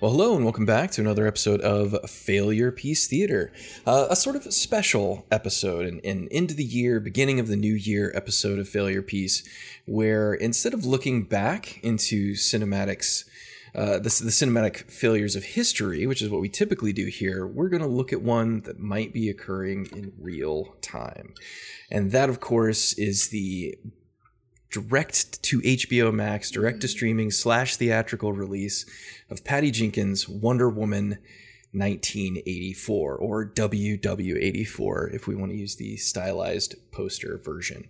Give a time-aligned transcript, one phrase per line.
[0.00, 3.50] Well, hello, and welcome back to another episode of Failure Piece Theater,
[3.84, 7.56] uh, a sort of special episode, an, an end of the year, beginning of the
[7.56, 9.42] new year episode of Failure Piece,
[9.86, 13.24] where instead of looking back into cinematics,
[13.74, 17.68] uh, the, the cinematic failures of history, which is what we typically do here, we're
[17.68, 21.34] going to look at one that might be occurring in real time.
[21.90, 23.76] And that, of course, is the
[24.70, 28.84] direct to HBO Max, direct to streaming slash theatrical release
[29.30, 31.18] of Patty Jenkins' Wonder Woman
[31.72, 37.88] 1984 or WW84 if we want to use the stylized poster version.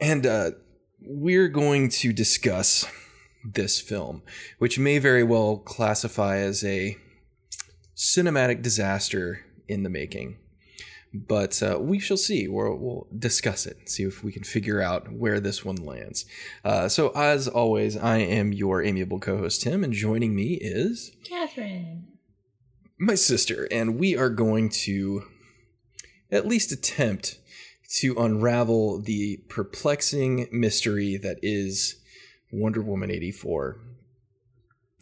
[0.00, 0.50] And uh,
[1.00, 2.86] we're going to discuss
[3.44, 4.22] this film,
[4.58, 6.96] which may very well classify as a
[7.96, 10.36] cinematic disaster in the making
[11.26, 12.48] but uh, we shall see.
[12.48, 16.24] We'll, we'll, discuss it, see if we can figure out where this one lands.
[16.64, 21.12] Uh, so, as always, I am your amiable co host, Tim, and joining me is
[21.24, 22.08] Catherine,
[22.98, 25.24] my sister, and we are going to
[26.30, 27.38] at least attempt
[27.98, 31.96] to unravel the perplexing mystery that is
[32.52, 33.80] Wonder Woman 84.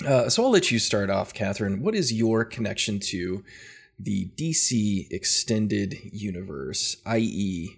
[0.06, 1.82] Uh, so, I'll let you start off, Catherine.
[1.82, 3.42] What is your connection to
[3.98, 7.76] the DC extended universe, i.e.,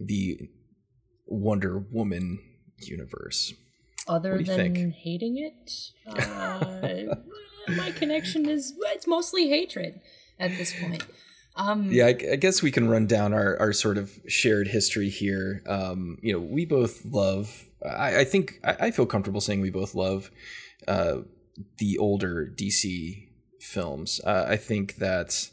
[0.00, 0.48] the
[1.26, 2.40] Wonder Woman
[2.78, 3.54] universe.
[4.06, 4.94] Other than think?
[4.94, 7.16] hating it, uh,
[7.76, 10.00] my connection is it's mostly hatred
[10.38, 11.04] at this point.
[11.56, 15.08] Um, yeah, I, I, guess we can run down our, our sort of shared history
[15.08, 15.60] here.
[15.66, 17.66] Um, you know, we both love.
[17.84, 20.30] I, I think I, I, feel comfortable saying we both love
[20.86, 21.18] uh,
[21.78, 23.28] the older DC
[23.60, 24.20] films.
[24.24, 25.50] Uh, I think that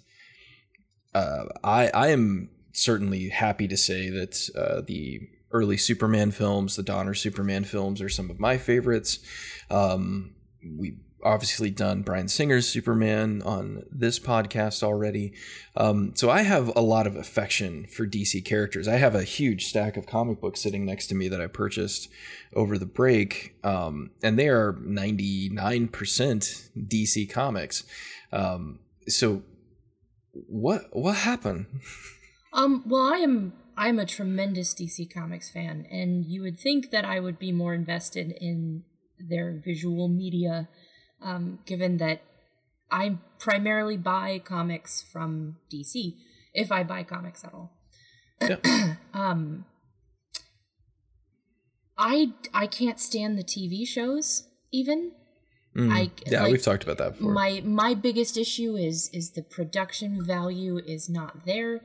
[1.15, 5.21] uh, I I am certainly happy to say that uh, the
[5.51, 9.19] early Superman films, the Donner Superman films, are some of my favorites.
[9.71, 10.35] Um,
[10.77, 15.33] we obviously done Bryan Singer's Superman on this podcast already.
[15.75, 18.87] Um, so I have a lot of affection for DC characters.
[18.87, 22.09] I have a huge stack of comic books sitting next to me that I purchased
[22.53, 25.89] over the break, um, and they are 99%
[26.77, 27.85] DC comics.
[28.31, 29.41] Um, so
[30.47, 31.67] what what happened?
[32.53, 37.05] Um, well, I am I'm a tremendous DC Comics fan, and you would think that
[37.05, 38.83] I would be more invested in
[39.19, 40.69] their visual media,
[41.21, 42.21] um, given that
[42.91, 46.15] I primarily buy comics from DC,
[46.53, 47.71] if I buy comics at all.
[48.41, 48.95] Yeah.
[49.13, 49.65] um,
[51.97, 55.11] I I can't stand the TV shows even.
[55.75, 55.91] Mm.
[55.91, 57.33] I, yeah, like, we've talked about that before.
[57.33, 61.81] My my biggest issue is is the production value is not there,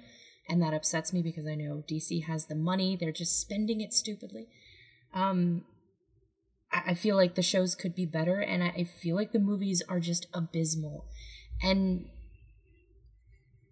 [0.48, 3.92] and that upsets me because I know DC has the money; they're just spending it
[3.92, 4.46] stupidly.
[5.12, 5.64] Um,
[6.72, 9.40] I, I feel like the shows could be better, and I, I feel like the
[9.40, 11.06] movies are just abysmal,
[11.60, 12.06] and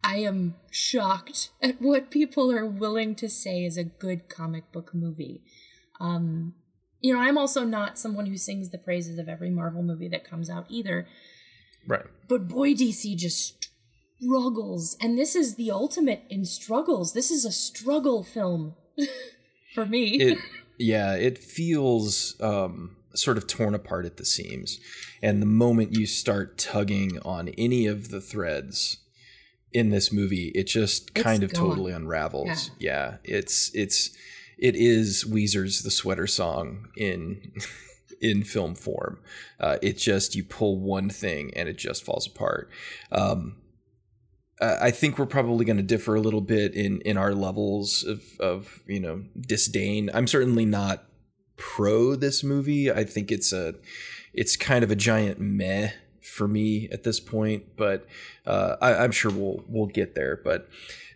[0.02, 4.94] I am shocked at what people are willing to say is a good comic book
[4.94, 5.42] movie.
[6.00, 6.54] Um,
[7.00, 10.28] you know, I'm also not someone who sings the praises of every Marvel movie that
[10.28, 11.06] comes out either.
[11.86, 12.06] Right.
[12.28, 13.68] But boy, DC just
[14.20, 14.96] struggles.
[15.00, 17.12] And this is the ultimate in struggles.
[17.12, 18.74] This is a struggle film
[19.74, 20.20] for me.
[20.20, 20.38] It,
[20.78, 24.80] yeah, it feels um, sort of torn apart at the seams.
[25.22, 28.98] And the moment you start tugging on any of the threads
[29.72, 31.68] in this movie, it just kind it's of gone.
[31.70, 32.70] totally unravels.
[32.78, 33.16] Yeah.
[33.24, 34.16] yeah, it's it's
[34.58, 37.52] it is Weezer's "The Sweater Song" in
[38.20, 39.20] in film form.
[39.60, 42.70] Uh, it just you pull one thing and it just falls apart.
[43.12, 43.56] Um,
[44.60, 48.22] I think we're probably going to differ a little bit in in our levels of
[48.40, 50.10] of you know disdain.
[50.12, 51.04] I'm certainly not
[51.56, 52.90] pro this movie.
[52.90, 53.74] I think it's a
[54.34, 55.90] it's kind of a giant meh
[56.22, 58.06] for me at this point, but
[58.46, 60.40] uh, I, am sure we'll we'll get there.
[60.42, 60.68] But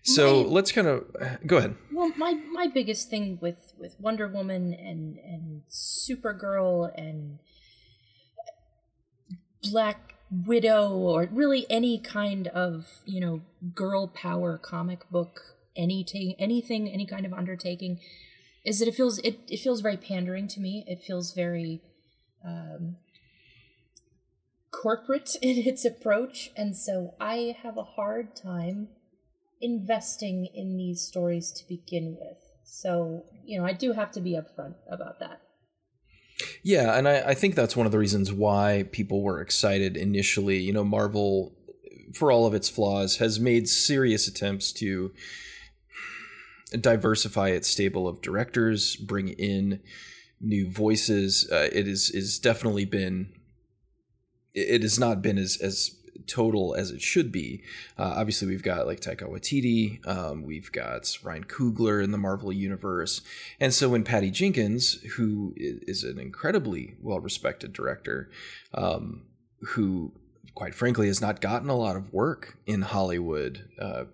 [0.03, 1.05] so my, let's kind of
[1.47, 1.77] go ahead.
[1.93, 7.39] Well, my my biggest thing with with Wonder Woman and and Supergirl and
[9.63, 13.43] Black Widow or really any kind of you know
[13.75, 15.41] girl power comic book
[15.77, 18.01] anything anything any kind of undertaking
[18.65, 21.83] is that it feels it, it feels very pandering to me it feels very
[22.45, 22.97] um,
[24.71, 28.89] corporate in its approach and so i have a hard time
[29.63, 32.39] investing in these stories to begin with.
[32.65, 35.41] So, you know, I do have to be upfront about that.
[36.63, 40.59] Yeah, and I, I, think that's one of the reasons why people were excited initially.
[40.59, 41.55] You know, Marvel,
[42.15, 45.13] for all of its flaws, has made serious attempts to
[46.81, 49.81] diversify its stable of directors, bring in
[50.41, 51.49] new voices.
[51.51, 53.33] Uh, it is is definitely been
[54.55, 57.63] it, it has not been as as total as it should be.
[57.99, 62.53] Uh, obviously, we've got like Taika Waititi, um, we've got Ryan Coogler in the Marvel
[62.53, 63.21] universe,
[63.61, 68.31] and so when Patty Jenkins, who is an incredibly well respected director,
[68.75, 69.23] um,
[69.61, 70.13] who
[70.55, 73.69] quite frankly has not gotten a lot of work in Hollywood.
[73.81, 74.05] Uh,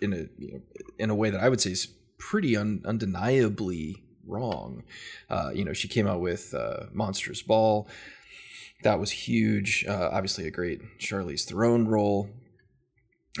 [0.00, 0.60] in a you know,
[0.98, 1.86] in a way that I would say is
[2.18, 4.84] pretty un- undeniably wrong.
[5.28, 7.88] Uh, you know, she came out with uh, Monsters Ball.
[8.82, 9.84] That was huge.
[9.88, 12.30] Uh, obviously, a great Charlize Theron role.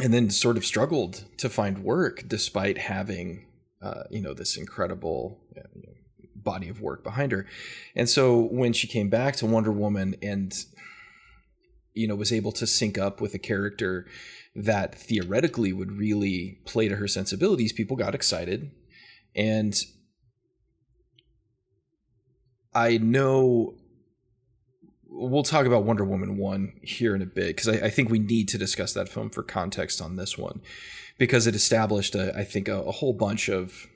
[0.02, 3.46] And then sort of struggled to find work despite having,
[3.82, 5.92] uh, you know, this incredible know,
[6.34, 7.46] body of work behind her.
[7.94, 10.54] And so when she came back to Wonder Woman and,
[11.92, 14.06] you know, was able to sync up with a character
[14.54, 18.70] that theoretically would really play to her sensibilities, people got excited.
[19.36, 19.78] And
[22.74, 23.74] I know
[25.12, 28.18] we'll talk about Wonder Woman 1 here in a bit because I, I, think we
[28.18, 30.60] need to discuss that film for context on this one
[31.18, 33.86] because it established, a, I think, a, a whole bunch of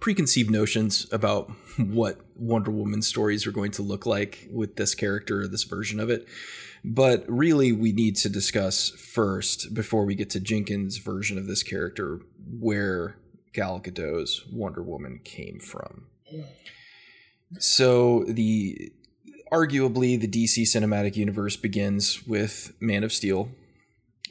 [0.00, 5.42] preconceived notions about what Wonder Woman stories are going to look like with this character
[5.42, 6.26] or this version of it.
[6.84, 11.64] But really, we need to discuss first, before we get to Jenkins' version of this
[11.64, 12.20] character,
[12.60, 13.16] where
[13.52, 16.06] Gal Gadot's Wonder Woman came from.
[17.58, 18.92] So the
[19.52, 23.48] arguably the DC cinematic universe begins with Man of Steel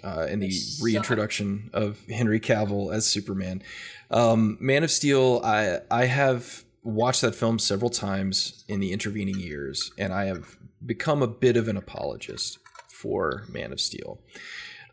[0.03, 3.63] uh, and the reintroduction of Henry Cavill as Superman.
[4.11, 9.39] Um, Man of Steel, I I have watched that film several times in the intervening
[9.39, 14.19] years, and I have become a bit of an apologist for Man of Steel.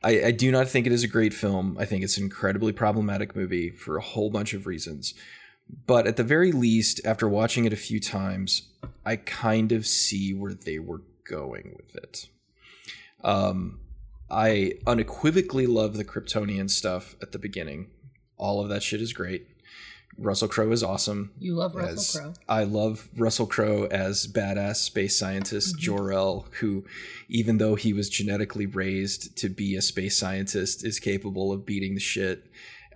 [0.02, 1.76] I, I do not think it is a great film.
[1.78, 5.14] I think it's an incredibly problematic movie for a whole bunch of reasons.
[5.86, 8.62] But at the very least, after watching it a few times,
[9.04, 12.28] I kind of see where they were going with it.
[13.24, 13.80] Um,
[14.30, 17.90] I unequivocally love the Kryptonian stuff at the beginning.
[18.36, 19.46] All of that shit is great.
[20.18, 21.32] Russell Crowe is awesome.
[21.38, 22.34] You love Russell Crowe.
[22.48, 25.82] I love Russell Crowe as badass space scientist mm-hmm.
[25.82, 26.84] Jor-El, who,
[27.28, 31.94] even though he was genetically raised to be a space scientist, is capable of beating
[31.94, 32.46] the shit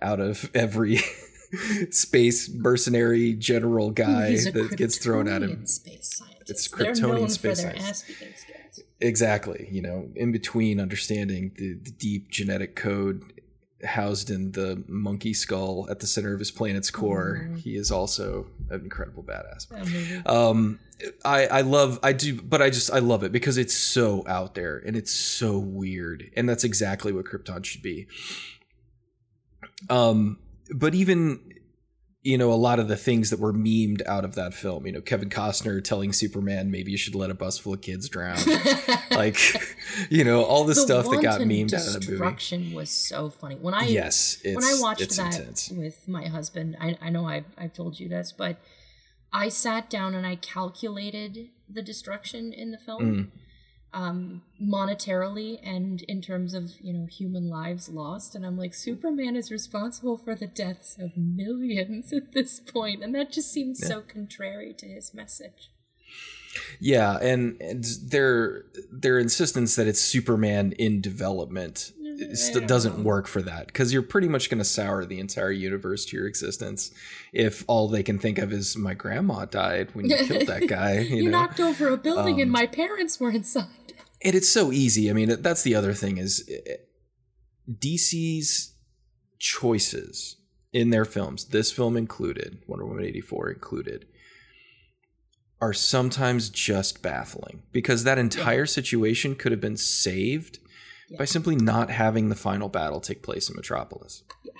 [0.01, 0.99] out of every
[1.91, 5.65] space mercenary general guy that gets thrown at him.
[5.65, 6.49] Space scientist.
[6.49, 8.05] It's Kryptonian space scientist.
[8.99, 9.67] Exactly.
[9.71, 13.21] You know, in between understanding the, the deep genetic code
[13.85, 17.55] housed in the monkey skull at the center of his planet's core, mm-hmm.
[17.57, 19.67] he is also an incredible badass.
[19.67, 20.27] Mm-hmm.
[20.27, 20.79] Um,
[21.23, 24.55] I I love I do, but I just I love it because it's so out
[24.55, 28.07] there and it's so weird, and that's exactly what Krypton should be.
[29.89, 30.39] Um,
[30.75, 31.39] but even
[32.23, 34.91] you know a lot of the things that were memed out of that film you
[34.91, 38.37] know kevin costner telling superman maybe you should let a bus full of kids drown.
[39.09, 39.39] Like
[40.11, 42.11] you know all the, the stuff that got memed out of the movie.
[42.11, 43.55] destruction was so funny.
[43.55, 45.71] When i yes when i watched that intense.
[45.71, 48.57] with my husband I, I know I've, I've told you this but
[49.33, 53.01] i sat down and i calculated the destruction in the film.
[53.01, 53.27] Mm
[53.97, 59.35] um, monetarily and in terms of you know human lives lost and i'm like superman
[59.35, 63.87] is responsible for the deaths of millions at this point and that just seems yeah.
[63.87, 65.71] so contrary to his message
[66.79, 73.41] yeah and, and their their insistence that it's superman in development it doesn't work for
[73.43, 76.91] that because you're pretty much going to sour the entire universe to your existence
[77.31, 80.99] if all they can think of is my grandma died when you killed that guy.
[80.99, 83.65] You, you knocked over a building um, and my parents were inside.
[84.23, 85.09] And it's so easy.
[85.09, 86.75] I mean, that's the other thing is eh,
[87.69, 88.73] DC's
[89.39, 90.37] choices
[90.73, 94.05] in their films, this film included, Wonder Woman 84 included,
[95.59, 100.59] are sometimes just baffling because that entire situation could have been saved
[101.09, 101.17] yeah.
[101.17, 104.23] by simply not having the final battle take place in Metropolis.
[104.43, 104.51] Yeah.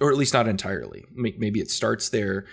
[0.00, 1.04] Or at least not entirely.
[1.14, 2.46] Maybe it starts there.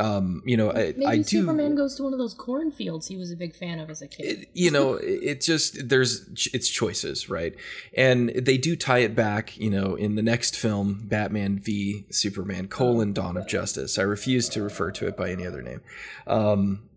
[0.00, 1.24] Um, you know, I, Maybe I do.
[1.24, 4.08] Superman goes to one of those cornfields he was a big fan of as a
[4.08, 4.24] kid.
[4.24, 7.54] It, you know, it just there's it's choices, right?
[7.94, 9.58] And they do tie it back.
[9.58, 13.98] You know, in the next film, Batman v Superman: colon Dawn of Justice.
[13.98, 15.82] I refuse to refer to it by any other name.
[16.26, 16.88] Um,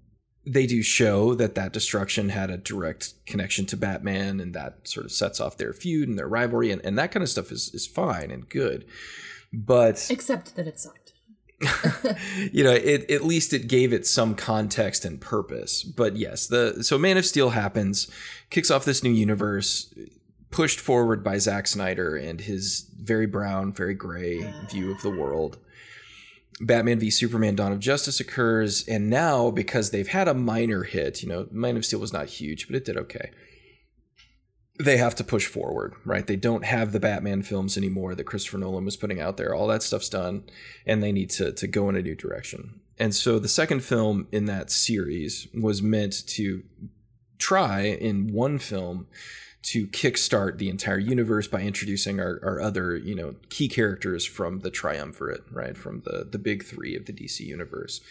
[0.45, 5.05] they do show that that destruction had a direct connection to Batman, and that sort
[5.05, 7.69] of sets off their feud and their rivalry, and, and that kind of stuff is
[7.73, 8.85] is fine and good.
[9.51, 11.02] But except that it sucked.
[12.51, 15.83] you know, it at least it gave it some context and purpose.
[15.83, 18.09] But yes, the so Man of Steel happens,
[18.49, 19.93] kicks off this new universe,
[20.51, 25.57] pushed forward by Zack Snyder and his very brown, very gray view of the world.
[26.61, 31.23] Batman v Superman Dawn of Justice occurs, and now because they've had a minor hit,
[31.23, 33.31] you know, Man of Steel was not huge, but it did okay.
[34.79, 36.25] They have to push forward, right?
[36.25, 39.53] They don't have the Batman films anymore that Christopher Nolan was putting out there.
[39.53, 40.43] All that stuff's done,
[40.85, 42.81] and they need to to go in a new direction.
[42.97, 46.63] And so the second film in that series was meant to
[47.37, 49.07] try in one film
[49.63, 54.59] to kickstart the entire universe by introducing our, our other, you know, key characters from
[54.59, 55.77] the triumvirate, right?
[55.77, 58.01] From the the big three of the DC universe.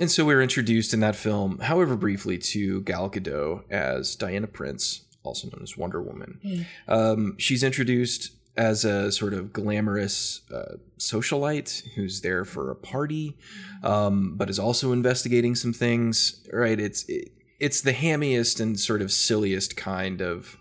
[0.00, 4.48] And so we were introduced in that film, however briefly, to Gal Gadot as Diana
[4.48, 6.40] Prince, also known as Wonder Woman.
[6.44, 6.66] Mm.
[6.88, 13.36] Um, she's introduced as a sort of glamorous uh, socialite who's there for a party,
[13.82, 16.46] um, but is also investigating some things.
[16.52, 16.78] Right?
[16.78, 20.56] It's it, it's the hammiest and sort of silliest kind of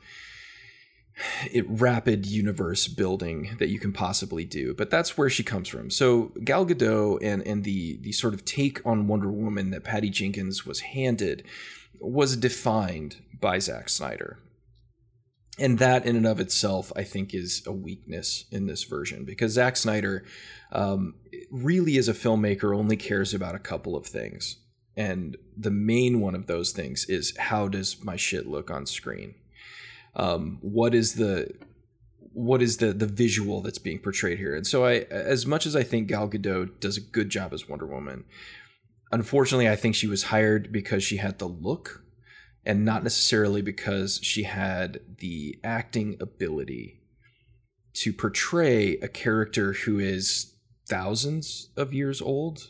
[1.51, 4.73] it, rapid universe building that you can possibly do.
[4.73, 5.89] But that's where she comes from.
[5.89, 10.09] So Gal Gadot and and the the sort of take on Wonder Woman that Patty
[10.09, 11.43] Jenkins was handed
[11.99, 14.39] was defined by Zack Snyder.
[15.59, 19.51] And that in and of itself, I think, is a weakness in this version because
[19.51, 20.25] Zack Snyder
[20.71, 21.13] um,
[21.51, 24.57] really, as a filmmaker, only cares about a couple of things.
[24.97, 29.35] And the main one of those things is how does my shit look on screen?
[30.15, 31.51] um, what is the
[32.33, 34.55] what is the the visual that's being portrayed here?
[34.55, 37.67] And so I, as much as I think Gal Gadot does a good job as
[37.67, 38.25] Wonder Woman,
[39.11, 42.02] unfortunately, I think she was hired because she had the look,
[42.65, 47.01] and not necessarily because she had the acting ability
[47.93, 50.53] to portray a character who is
[50.87, 52.69] thousands of years old,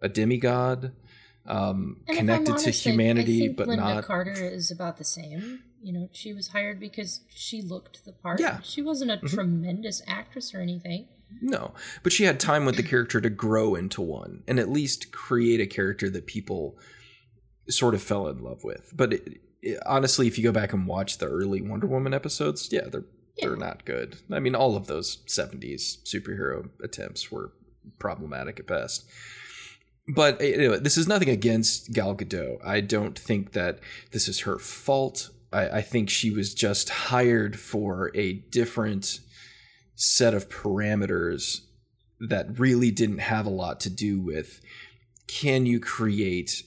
[0.00, 0.92] a demigod,
[1.46, 4.04] um, connected to humanity, but Lynda not.
[4.04, 8.40] Carter is about the same you know, she was hired because she looked the part.
[8.40, 8.60] Yeah.
[8.62, 9.26] She wasn't a mm-hmm.
[9.26, 11.08] tremendous actress or anything.
[11.40, 11.72] No,
[12.02, 15.60] but she had time with the character to grow into one and at least create
[15.60, 16.78] a character that people
[17.68, 18.92] sort of fell in love with.
[18.94, 22.68] But it, it, honestly, if you go back and watch the early Wonder Woman episodes,
[22.72, 23.04] yeah, they're
[23.36, 23.48] yeah.
[23.48, 24.16] they're not good.
[24.30, 27.52] I mean, all of those 70s superhero attempts were
[27.98, 29.04] problematic at best.
[30.08, 32.58] But anyway, this is nothing against Gal Gadot.
[32.64, 33.78] I don't think that
[34.10, 35.30] this is her fault.
[35.52, 39.20] I, I think she was just hired for a different
[39.94, 41.60] set of parameters
[42.28, 44.60] that really didn't have a lot to do with
[45.28, 46.62] can you create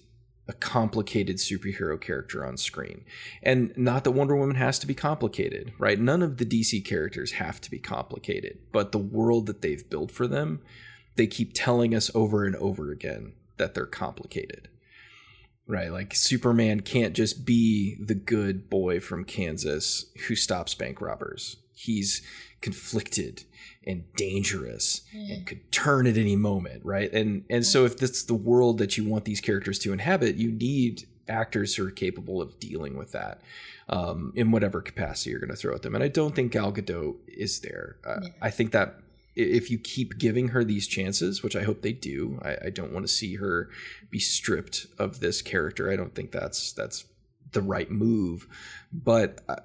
[0.48, 3.04] a complicated superhero character on screen.
[3.42, 6.00] And not that Wonder Woman has to be complicated, right?
[6.00, 10.12] None of the DC characters have to be complicated, but the world that they've built
[10.12, 10.62] for them,
[11.16, 14.70] they keep telling us over and over again that they're complicated
[15.68, 15.92] right?
[15.92, 21.58] Like Superman can't just be the good boy from Kansas who stops bank robbers.
[21.74, 22.22] He's
[22.62, 23.44] conflicted
[23.88, 25.34] and dangerous mm.
[25.34, 27.12] and could turn at any moment, right?
[27.14, 30.52] And and so if that's the world that you want these characters to inhabit, you
[30.52, 33.42] need actors who are capable of dealing with that
[33.90, 35.96] um, in whatever capacity you're going to throw at them.
[35.96, 37.98] And I don't think Gal Gadot is there.
[38.06, 38.30] Uh, yeah.
[38.42, 38.96] I think that
[39.36, 42.94] if you keep giving her these chances, which I hope they do, I, I don't
[42.94, 43.70] want to see her
[44.10, 45.92] be stripped of this character.
[45.92, 47.06] I don't think that's that's
[47.52, 48.48] the right move,
[48.92, 49.42] but.
[49.48, 49.58] Uh,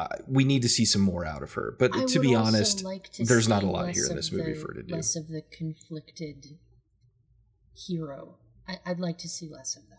[0.00, 1.76] uh, we need to see some more out of her.
[1.78, 4.54] But I to be honest, like to there's not a lot here in this movie
[4.54, 4.94] the, for her to do.
[4.94, 6.58] Less of the conflicted
[7.74, 8.36] hero.
[8.68, 9.96] I, would like to see less of that.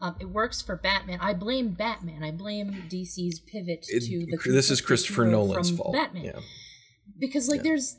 [0.00, 1.18] Um, it works for Batman.
[1.20, 2.22] I blame Batman.
[2.24, 4.50] I blame DC's pivot it, to the.
[4.50, 5.92] This is Christopher Nolan's fault.
[5.92, 6.24] Batman.
[6.24, 6.40] Yeah
[7.20, 7.64] because like yeah.
[7.64, 7.96] there's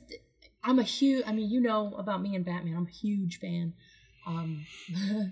[0.64, 3.74] i'm a huge i mean you know about me and batman i'm a huge fan
[4.28, 4.66] um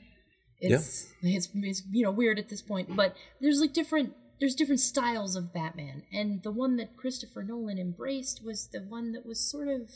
[0.60, 1.38] it's yeah.
[1.38, 5.36] it's it's you know weird at this point but there's like different there's different styles
[5.36, 9.68] of batman and the one that christopher nolan embraced was the one that was sort
[9.68, 9.90] of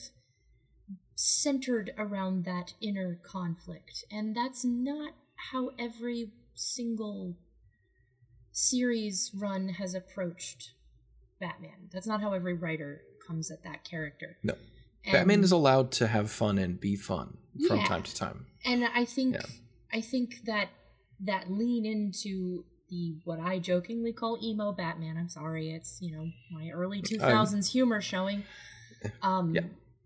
[1.15, 5.13] centered around that inner conflict and that's not
[5.51, 7.35] how every single
[8.51, 10.71] series run has approached
[11.39, 14.37] batman that's not how every writer comes at that character.
[14.43, 14.55] No.
[15.05, 17.85] And, Batman is allowed to have fun and be fun from yeah.
[17.85, 18.45] time to time.
[18.65, 19.41] And I think yeah.
[19.91, 20.69] I think that
[21.19, 25.17] that lean into the what I jokingly call emo Batman.
[25.17, 28.43] I'm sorry, it's you know my early 2000s humor showing.
[29.21, 29.63] Um, yeah.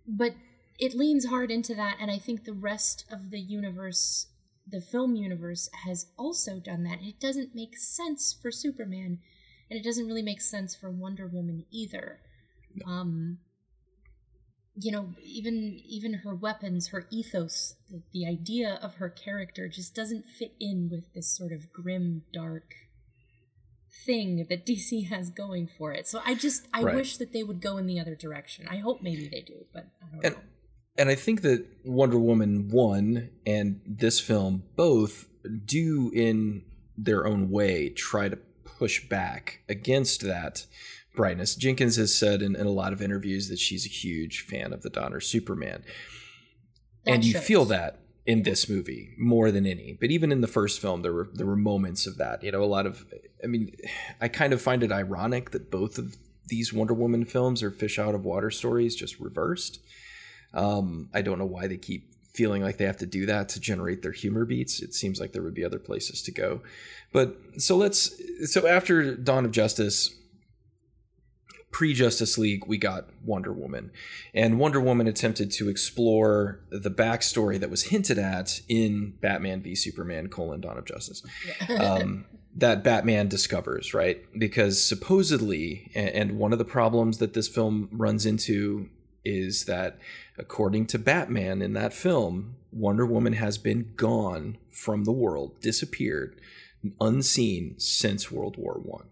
[0.07, 0.33] But
[0.79, 4.25] it leans hard into that, and I think the rest of the universe,
[4.67, 7.03] the film universe, has also done that.
[7.03, 9.19] It doesn't make sense for Superman,
[9.69, 12.21] and it doesn't really make sense for Wonder Woman either.
[12.87, 13.37] Um,
[14.79, 19.95] you know, even even her weapons, her ethos, the, the idea of her character just
[19.95, 22.73] doesn't fit in with this sort of grim, dark
[24.05, 26.07] thing that DC has going for it.
[26.07, 26.95] So I just I right.
[26.95, 28.67] wish that they would go in the other direction.
[28.69, 30.41] I hope maybe they do, but I don't and, know.
[30.99, 35.27] and I think that Wonder Woman 1 and this film both
[35.65, 36.63] do, in
[36.97, 40.65] their own way, try to push back against that
[41.17, 41.55] brightness.
[41.55, 44.83] Jenkins has said in, in a lot of interviews that she's a huge fan of
[44.83, 45.83] the Donner Superman.
[47.03, 47.43] That and you shows.
[47.43, 49.97] feel that in this movie more than any.
[49.99, 52.43] But even in the first film, there were there were moments of that.
[52.43, 53.05] You know, a lot of.
[53.43, 53.75] I mean,
[54.21, 57.99] I kind of find it ironic that both of these Wonder Woman films are fish
[57.99, 59.79] out of water stories, just reversed.
[60.53, 63.59] Um, I don't know why they keep feeling like they have to do that to
[63.59, 64.81] generate their humor beats.
[64.81, 66.61] It seems like there would be other places to go.
[67.11, 68.21] But so let's
[68.51, 70.13] so after Dawn of Justice,
[71.71, 73.91] pre Justice League, we got Wonder Woman.
[74.33, 79.75] And Wonder Woman attempted to explore the backstory that was hinted at in Batman v
[79.75, 81.23] Superman colon Dawn of Justice.
[81.79, 84.23] Um, that Batman discovers, right?
[84.37, 88.89] Because supposedly, and one of the problems that this film runs into
[89.23, 89.99] is that
[90.37, 96.39] according to Batman in that film, Wonder Woman has been gone from the world, disappeared,
[96.99, 99.07] unseen since World War One.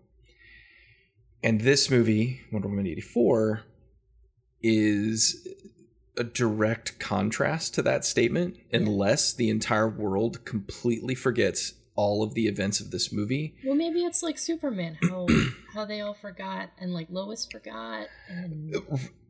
[1.45, 3.61] And this movie, Wonder Woman 84,
[4.63, 5.47] is
[6.17, 12.47] a direct contrast to that statement, unless the entire world completely forgets all of the
[12.47, 13.53] events of this movie.
[13.63, 15.27] Well, maybe it's like Superman, how
[15.75, 18.75] how they all forgot and like Lois forgot and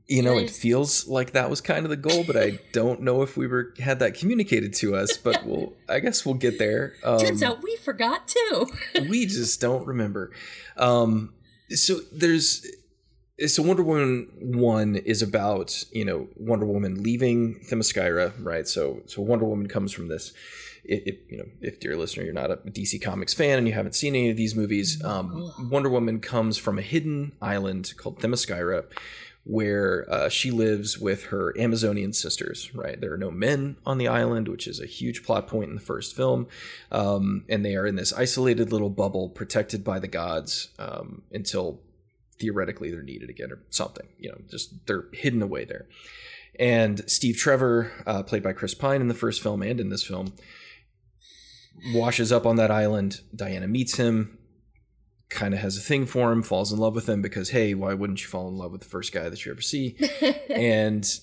[0.08, 3.24] You know, it feels like that was kind of the goal, but I don't know
[3.24, 5.18] if we were had that communicated to us.
[5.18, 6.94] But we'll, I guess we'll get there.
[7.04, 8.68] Um, turns out we forgot too.
[9.10, 10.32] we just don't remember.
[10.78, 11.34] Um,
[11.70, 12.66] so there's
[13.48, 18.68] so Wonder Woman one is about you know Wonder Woman leaving Themyscira, right?
[18.68, 20.34] So so Wonder Woman comes from this.
[20.84, 23.74] If, if you know, if dear listener, you're not a DC Comics fan and you
[23.74, 28.20] haven't seen any of these movies, um, Wonder Woman comes from a hidden island called
[28.20, 28.86] Themyscira,
[29.46, 32.70] where uh, she lives with her Amazonian sisters.
[32.74, 35.76] Right, there are no men on the island, which is a huge plot point in
[35.76, 36.48] the first film,
[36.92, 41.80] um, and they are in this isolated little bubble protected by the gods um, until
[42.40, 44.08] theoretically they're needed again or something.
[44.18, 45.88] You know, just they're hidden away there.
[46.60, 50.04] And Steve Trevor, uh, played by Chris Pine in the first film and in this
[50.04, 50.34] film,
[51.94, 53.22] washes up on that island.
[53.36, 54.38] Diana meets him,
[55.36, 57.94] kind of has a thing for him, falls in love with him because, hey, why
[57.94, 59.96] wouldn't you fall in love with the first guy that you ever see?
[60.50, 61.20] and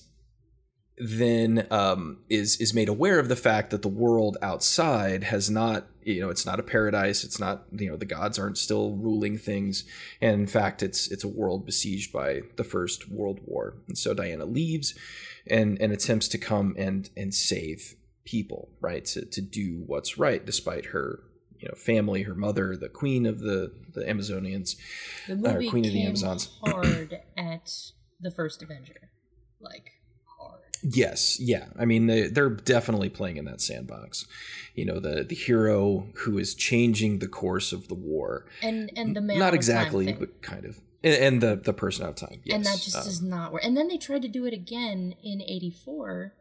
[0.97, 5.87] then um, is is made aware of the fact that the world outside has not
[6.03, 7.23] you know it's not a paradise.
[7.23, 9.85] It's not you know the gods aren't still ruling things.
[10.21, 13.75] And in fact it's it's a world besieged by the first world war.
[13.87, 14.93] And so diana leaves
[15.47, 20.45] and and attempts to come and and save people right to, to do what's right
[20.45, 21.23] despite her
[21.63, 24.75] you know family her mother the queen of the the amazonians
[25.27, 26.49] The movie Queen of the Amazons.
[26.65, 27.71] hard at
[28.19, 29.09] the first Avenger,
[29.61, 29.91] like
[30.37, 30.61] hard.
[30.81, 31.67] Yes, yeah.
[31.79, 34.25] I mean, they, they're definitely playing in that sandbox.
[34.75, 38.45] You know, the the hero who is changing the course of the war.
[38.61, 40.79] And and the man Not exactly, but kind of.
[41.03, 42.41] And, and the the person out of time.
[42.43, 42.55] Yes.
[42.55, 43.63] and that just Um, does not work.
[43.63, 46.33] And then they tried to do it again in '84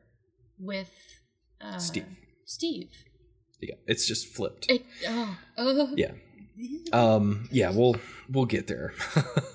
[0.59, 0.93] with
[1.61, 2.19] uh, Steve.
[2.45, 2.91] Steve.
[3.63, 4.71] Yeah, it's just flipped.
[4.71, 5.95] It, oh, oh.
[5.97, 6.13] Yeah.
[6.93, 7.97] Um, yeah, we'll
[8.29, 8.93] we'll get there.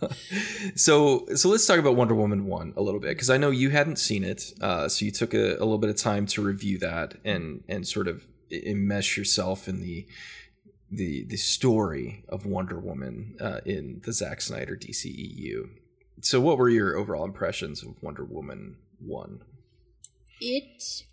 [0.75, 3.69] so so let's talk about Wonder Woman one a little bit because I know you
[3.69, 6.77] hadn't seen it, uh, so you took a, a little bit of time to review
[6.79, 10.07] that and and sort of i- enmesh yourself in the
[10.91, 15.69] the the story of Wonder Woman uh, in the Zack Snyder DCEU.
[16.21, 19.41] So what were your overall impressions of Wonder Woman one?
[20.41, 21.03] It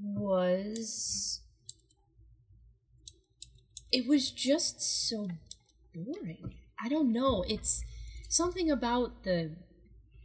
[0.00, 1.40] was.
[3.92, 5.28] It was just so
[5.94, 6.54] boring.
[6.82, 7.44] I don't know.
[7.46, 7.84] It's
[8.28, 9.56] something about the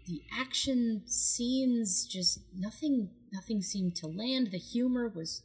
[0.05, 2.05] the action scenes.
[2.05, 3.09] Just nothing.
[3.31, 4.51] Nothing seemed to land.
[4.51, 5.43] The humor was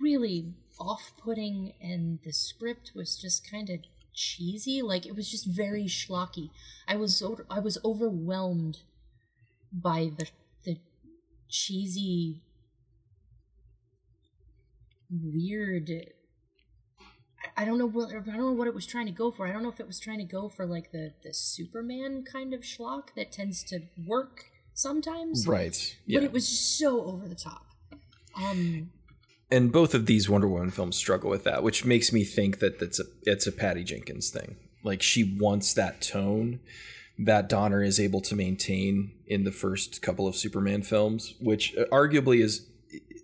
[0.00, 3.80] really off-putting, and the script was just kind of
[4.14, 4.80] cheesy.
[4.80, 6.50] Like it was just very schlocky.
[6.86, 8.78] I was I was overwhelmed
[9.70, 10.26] by the
[10.64, 10.78] the
[11.50, 12.42] cheesy
[15.10, 15.90] weird
[17.56, 19.46] I- don't know what I don't know what it was trying to go for.
[19.46, 22.52] I don't know if it was trying to go for like the the Superman kind
[22.54, 25.46] of schlock that tends to work sometimes.
[25.46, 25.96] Right.
[26.06, 26.20] Yeah.
[26.20, 27.66] But it was just so over the top.
[28.36, 28.90] Um
[29.50, 32.78] and both of these Wonder Woman films struggle with that, which makes me think that
[32.78, 34.56] that's a it's a Patty Jenkins thing.
[34.84, 36.60] Like she wants that tone
[37.18, 41.84] that Donner is able to maintain in the first couple of Superman films, which uh,
[41.92, 42.66] arguably is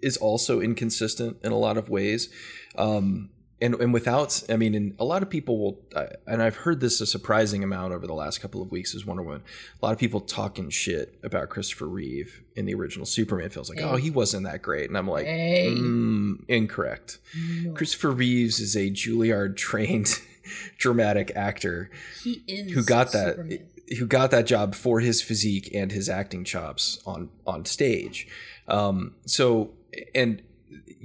[0.02, 2.28] is also inconsistent in a lot of ways.
[2.76, 6.56] Um, and and without i mean and a lot of people will uh, and i've
[6.56, 9.42] heard this a surprising amount over the last couple of weeks is wonder woman
[9.80, 13.78] a lot of people talking shit about christopher reeve in the original superman feels like
[13.78, 13.84] Hey.
[13.84, 15.72] oh he wasn't that great and i'm like Hey.
[15.76, 17.18] mm, incorrect
[17.62, 17.72] No.
[17.74, 20.08] christopher reeves is a juilliard trained
[20.78, 21.90] dramatic actor
[22.22, 23.66] he is who got that Superman.
[23.98, 28.26] who got that job for his physique and his acting chops on on stage
[28.68, 29.70] um so
[30.14, 30.42] and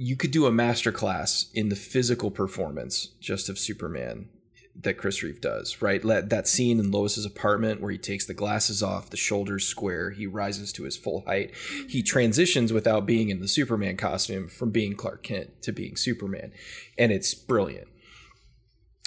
[0.02, 4.28] you could do a master class in the physical performance just of superman
[4.74, 8.34] that chris reeve does right Let, that scene in lois's apartment where he takes the
[8.34, 11.54] glasses off the shoulders square he rises to his full height
[11.88, 12.04] he mm-hmm.
[12.04, 16.52] transitions without being in the superman costume from being clark kent to being superman
[16.96, 17.88] and it's brilliant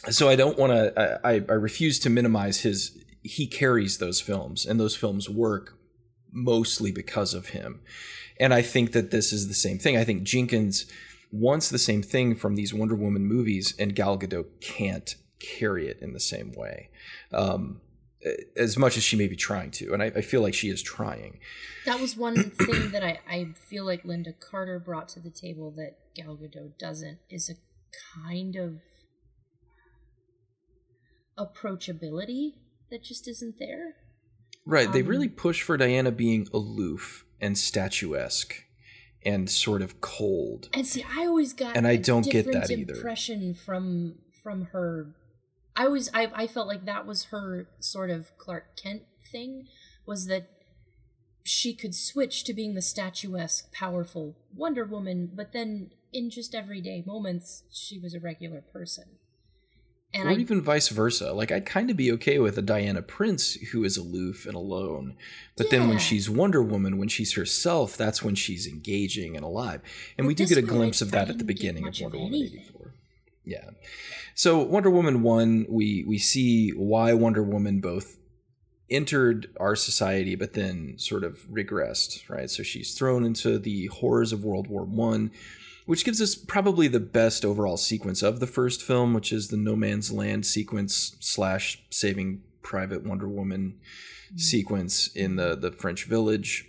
[0.09, 1.19] so I don't want to.
[1.23, 2.97] I, I refuse to minimize his.
[3.23, 5.77] He carries those films, and those films work
[6.31, 7.81] mostly because of him.
[8.39, 9.97] And I think that this is the same thing.
[9.97, 10.85] I think Jenkins
[11.31, 15.99] wants the same thing from these Wonder Woman movies, and Gal Gadot can't carry it
[16.01, 16.89] in the same way,
[17.33, 17.81] um,
[18.55, 19.93] as much as she may be trying to.
[19.93, 21.39] And I, I feel like she is trying.
[21.85, 25.71] That was one thing that I, I feel like Lynda Carter brought to the table
[25.77, 27.55] that Gal Gadot doesn't is a
[28.23, 28.79] kind of
[31.37, 32.53] approachability
[32.89, 33.95] that just isn't there.
[34.65, 34.91] Right.
[34.91, 38.63] they Um, really push for Diana being aloof and statuesque
[39.25, 40.69] and sort of cold.
[40.73, 42.93] And see, I always got And I don't get that either.
[42.95, 45.13] Impression from from her,
[45.75, 49.67] I always I I felt like that was her sort of Clark Kent thing
[50.05, 50.49] was that
[51.43, 57.03] she could switch to being the statuesque, powerful Wonder Woman, but then in just everyday
[57.05, 59.17] moments, she was a regular person.
[60.13, 61.33] And or I even vice versa.
[61.33, 65.15] Like I'd kind of be okay with a Diana Prince who is aloof and alone,
[65.57, 69.81] but then when she's Wonder Woman, when she's herself, that's when she's engaging and alive.
[70.17, 72.05] And But we do get a glimpse of that at the beginning of much of
[72.05, 72.93] Wonder Woman eighty four.
[73.43, 73.71] Yeah.
[74.35, 78.17] So Wonder Woman one, we we see why Wonder Woman both
[78.89, 84.33] entered our society but then sort of regressed right so she's thrown into the horrors
[84.33, 85.31] of world war one
[85.85, 89.57] which gives us probably the best overall sequence of the first film which is the
[89.57, 93.79] no man's land sequence slash saving private wonder woman
[94.35, 96.65] sequence in the the french village.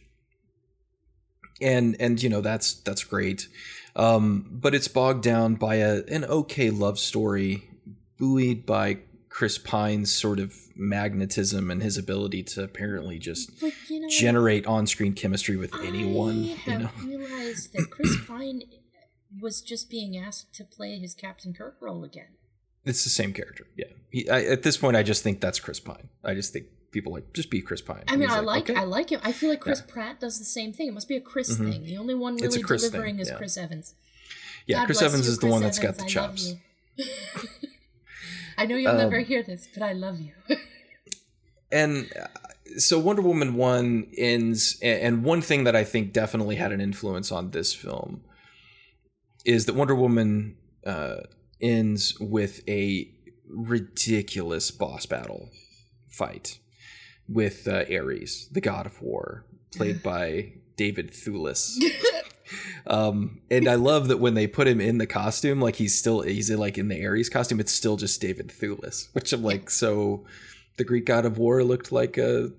[1.60, 3.48] And and you know that's that's great.
[3.96, 7.68] Um but it's bogged down by a an okay love story
[8.18, 8.98] buoyed by
[9.28, 14.64] chris pine's sort of magnetism and his ability to apparently just but you know, generate
[14.66, 16.90] on-screen chemistry with anyone I you have know?
[17.04, 18.62] realized that Chris Pine
[19.40, 22.36] was just being asked to play his Captain Kirk role again.
[22.84, 25.80] it's the same character yeah he, I, at this point i just think that's chris
[25.80, 28.78] pine i just think people like just be chris pine I mean, I like okay.
[28.78, 29.20] I like him.
[29.24, 29.92] I feel like Chris Yeah.
[29.92, 30.86] Pratt does the same thing.
[30.88, 31.70] It must be a Chris Mhm.
[31.72, 31.82] thing.
[31.84, 33.36] The only one really Chris thing, delivering is yeah.
[33.36, 33.94] Chris Evans.
[34.66, 36.54] yeah God chris evans you, is the Chris one that's got the chops
[36.98, 37.04] you.
[38.58, 40.32] I know you'll Um, never hear this, but I love you.
[41.72, 42.28] and uh,
[42.78, 47.32] so Wonder Woman one ends, and one thing that I think definitely had an influence
[47.32, 48.22] on this film
[49.44, 51.20] is that Wonder Woman uh,
[51.60, 53.10] ends with a
[53.48, 55.50] ridiculous boss battle
[56.08, 56.58] fight
[57.28, 61.78] with uh, Ares, the god of war, played by David Thewlis.
[62.86, 66.22] um, and I love that when they put him in the costume, like he's still
[66.22, 69.70] he's in, like in the Ares costume, it's still just David Thewlis, which I'm like
[69.70, 70.24] so.
[70.76, 72.50] The Greek god of war looked like a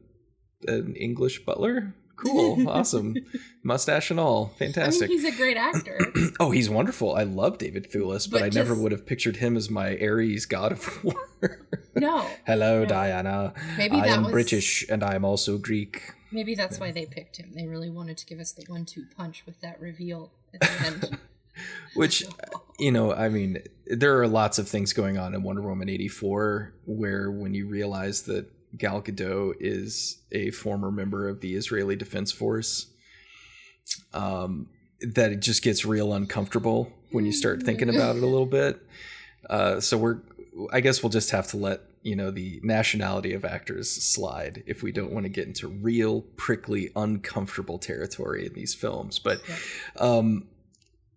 [0.67, 1.93] an English butler.
[2.15, 3.15] Cool, awesome,
[3.63, 5.09] mustache and all, I mean, fantastic.
[5.09, 5.99] he's a great actor.
[6.39, 7.13] oh, he's wonderful.
[7.15, 10.45] I love David Thewlis, but, But I never would have pictured him as my Ares
[10.45, 11.03] god of
[11.41, 11.59] war.
[11.95, 12.85] No, Hello, No.
[12.85, 13.53] Diana.
[13.77, 16.13] maybe I am was British and I am also Greek.
[16.31, 17.51] Maybe that's why they picked him.
[17.55, 21.17] They really wanted to give us the one-two punch with that reveal at the end.
[21.93, 22.25] Which,
[22.79, 26.73] you know, I mean, there are lots of things going on in Wonder Woman 84
[26.85, 32.31] where when you realize that Gal Gadot is a former member of the Israeli Defense
[32.31, 32.87] Force,
[34.13, 34.67] um,
[35.01, 38.81] that it just gets real uncomfortable when you start thinking about it a little bit.
[39.49, 40.19] Uh, so we're,
[40.71, 44.83] I guess we'll just have to let you know the nationality of actors slide if
[44.83, 49.17] we don't want to get into real prickly, uncomfortable territory in these films.
[49.19, 49.41] But
[49.99, 50.47] um,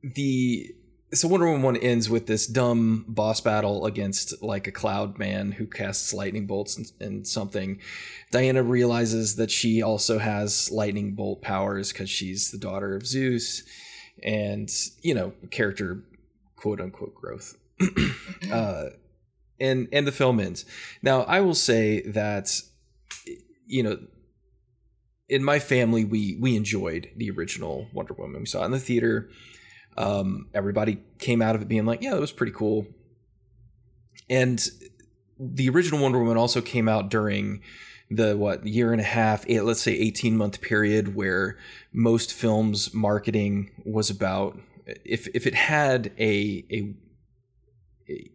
[0.03, 0.75] the
[1.13, 5.53] so Wonder Woman one ends with this dumb boss battle against like a cloud man
[5.53, 7.81] who casts lightning bolts and, and something.
[8.31, 13.63] Diana realizes that she also has lightning bolt powers because she's the daughter of Zeus,
[14.23, 16.05] and you know character
[16.57, 17.57] quote unquote growth.
[18.53, 18.87] uh,
[19.59, 20.67] and and the film ends.
[21.03, 22.61] Now I will say that
[23.67, 23.99] you know
[25.29, 28.41] in my family we we enjoyed the original Wonder Woman.
[28.41, 29.31] We saw it in the theater.
[29.99, 32.87] Um, everybody came out of it being like, yeah, that was pretty cool.
[34.31, 34.65] And
[35.39, 37.61] the original Wonder Woman also came out during
[38.11, 41.59] the what year and a half, eight, let's say 18 month period where
[41.93, 44.59] most films marketing was about
[45.05, 46.95] if if it had a a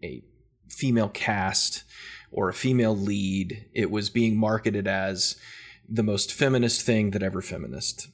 [0.04, 0.24] a
[0.70, 1.84] female cast
[2.32, 5.36] or a female lead, it was being marketed as
[5.88, 8.10] the most feminist thing that ever feminist.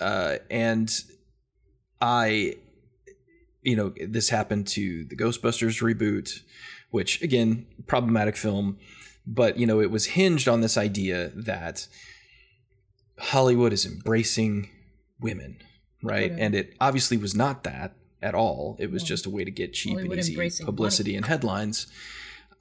[0.00, 1.02] Uh, and
[2.00, 2.56] I,
[3.62, 6.40] you know, this happened to the Ghostbusters reboot,
[6.90, 8.78] which again, problematic film,
[9.26, 11.86] but you know, it was hinged on this idea that
[13.18, 14.70] Hollywood is embracing
[15.20, 15.58] women,
[16.02, 16.32] right?
[16.32, 18.76] And it obviously was not that at all.
[18.78, 21.16] It was just a way to get cheap Hollywood and easy publicity money.
[21.18, 21.86] and headlines.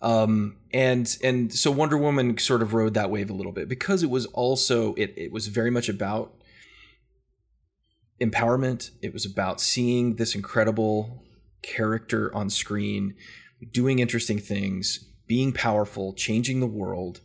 [0.02, 4.02] Um, and and so Wonder Woman sort of rode that wave a little bit because
[4.04, 6.34] it was also it it was very much about
[8.20, 8.92] empowerment.
[9.02, 11.24] It was about seeing this incredible
[11.62, 13.16] character on screen
[13.72, 17.22] doing interesting things, being powerful, changing the world.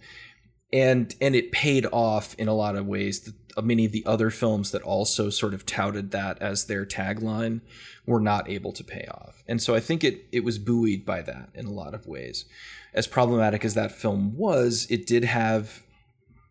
[0.73, 3.21] And and it paid off in a lot of ways.
[3.21, 7.61] that Many of the other films that also sort of touted that as their tagline
[8.05, 9.45] were not able to pay off.
[9.47, 12.47] And so I think it it was buoyed by that in a lot of ways.
[12.93, 15.85] As problematic as that film was, it did have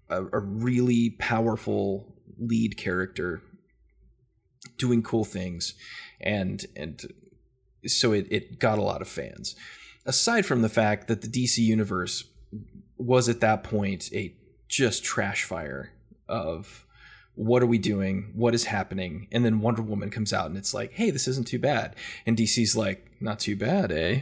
[0.10, 3.42] a, a really powerful lead character
[4.78, 5.74] doing cool things
[6.22, 7.06] and and
[7.86, 9.56] so it, it got a lot of fans.
[10.06, 12.24] Aside from the fact that the dc universe
[12.98, 14.36] was at that point a
[14.68, 15.92] just trash fire
[16.28, 16.86] of
[17.36, 18.32] what are we doing?
[18.36, 19.28] What is happening?
[19.32, 21.96] And then wonder woman comes out and it's like hey this isn't too bad.
[22.26, 24.22] And dc's like not too bad eh?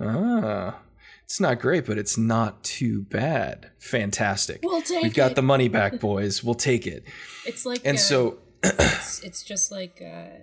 [0.00, 0.78] Ah
[1.24, 3.70] it's not great but it's not too bad.
[3.78, 4.60] Fantastic.
[4.62, 5.34] We'll take we've got it.
[5.36, 6.44] the money back boys.
[6.44, 7.04] We'll take it.
[7.46, 10.42] It's like and uh, so it's, it's just like uh,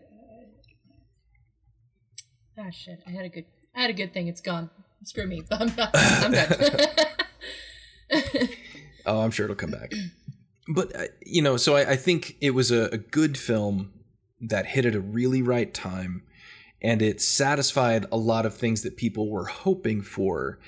[2.57, 3.01] ah shit.
[3.07, 4.27] I had a good I had a good thing.
[4.27, 4.69] It's gone.
[5.03, 5.43] Screw me.
[5.51, 5.91] I'm not.
[5.93, 6.53] I'm done.
[9.05, 9.93] Oh, I'm sure it'll come back.
[10.67, 13.91] But uh, you know, so I, I think it was a, a good film
[14.39, 16.23] that hit at a really right time,
[16.81, 20.60] and it satisfied a lot of things that people were hoping for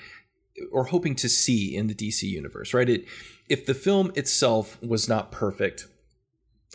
[0.72, 2.74] or hoping to see in the DC universe.
[2.74, 2.88] Right?
[2.88, 3.04] It
[3.48, 5.86] if the film itself was not perfect,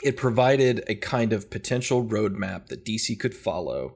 [0.04, 3.96] it provided a kind of potential roadmap that DC could follow.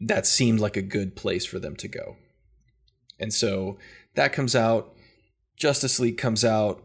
[0.00, 2.16] That seemed like a good place for them to go.
[3.18, 3.78] And so
[4.14, 4.94] that comes out.
[5.56, 6.82] Justice League comes out.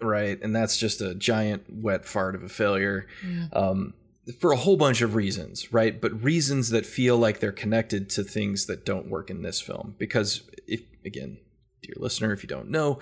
[0.00, 0.40] Right.
[0.42, 3.06] And that's just a giant wet fart of a failure
[3.52, 3.94] um,
[4.40, 5.72] for a whole bunch of reasons.
[5.72, 6.00] Right.
[6.00, 9.94] But reasons that feel like they're connected to things that don't work in this film.
[9.98, 11.38] Because, if again,
[11.82, 12.98] dear listener, if you don't know,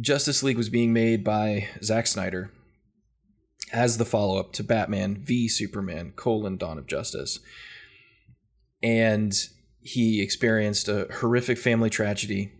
[0.00, 2.50] Justice League was being made by Zack Snyder
[3.72, 7.40] as the follow up to Batman v Superman: colon Dawn of Justice,
[8.82, 9.34] and
[9.80, 12.52] he experienced a horrific family tragedy,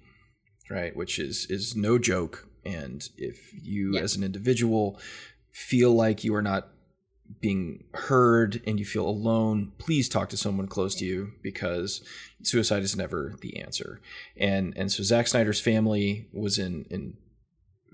[0.70, 0.96] right?
[0.96, 2.49] Which is is no joke.
[2.64, 4.01] And if you, Yeah.
[4.01, 4.99] as an individual,
[5.53, 6.68] feel like you are not
[7.40, 12.03] being heard and you feel alone, please talk to someone close to you because
[12.42, 14.01] suicide is never the answer.
[14.37, 17.16] And and so Zack Snyder's family was in in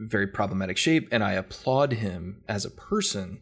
[0.09, 3.41] very problematic shape, and I applaud him as a person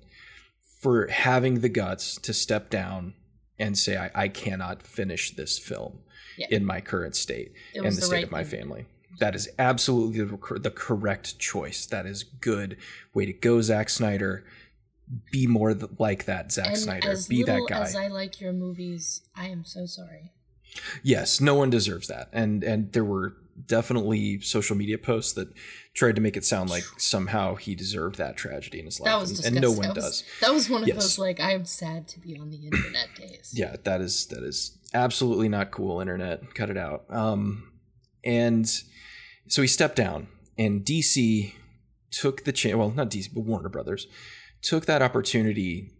[0.80, 3.14] for having the guts to step down
[3.58, 6.00] and say, I, I cannot finish this film
[6.38, 6.46] Yeah.
[6.50, 8.60] in my current state and the the state right of my thing.
[8.60, 8.86] family.
[9.18, 10.24] That is absolutely
[10.60, 11.84] the, correct choice.
[11.86, 12.78] That is good.
[13.12, 14.44] Way to go, Zack Snyder.
[15.30, 17.14] Be more th- like that, Zack and Snyder.
[17.28, 17.80] Be that guy.
[17.82, 20.32] as I like your movies, I am so sorry.
[21.02, 22.28] Yes, no one deserves that.
[22.32, 23.34] And and there were
[23.66, 25.48] definitely social media posts that
[25.94, 29.10] tried to make it sound like somehow he deserved that tragedy in his life.
[29.12, 29.56] That was and, disgusting.
[29.56, 30.24] and no one that was, does.
[30.40, 30.96] That was one of Yes.
[31.02, 33.52] those like I am sad to be on the internet days.
[33.54, 36.54] Yeah, that is that is absolutely not cool, internet.
[36.54, 37.04] Cut it out.
[37.10, 37.72] Um
[38.24, 38.66] and
[39.48, 41.52] so he stepped down and DC
[42.10, 44.06] took the chance well, not DC, but Warner Brothers
[44.62, 45.90] took that opportunity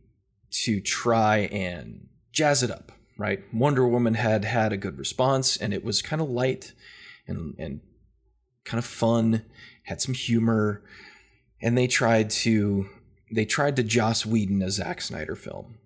[0.51, 3.43] to try and jazz it up, right?
[3.55, 6.73] Wonder Woman had had a good response and it was kind of light
[7.31, 7.81] and and
[8.65, 9.45] kind of fun,
[9.85, 10.83] had some humor,
[11.63, 12.89] and they tried to
[13.31, 15.79] they tried to Joss Whedon a Zack Snyder film.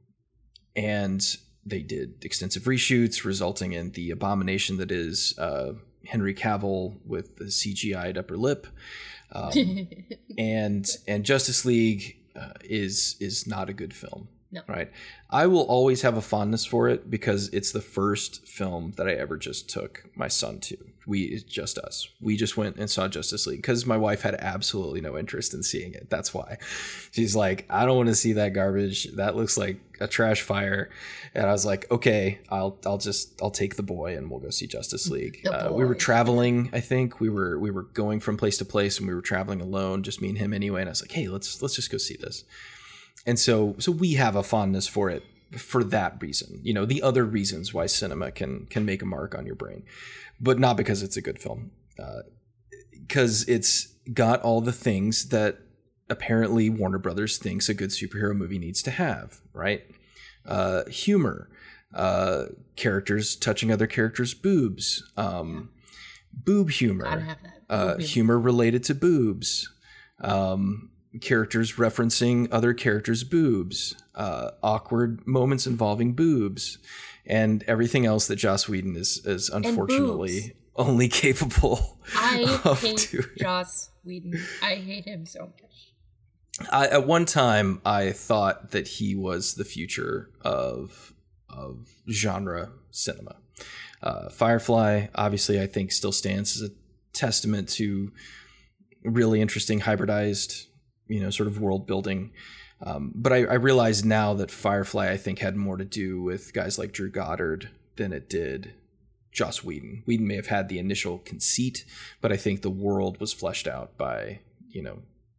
[0.75, 1.25] And
[1.65, 5.75] they did extensive reshoots, resulting in the abomination that is uh,
[6.07, 8.67] Henry Cavill with the CGI'd upper lip.
[9.33, 9.89] Um,
[10.39, 14.29] and and Justice League uh, is is not a good film.
[14.51, 14.63] No.
[14.69, 14.93] Right.
[15.31, 19.15] I will always have a fondness for it because it's the first film that I
[19.15, 20.77] ever just took my son to.
[21.07, 22.09] We it's just us.
[22.21, 25.63] We just went and saw Justice League because my wife had absolutely no interest in
[25.63, 26.09] seeing it.
[26.11, 26.59] That's why.
[27.13, 29.05] She's like, I don't want to see that garbage.
[29.15, 30.91] That looks like a trash fire.
[31.35, 34.51] And I was like, okay, I'll I'll just I'll take the boy and we'll go
[34.51, 35.47] see Justice League.
[35.47, 36.71] Uh, we were traveling.
[36.73, 39.61] I think we were we were going from place to place and we were traveling
[39.61, 40.81] alone, just me and him anyway.
[40.81, 42.45] And I was like, hey, let's let's just go see this
[43.27, 46.61] and so so we have a fondness for it for that reason.
[46.63, 49.85] You know the other reasons why cinema can can make a mark on your brain
[50.41, 51.71] but not because it's a good film.
[52.93, 55.59] Because it's got all the things that
[56.11, 59.85] apparently warner brothers thinks a good superhero movie needs to have right?
[60.45, 61.49] Uh, humor
[61.95, 65.71] uh, characters touching other characters boobs um,
[66.33, 67.61] boob humor Gotta have that.
[67.71, 69.73] uh, humor related to boobs,
[70.21, 70.91] um,
[71.21, 76.79] characters referencing other characters' boobs, uh, awkward moments involving boobs,
[77.27, 83.25] and everything else that Joss Whedon is is unfortunately only capable I of hate doing.
[83.39, 84.35] Joss Whedon.
[84.63, 86.71] I hate him so much.
[86.71, 91.13] I, at one time, I thought that he was the future of
[91.49, 93.37] of genre cinema.
[94.03, 96.73] Uh, Firefly, obviously, I think still stands as a
[97.13, 98.13] testament to
[99.03, 100.67] really interesting hybridized,
[101.07, 102.33] you know, sort of world building.
[102.85, 106.53] Um, but I, I realize now that Firefly, I think, had more to do with
[106.53, 108.75] guys like Drew Goddard than it did
[109.33, 110.03] Joss Whedon.
[110.07, 111.85] Whedon may have had the initial conceit,
[112.21, 114.99] but I think the world was fleshed out by you know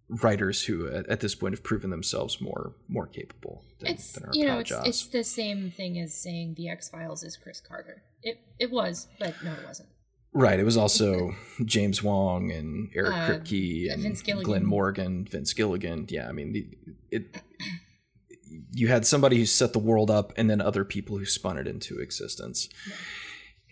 [0.09, 4.25] writers who at, at this point have proven themselves more more capable than, It's than
[4.25, 7.61] our you know it's it's the same thing as saying the X Files is Chris
[7.61, 8.03] Carter.
[8.21, 9.89] It it was, but no, it wasn't.
[10.35, 10.59] Right.
[10.59, 14.45] It was also James Wong and Eric Uh, Kripke and Vince Gilligan.
[14.45, 16.05] Glen Morgan, Vince Gilligan.
[16.09, 16.75] Yeah, I mean,
[17.09, 17.41] it.
[18.71, 21.67] You had somebody who set the world up, and then other people who spun it
[21.67, 22.69] into existence.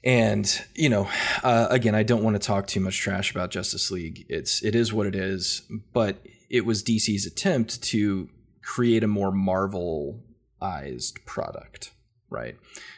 [0.04, 1.08] And you know,
[1.44, 4.26] uh, again, I don't want to talk too much trash about Justice League.
[4.30, 5.62] It's it is what it is,
[5.94, 8.30] but it was DC's attempt to
[8.62, 11.92] create a more Marvelized product,
[12.30, 12.56] right?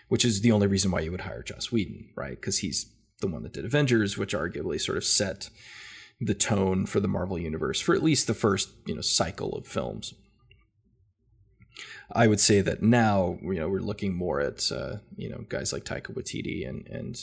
[0.08, 2.39] Which is the only reason why you would hire Joss Whedon, right?
[2.39, 2.88] Because he's
[3.26, 5.50] the one that did Avengers, which arguably sort of set
[6.20, 9.68] the tone for the Marvel universe for at least the first you know cycle of
[9.68, 10.14] films.
[12.12, 15.74] I would say that now you know we're looking more at uh, you know guys
[15.74, 17.20] like Taika Waititi and and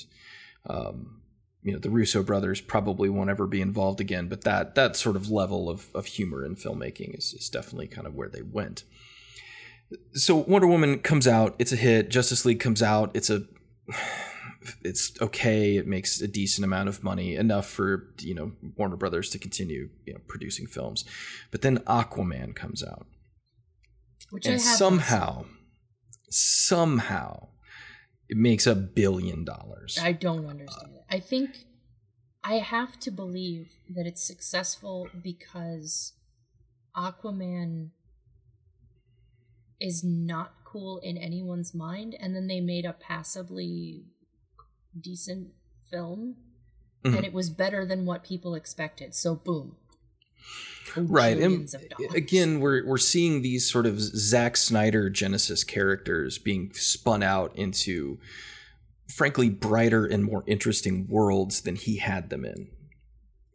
[0.69, 1.23] um,
[1.63, 5.17] you know the Russo brothers probably won't ever be involved again, but that that sort
[5.17, 8.85] of level of of humor in filmmaking is is definitely kind of where they went.
[10.15, 12.09] So Wonder Woman comes out, it's a hit.
[12.09, 13.43] Justice League comes out, it's a
[14.83, 15.77] it's okay.
[15.77, 19.91] It makes a decent amount of money, enough for you know Warner Brothers to continue
[20.07, 21.05] you know producing films.
[21.51, 23.07] But then Aquaman comes out,
[24.31, 25.45] Which and somehow,
[26.31, 27.49] somehow,
[28.29, 29.99] it makes a billion dollars.
[30.01, 31.05] I don't understand it.
[31.11, 31.67] I think
[32.45, 36.15] I have to believe that it's successful because
[36.97, 37.91] Aquaman
[39.81, 44.05] is not cool in anyone's mind, and then they made a passably
[45.01, 45.49] decent
[45.91, 46.37] film,
[47.05, 47.17] Mhm.
[47.17, 49.15] and it was better than what people expected.
[49.15, 49.77] So, boom.
[50.97, 52.15] right and Bajillions of dollars.
[52.15, 58.19] again we're we're seeing these sort of Zack Snyder Genesis characters being spun out into
[59.09, 62.69] frankly brighter and more interesting worlds than he had them in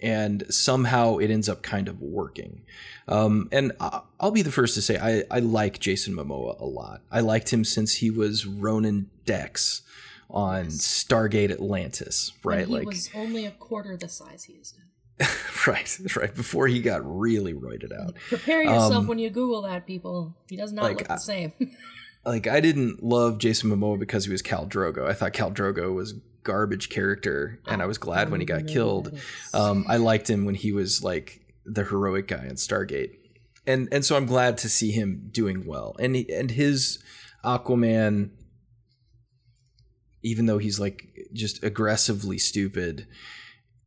[0.02, 2.64] and somehow it ends up kind of working
[3.08, 7.02] um, and I'll be the first to say I, I like Jason Momoa a lot
[7.12, 9.82] I liked him since he was Ronon Dex
[10.30, 11.06] on Yes.
[11.08, 15.28] Stargate Atlantis right he like was only a quarter the size he is now.
[15.68, 19.88] right right before he got really roided out Prepare yourself Um, when you Google that,
[19.88, 20.36] people.
[20.50, 21.54] He does not like, look the I- same.
[22.26, 25.08] like I didn't love Jason Momoa because he was Khal Drogo.
[25.10, 26.14] I thought Khal Drogo was
[26.44, 29.18] garbage character, and I was glad when he got killed.
[29.54, 33.12] Um, I liked him when he was like the heroic guy in Stargate,
[33.66, 35.96] and and so I'm glad to see him doing well.
[36.00, 37.00] And he, and his
[37.44, 38.30] Aquaman,
[40.28, 43.08] even though he's like just aggressively stupid.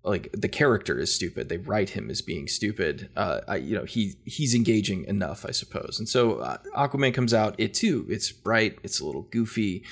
[0.03, 1.49] Like the character is stupid.
[1.51, 3.11] They write him as being stupid.
[3.15, 5.99] Uh, I, you know, he he's engaging enough, I suppose.
[5.99, 7.55] And so uh, Aquaman comes out.
[7.59, 8.07] It too.
[8.09, 8.79] It's bright.
[8.83, 9.85] It's a little goofy,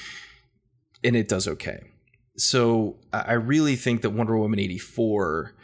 [1.04, 1.80] and it does okay.
[2.38, 5.54] So I really think that Wonder Woman eighty four.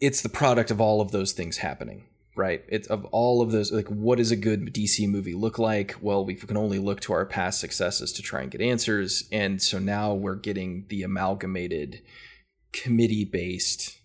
[0.00, 2.04] It's the product of all of those things happening,
[2.36, 2.64] right?
[2.68, 3.72] It's of all of those.
[3.72, 5.96] Like, what does a good DC movie look like?
[6.00, 9.62] Well, we can only look to our past successes to try and get answers, and
[9.62, 12.02] so now we're getting the amalgamated,
[12.72, 13.98] committee based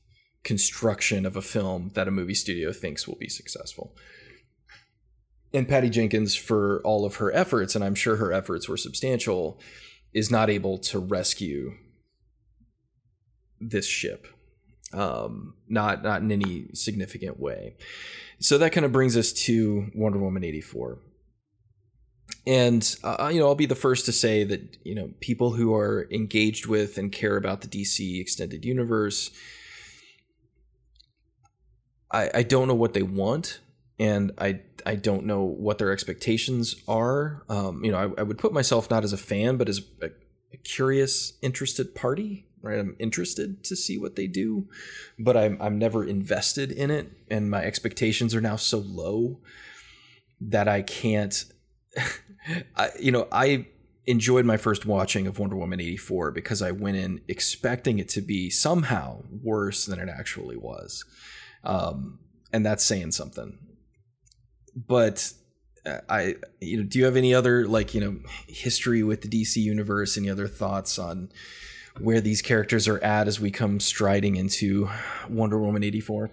[0.43, 3.95] construction of a film that a movie studio thinks will be successful.
[5.51, 9.59] and Patty Jenkins, for all of her efforts, and I'm sure her efforts were substantial,
[10.13, 11.73] is not able to rescue
[13.59, 14.27] this ship.
[14.91, 17.75] Um, not not in any significant way.
[18.39, 20.99] So that kind of brings us to Wonder Woman 84.
[22.47, 25.75] And uh, you know, I'll be the first to say that you know people who
[25.75, 29.29] are engaged with and care about the DC extended universe,
[32.11, 33.59] I, I don't know what they want,
[33.99, 37.43] and I I don't know what their expectations are.
[37.49, 40.09] Um, you know, I, I, would put myself not as a fan, but as a,
[40.53, 42.47] a curious, interested party.
[42.61, 44.67] Right, I'm interested to see what they do,
[45.17, 49.39] but I'm I'm never invested in it, and my expectations are now so low
[50.41, 51.45] that I can't.
[52.75, 53.67] I, you know, I
[54.09, 58.21] enjoyed my first watching of Wonder Woman 84 because I went in expecting it to
[58.21, 61.05] be somehow worse than it actually was.
[61.63, 62.19] Um,
[62.51, 63.59] and that's saying something.
[64.75, 65.31] But
[65.85, 69.27] uh, I, you know, do you have any other like you know history with the
[69.27, 70.17] DC universe?
[70.17, 71.29] Any other thoughts on
[72.01, 74.89] where these characters are at as we come striding into
[75.29, 76.31] Wonder Woman eighty four?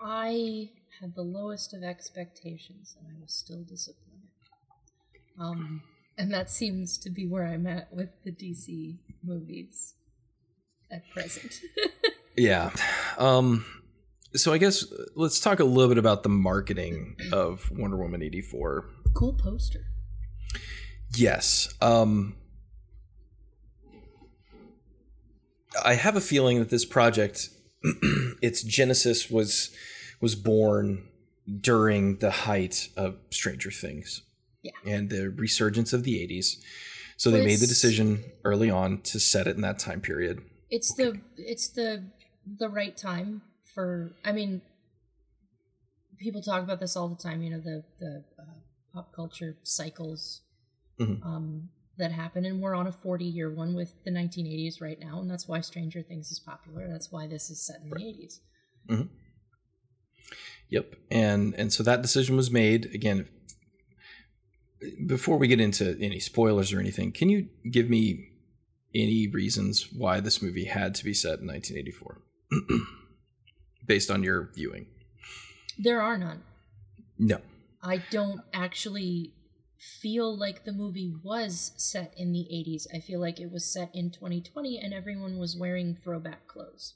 [0.00, 0.70] I
[1.00, 4.28] had the lowest of expectations, and I was still disappointed.
[5.38, 5.82] Um,
[6.18, 9.94] and that seems to be where I'm at with the DC movies
[10.90, 11.60] at present.
[12.36, 12.70] yeah.
[13.16, 13.64] Um,
[14.34, 18.84] so I guess let's talk a little bit about the marketing of Wonder Woman 84.
[19.14, 19.86] Cool poster.
[21.16, 21.74] Yes.
[21.80, 22.36] Um
[25.84, 27.50] I have a feeling that this project
[28.42, 29.70] its genesis was
[30.20, 31.08] was born
[31.60, 34.22] during the height of Stranger Things.
[34.62, 34.72] Yeah.
[34.84, 36.56] And the resurgence of the 80s.
[37.16, 40.42] So they made the decision early on to set it in that time period.
[40.70, 41.18] It's okay.
[41.36, 42.04] the it's the
[42.58, 43.42] the right time
[43.74, 44.62] for I mean
[46.18, 48.42] people talk about this all the time, you know, the the uh,
[48.94, 50.42] pop culture cycles
[50.98, 51.26] mm-hmm.
[51.26, 51.68] um,
[52.00, 55.30] that happen and we're on a 40 year one with the 1980s right now and
[55.30, 56.88] that's why Stranger Things is popular.
[56.88, 58.00] That's why this is set in right.
[58.00, 58.40] the 80s.
[58.88, 59.14] Mm-hmm.
[60.70, 60.96] Yep.
[61.10, 63.28] And and so that decision was made again
[65.06, 68.30] before we get into any spoilers or anything, can you give me
[68.94, 72.22] any reasons why this movie had to be set in 1984?
[73.86, 74.86] based on your viewing?
[75.78, 76.42] There are none.
[77.18, 77.38] No.
[77.82, 79.34] I don't actually
[79.80, 82.86] feel like the movie was set in the 80s.
[82.94, 86.94] I feel like it was set in 2020 and everyone was wearing throwback clothes.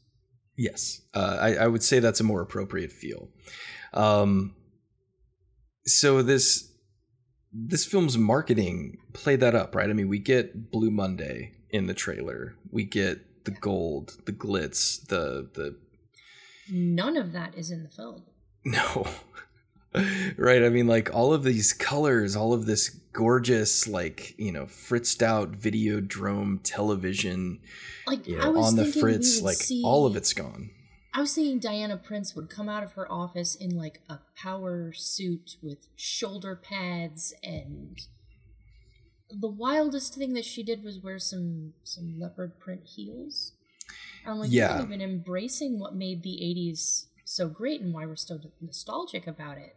[0.57, 1.01] Yes.
[1.14, 3.30] Uh, I, I, would say that's a more appropriate feel.
[3.95, 4.55] Um,
[5.87, 6.70] so this
[7.53, 9.89] this film's marketing played that up, right?
[9.89, 12.55] I mean, we get Blue Monday in the trailer.
[12.70, 15.76] We get the gold, the glitz, the the
[16.70, 18.24] None of that is in the film.
[18.66, 19.07] No.
[20.36, 20.62] right.
[20.62, 25.22] I mean, like all of these colors, all of this gorgeous, like, you know, fritzed
[25.22, 27.61] out Videodrome television,
[28.07, 30.70] like you know, on the fritz, like see, all of it's gone.
[31.12, 34.92] I was thinking Diana Prince would come out of her office in like a power
[34.92, 38.01] suit with shoulder pads and
[39.30, 43.53] the wildest thing that she did was wear some some leopard print heels.
[44.26, 44.82] I'm like, yeah.
[44.82, 49.76] even embracing what made the 80s so great and why we're still nostalgic about it.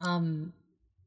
[0.00, 0.52] Um,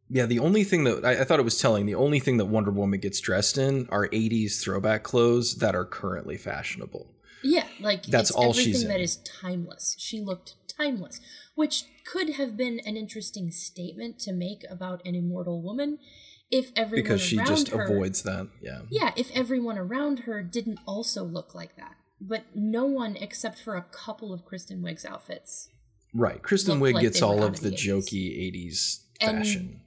[0.09, 2.45] yeah, the only thing that I, I, thought it was telling, the only thing that
[2.45, 7.07] Wonder Woman gets dressed in are 80s throwback clothes that are currently fashionable.
[7.43, 9.01] Yeah, like that's all she's that in.
[9.01, 9.95] is timeless.
[9.97, 11.21] She looked timeless,
[11.55, 15.97] which could have been an interesting statement to make about an immortal woman
[16.51, 18.49] if everyone because she just her, avoids that.
[18.61, 18.81] Yeah.
[18.89, 23.75] Yeah, if everyone around her didn't also look like that but no one except for
[23.75, 25.69] a couple of Kristen Wiig's outfits.
[26.13, 29.81] Right, Kristen Wiig like gets all of the, the jokey 80s fashion.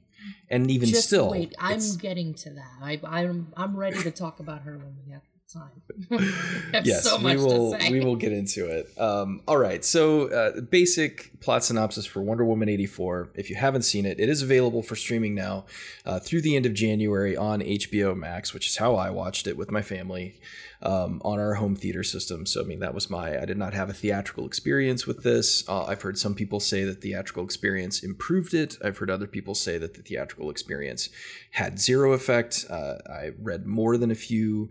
[0.51, 2.79] And, and even still, wait, I'm getting to that.
[2.81, 5.22] I, I'm I'm ready to talk about her when we have
[5.53, 5.70] time.
[6.84, 7.76] yes, so we will.
[7.90, 8.90] We will get into it.
[8.99, 9.84] Um, all right.
[9.84, 13.30] So, uh, basic plot synopsis for Wonder Woman eighty four.
[13.34, 15.66] If you haven't seen it, it is available for streaming now
[16.05, 19.57] uh, through the end of January on HBO Max, which is how I watched it
[19.57, 20.40] with my family
[20.82, 22.47] um, on our home theater system.
[22.47, 23.40] So, I mean, that was my.
[23.40, 25.66] I did not have a theatrical experience with this.
[25.68, 28.76] Uh, I've heard some people say that theatrical experience improved it.
[28.84, 31.09] I've heard other people say that the theatrical experience
[31.53, 32.66] had zero effect.
[32.68, 34.70] Uh, I read more than a few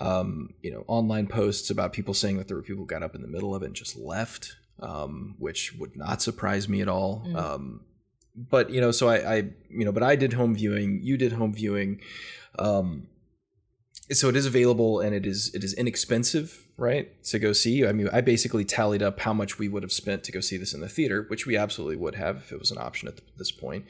[0.00, 3.14] um, you know, online posts about people saying that there were people who got up
[3.14, 6.88] in the middle of it and just left, um, which would not surprise me at
[6.88, 7.24] all.
[7.26, 7.36] Mm.
[7.36, 7.80] Um,
[8.34, 9.36] but you know, so I, I,
[9.68, 11.00] you know, but I did home viewing.
[11.02, 12.00] You did home viewing.
[12.58, 13.08] Um,
[14.12, 17.86] so it is available and it is it is inexpensive, right, to go see.
[17.86, 20.56] I mean, I basically tallied up how much we would have spent to go see
[20.56, 23.20] this in the theater, which we absolutely would have if it was an option at
[23.36, 23.84] this point.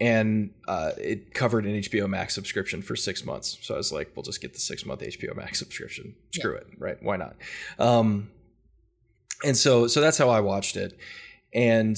[0.00, 3.58] And uh, it covered an HBO Max subscription for six months.
[3.62, 6.16] So I was like, we'll just get the six month HBO Max subscription.
[6.32, 6.60] Screw yeah.
[6.60, 7.02] it, right?
[7.02, 7.36] Why not?
[7.78, 8.30] Um,
[9.44, 10.98] and so so that's how I watched it.
[11.52, 11.96] And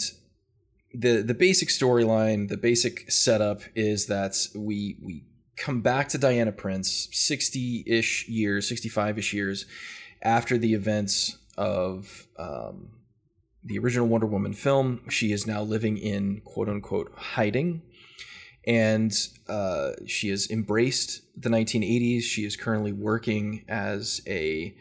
[0.92, 5.24] the the basic storyline, the basic setup is that we we
[5.57, 9.64] come back to Diana Prince 60-ish years, 65-ish years
[10.20, 12.90] after the events of um,
[13.66, 15.02] the original Wonder Woman film.
[15.10, 17.82] She is now living in quote unquote hiding.
[18.66, 19.12] And
[19.48, 22.22] uh, she has embraced the 1980s.
[22.22, 24.74] She is currently working as a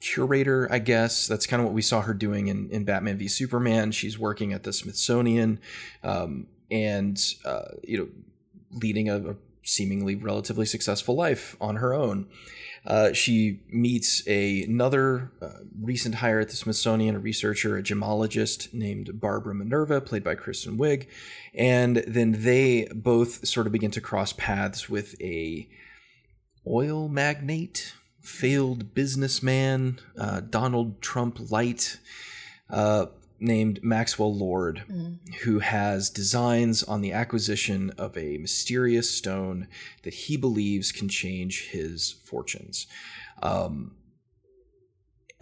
[0.00, 1.26] curator, I guess.
[1.26, 3.92] That's kind of what we saw her doing in, in Batman v Superman.
[3.92, 5.60] She's working at the Smithsonian
[6.02, 8.08] um, and, uh, you know,
[8.72, 12.26] leading a, a, seemingly relatively successful life on her own.
[12.86, 15.48] Uh, she meets a, another uh,
[15.80, 20.78] recent hire at the Smithsonian, a researcher, a gemologist named Barbara Minerva, played by Kristen
[20.78, 21.06] Wiig.
[21.54, 25.68] And then they both sort of begin to cross paths with a
[26.66, 31.98] oil magnate failed businessman, uh, Donald Trump light,
[32.68, 33.06] uh,
[33.40, 35.18] named Maxwell Lord, mm.
[35.42, 39.66] who has designs on the acquisition of a mysterious stone
[40.02, 42.86] that he believes can change his fortunes.
[43.42, 43.96] Um,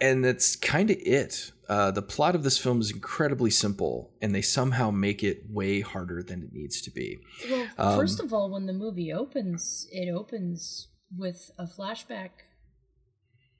[0.01, 1.51] and that's kind of it.
[1.67, 5.81] Uh, the plot of this film is incredibly simple, and they somehow make it way
[5.81, 7.19] harder than it needs to be.
[7.49, 12.29] Well, um, first of all, when the movie opens, it opens with a flashback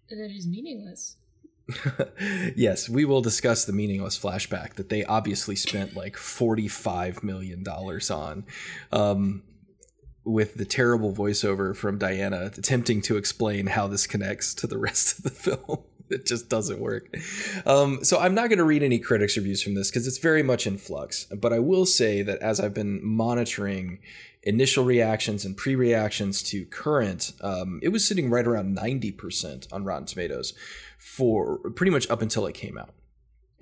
[0.09, 1.17] that is meaningless.
[2.55, 8.45] yes, we will discuss the meaningless flashback that they obviously spent like $45 million on.
[8.91, 9.43] Um,
[10.25, 15.17] with the terrible voiceover from Diana attempting to explain how this connects to the rest
[15.17, 15.79] of the film.
[16.11, 17.15] it just doesn't work.
[17.65, 20.43] Um, so I'm not going to read any critics' reviews from this because it's very
[20.43, 21.25] much in flux.
[21.25, 23.99] But I will say that as I've been monitoring
[24.43, 30.05] initial reactions and pre-reactions to current, um, it was sitting right around 90% on Rotten
[30.05, 30.53] Tomatoes
[30.97, 32.93] for pretty much up until it came out.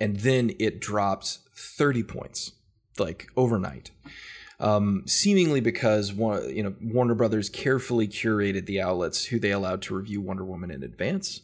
[0.00, 2.52] And then it dropped 30 points,
[2.98, 3.90] like overnight.
[4.60, 9.94] Um, seemingly because you know Warner Brothers carefully curated the outlets who they allowed to
[9.94, 11.42] review Wonder Woman in advance,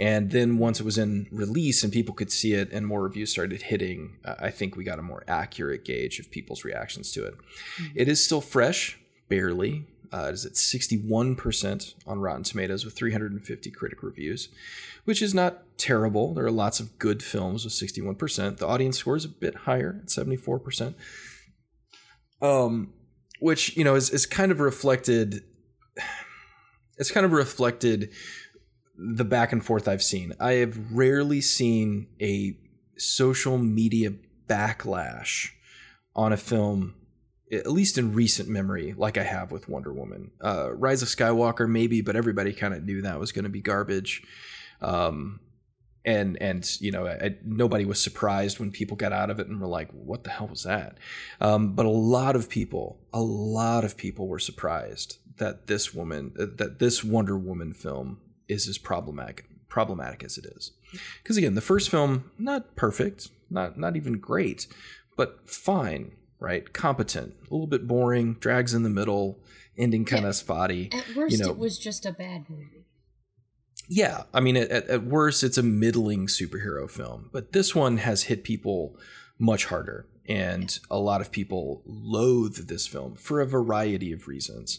[0.00, 3.30] and then once it was in release and people could see it and more reviews
[3.30, 7.34] started hitting, I think we got a more accurate gauge of people's reactions to it.
[7.34, 7.92] Mm-hmm.
[7.96, 8.98] it is still fresh,
[9.28, 9.84] barely.
[10.10, 14.48] Uh, it is at 61% on Rotten Tomatoes with 350 critic reviews,
[15.04, 16.32] which is not terrible.
[16.32, 18.56] There are lots of good films with 61%.
[18.56, 20.94] The audience score is a bit higher at 74%.
[22.40, 22.94] Um,
[23.38, 25.44] which, you know, is, is kind of reflected.
[26.98, 28.10] It's kind of reflected
[29.02, 30.34] the back and forth I've seen.
[30.38, 32.56] I have rarely seen a
[32.98, 34.12] social media
[34.46, 35.50] backlash
[36.14, 36.94] on a film,
[37.50, 40.32] at least in recent memory, like I have with Wonder Woman.
[40.44, 43.62] Uh, Rise of Skywalker, maybe, but everybody kind of knew that was going to be
[43.62, 44.22] garbage.
[44.82, 45.40] Um,
[46.04, 49.60] and and you know I, nobody was surprised when people got out of it and
[49.60, 50.96] were like what the hell was that
[51.42, 56.32] um, but a lot of people a lot of people were surprised that this woman
[56.36, 58.18] that this wonder woman film
[58.50, 60.72] is as problematic problematic as it is.
[61.22, 64.66] Because again, the first film not perfect, not not even great,
[65.16, 66.72] but fine, right?
[66.72, 69.38] Competent, a little bit boring, drags in the middle,
[69.78, 70.90] ending kind of spotty.
[70.92, 72.86] At worst, you know, it was just a bad movie.
[73.88, 78.24] Yeah, I mean, at, at worst, it's a middling superhero film, but this one has
[78.24, 78.96] hit people
[79.38, 84.78] much harder and a lot of people loathe this film for a variety of reasons.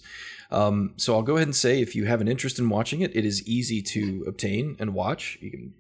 [0.49, 3.14] Um, so I'll go ahead and say if you have an interest in watching it,
[3.14, 5.38] it is easy to obtain and watch.
[5.41, 5.74] You can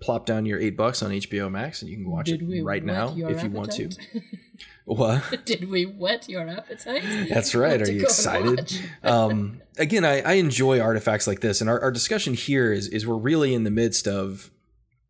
[0.00, 2.84] plop down your eight bucks on HBO Max and you can watch Did it right
[2.84, 3.42] now if appetite?
[3.42, 3.90] you want to.
[4.84, 5.40] what?
[5.44, 7.28] Did we whet your appetite?
[7.28, 7.82] That's right.
[7.88, 8.80] Are you excited?
[9.02, 13.04] um, again, I, I, enjoy artifacts like this, and our, our discussion here is is
[13.06, 14.52] we're really in the midst of,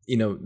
[0.07, 0.39] you know,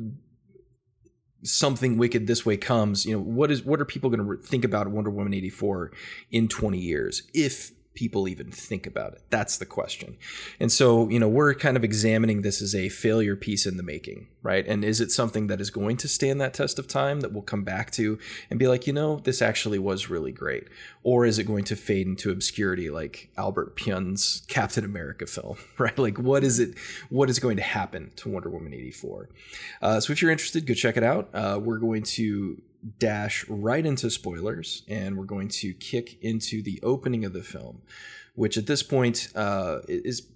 [1.43, 4.65] something wicked this way comes, you know, what is what are people going to think
[4.65, 5.93] about Wonder Woman 84
[6.31, 7.23] in 20 years?
[7.33, 9.23] If people even think about it?
[9.31, 10.17] That's the question.
[10.61, 13.83] And so, you know, we're kind of examining this as a failure piece in the
[13.83, 14.67] making, right?
[14.67, 17.43] And is it something that is going to stand that test of time that we'll
[17.43, 18.19] come back to
[18.49, 20.69] and be like, you know, this actually was really great?
[21.03, 25.99] Or is it going to fade into obscurity like Albert Pyun's Captain America film, right?
[25.99, 26.79] Like, what is it?
[27.09, 29.29] What is going to happen to Wonder Woman 84?
[29.83, 31.29] Uh, so if you're interested, go check it out.
[31.35, 32.63] Uh, we're going to
[32.99, 37.83] dash right into spoilers and we're going to kick into the opening of the film,
[38.35, 40.27] which at this point uh, is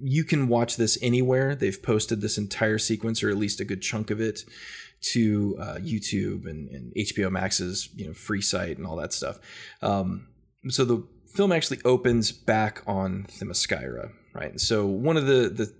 [0.00, 1.54] you can watch this anywhere.
[1.54, 4.44] They've posted this entire sequence, or at least a good chunk of it,
[5.00, 9.38] to uh, YouTube and, and, HBO Max's you know free site and all that stuff.
[9.82, 10.28] Um,
[10.68, 14.50] so the film actually opens back on Themyscira, right?
[14.50, 15.72] And so one of the the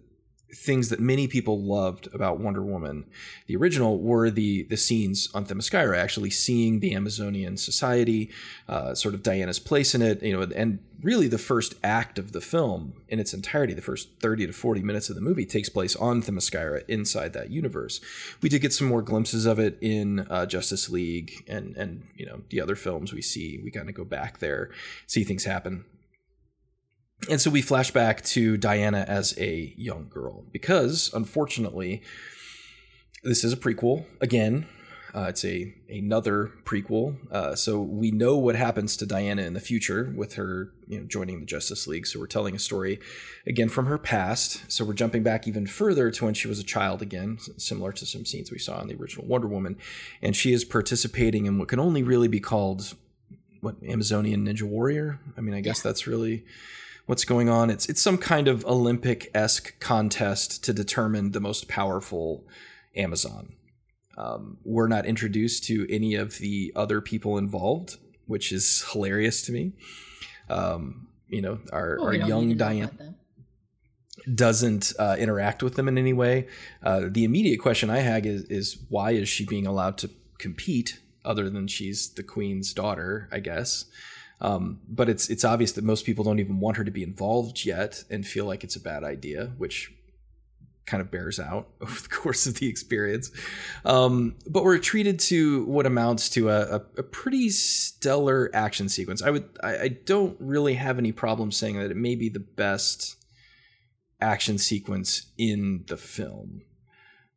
[0.54, 3.04] things that many people loved about Wonder Woman,
[3.46, 8.30] the original, were the the scenes on Themyscira, actually seeing the Amazonian society,
[8.68, 12.32] uh, sort of Diana's place in it, you know, and really the first act of
[12.32, 15.68] the film in its entirety, the first 30 to 40 minutes of the movie takes
[15.68, 18.00] place on Themyscira inside that universe.
[18.40, 22.26] We did get some more glimpses of it in uh, Justice League and and you
[22.26, 23.60] know the other films we see.
[23.62, 24.70] We kind of go back there,
[25.06, 25.84] see things happen.
[27.30, 32.02] And so we flash back to Diana as a young girl because, unfortunately,
[33.24, 34.66] this is a prequel again.
[35.14, 39.60] Uh, it's a another prequel, uh, so we know what happens to Diana in the
[39.60, 42.06] future with her, you know, joining the Justice League.
[42.06, 43.00] So we're telling a story
[43.46, 44.70] again from her past.
[44.70, 48.04] So we're jumping back even further to when she was a child again, similar to
[48.04, 49.78] some scenes we saw in the original Wonder Woman,
[50.20, 52.94] and she is participating in what can only really be called
[53.62, 55.18] what Amazonian Ninja Warrior.
[55.34, 55.88] I mean, I guess yeah.
[55.88, 56.44] that's really
[57.06, 57.70] what's going on.
[57.70, 62.46] It's it's some kind of Olympic esque contest to determine the most powerful
[62.94, 63.54] Amazon.
[64.16, 69.52] Um, we're not introduced to any of the other people involved, which is hilarious to
[69.52, 69.72] me.
[70.48, 73.16] Um, you know, our, well, our young Diane
[74.34, 76.48] doesn't uh, interact with them in any way.
[76.82, 81.00] Uh, the immediate question I had is, is why is she being allowed to compete
[81.24, 83.84] other than she's the queen's daughter, I guess.
[84.40, 87.64] Um, but it's it's obvious that most people don't even want her to be involved
[87.64, 89.92] yet and feel like it's a bad idea, which
[90.86, 93.30] kind of bears out over the course of the experience.
[93.84, 99.22] Um, but we're treated to what amounts to a, a, a pretty stellar action sequence.
[99.22, 102.40] I would I, I, don't really have any problem saying that it may be the
[102.40, 103.16] best
[104.20, 106.62] action sequence in the film.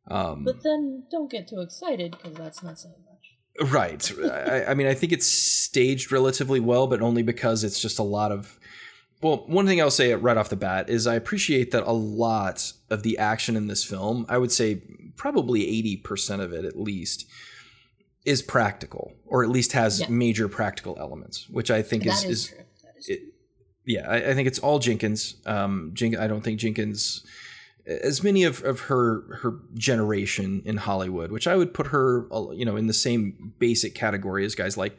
[0.06, 2.94] Um, but then don't get too excited because that's not saying
[3.60, 4.10] Right.
[4.24, 8.02] I, I, mean, I think it's staged relatively well, but only because it's just a
[8.02, 8.58] lot of.
[9.22, 12.72] Well, one thing I'll say right off the bat is I appreciate that a lot
[12.88, 14.80] of the action in this film, I would say
[15.16, 15.60] probably
[16.02, 17.26] 80% of it at least,
[18.24, 20.06] is practical, or at least has yeah.
[20.08, 22.24] major practical elements, which I think is.
[22.24, 22.54] is,
[22.96, 23.20] is it,
[23.84, 25.36] yeah, I, I, think it's all Jenkins.
[25.44, 27.26] Um, Jen, I don't think Jenkins
[27.90, 32.64] as many of, of her her generation in Hollywood, which I would put her, you
[32.64, 34.96] know, in the same basic category as guys like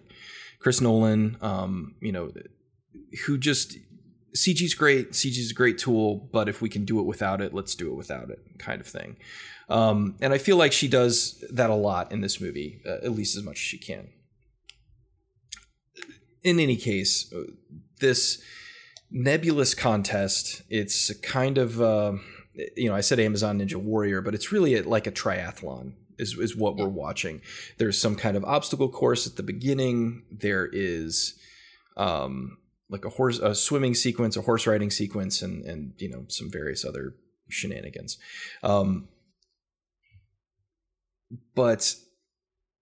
[0.59, 2.31] Chris Nolan, um, you know,
[3.25, 3.77] who just
[4.35, 7.75] CG's great, CG's a great tool, but if we can do it without it, let's
[7.75, 9.17] do it without it, kind of thing.
[9.69, 13.11] Um, and I feel like she does that a lot in this movie, uh, at
[13.11, 14.09] least as much as she can.
[16.43, 17.51] In any case, uh,
[18.01, 18.41] this
[19.09, 21.81] nebulous contest, it's kind of.
[21.81, 22.13] Uh,
[22.53, 26.55] you know, I said Amazon Ninja Warrior, but it's really like a triathlon is, is
[26.55, 27.41] what we're watching.
[27.77, 30.23] There's some kind of obstacle course at the beginning.
[30.31, 31.35] There is
[31.97, 32.57] um,
[32.89, 36.51] like a horse, a swimming sequence, a horse riding sequence, and and you know some
[36.51, 37.15] various other
[37.49, 38.17] shenanigans.
[38.63, 39.07] Um,
[41.55, 41.95] but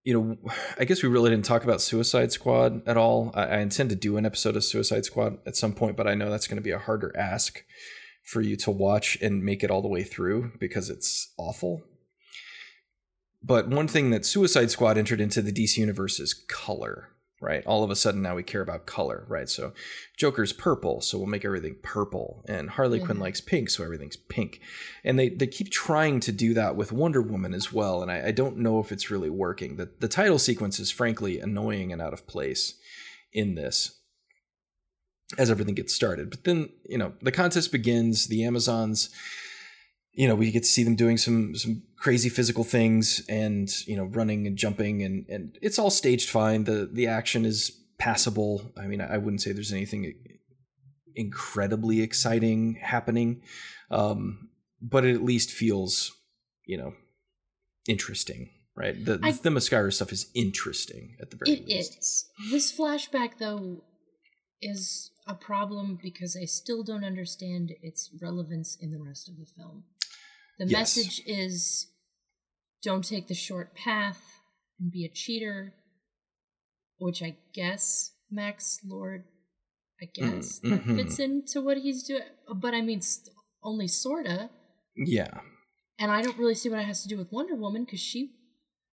[0.04, 3.32] you know, I guess we really didn't talk about Suicide Squad at all.
[3.36, 6.16] I, I intend to do an episode of Suicide Squad at some point, but I
[6.16, 7.64] know that's going to be a harder ask
[8.30, 11.82] for you to watch and make it all the way through because it's awful.
[13.42, 17.10] But one thing that Suicide Squad entered into the DC universe is color,
[17.42, 17.66] right?
[17.66, 19.50] All of a sudden now we care about color, right?
[19.50, 19.74] So
[20.16, 22.46] Joker's purple, so we'll make everything purple.
[22.48, 24.62] And Harley Quinn likes pink, so everything's pink.
[25.04, 28.04] And they, they keep trying to do that with Wonder Woman as well.
[28.04, 29.78] And I, I don't know if it's really working.
[29.78, 32.76] The, the title sequence is frankly annoying and out of place
[33.34, 33.99] in this
[35.38, 36.30] as everything gets started.
[36.30, 39.10] But then, you know, the contest begins, the Amazons,
[40.12, 43.96] you know, we get to see them doing some some crazy physical things and, you
[43.96, 46.64] know, running and jumping and and it's all staged fine.
[46.64, 48.72] The the action is passable.
[48.78, 50.14] I mean, I wouldn't say there's anything
[51.16, 53.42] incredibly exciting happening.
[53.92, 54.50] Um,
[54.82, 56.12] but it at least feels,
[56.66, 56.94] you know,
[57.88, 58.50] interesting
[58.80, 59.06] right?
[59.06, 61.94] The I, the Themyscira stuff is interesting at the very it least.
[61.94, 62.26] It is.
[62.50, 63.84] This flashback, though,
[64.62, 69.46] is a problem because I still don't understand its relevance in the rest of the
[69.46, 69.84] film.
[70.58, 70.98] The yes.
[70.98, 71.88] message is
[72.84, 74.22] don't take the short path
[74.80, 75.74] and be a cheater,
[76.98, 79.26] which I guess Max Lord,
[80.02, 80.96] I mm, guess mm, that mm-hmm.
[80.96, 82.24] fits into what he's doing.
[82.54, 84.50] But I mean, st- only sorta.
[84.96, 85.42] Yeah.
[86.00, 88.32] And I don't really see what it has to do with Wonder Woman because she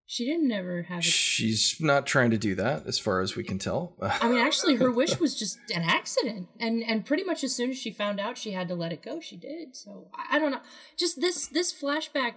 [0.09, 1.05] She didn't ever have it.
[1.05, 3.97] She's not trying to do that, as far as we can tell.
[4.01, 7.71] I mean, actually, her wish was just an accident, and and pretty much as soon
[7.71, 9.75] as she found out she had to let it go, she did.
[9.75, 10.61] So I, I don't know.
[10.97, 12.35] Just this this flashback.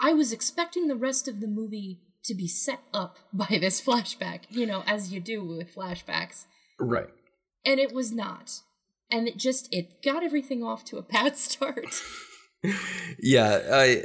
[0.00, 4.44] I was expecting the rest of the movie to be set up by this flashback,
[4.48, 6.46] you know, as you do with flashbacks,
[6.78, 7.08] right.
[7.66, 8.60] and it was not.
[9.12, 12.00] And it just it got everything off to a bad start.
[13.18, 14.02] yeah, I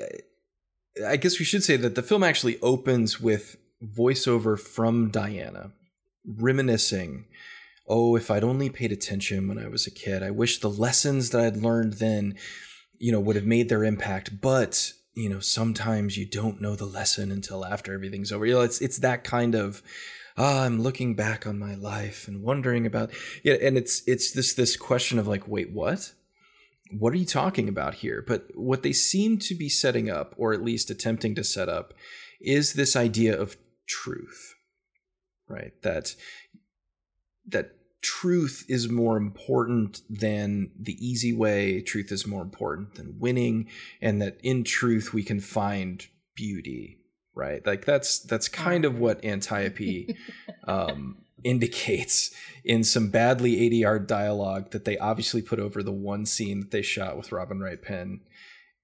[1.05, 5.71] I guess we should say that the film actually opens with voiceover from Diana
[6.25, 7.25] reminiscing,
[7.87, 10.23] "Oh, if I'd only paid attention when I was a kid.
[10.23, 12.35] I wish the lessons that I'd learned then,
[12.97, 16.85] you know, would have made their impact, but you know, sometimes you don't know the
[16.85, 18.45] lesson until after everything's over.
[18.45, 19.81] You know, it's it's that kind of
[20.37, 23.11] ah, I'm looking back on my life and wondering about
[23.43, 26.13] yeah, and it's it's this this question of like, wait, what?
[26.91, 28.23] What are you talking about here?
[28.25, 31.93] But what they seem to be setting up, or at least attempting to set up,
[32.39, 33.57] is this idea of
[33.87, 34.55] truth.
[35.47, 35.73] Right?
[35.83, 36.15] That
[37.47, 37.71] that
[38.01, 43.67] truth is more important than the easy way, truth is more important than winning,
[43.99, 46.05] and that in truth we can find
[46.35, 46.99] beauty,
[47.33, 47.65] right?
[47.65, 50.15] Like that's that's kind of what Antiope
[50.67, 52.31] um, indicates
[52.65, 56.81] in some badly ADR dialogue that they obviously put over the one scene that they
[56.81, 58.21] shot with Robin Wright Penn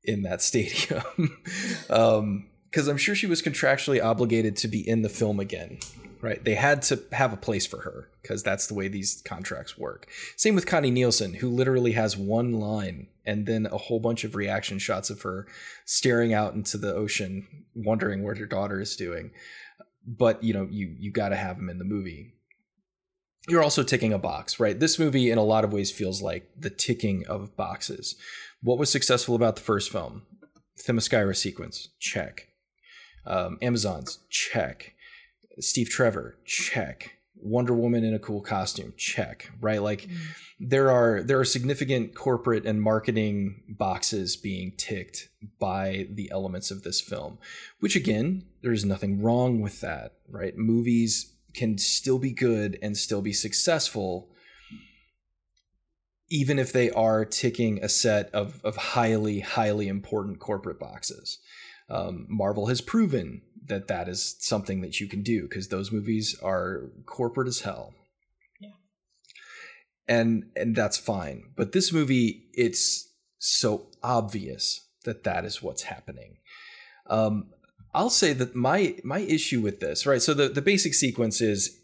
[0.04, 1.04] in that stadium.
[1.90, 5.80] um, because I'm sure she was contractually obligated to be in the film again,
[6.22, 6.42] right?
[6.42, 10.08] They had to have a place for her because that's the way these contracts work.
[10.38, 14.36] Same with Connie Nielsen, who literally has one line and then a whole bunch of
[14.36, 15.48] reaction shots of her
[15.84, 19.32] staring out into the ocean, wondering what her daughter is doing.
[20.08, 22.36] But you know, you you got to have them in the movie.
[23.50, 24.80] You're also ticking a box, right?
[24.80, 28.16] This movie, in a lot of ways, feels like the ticking of boxes.
[28.62, 30.24] What was successful about the first film?
[30.80, 32.48] Themyscira sequence, check.
[33.26, 34.94] Um, Amazons, check.
[35.60, 37.18] Steve Trevor, check.
[37.44, 39.52] Wonder Woman in a cool costume, check.
[39.60, 40.18] Right, like mm.
[40.60, 45.30] there are there are significant corporate and marketing boxes being ticked
[45.60, 47.40] by the elements of this film,
[47.80, 50.14] which again, there's nothing wrong with that.
[50.30, 54.30] Right, movies can still be good and still be successful
[56.34, 61.40] even if they are ticking a set of, of highly, highly important corporate boxes
[61.92, 66.36] um, Marvel has proven that that is something that you can do because those movies
[66.42, 67.94] are corporate as hell.
[68.60, 68.70] Yeah.
[70.08, 71.52] And and that's fine.
[71.56, 76.38] But this movie, it's so obvious that that is what's happening.
[77.08, 77.50] Um,
[77.94, 80.22] I'll say that my my issue with this, right?
[80.22, 81.80] So the the basic sequence is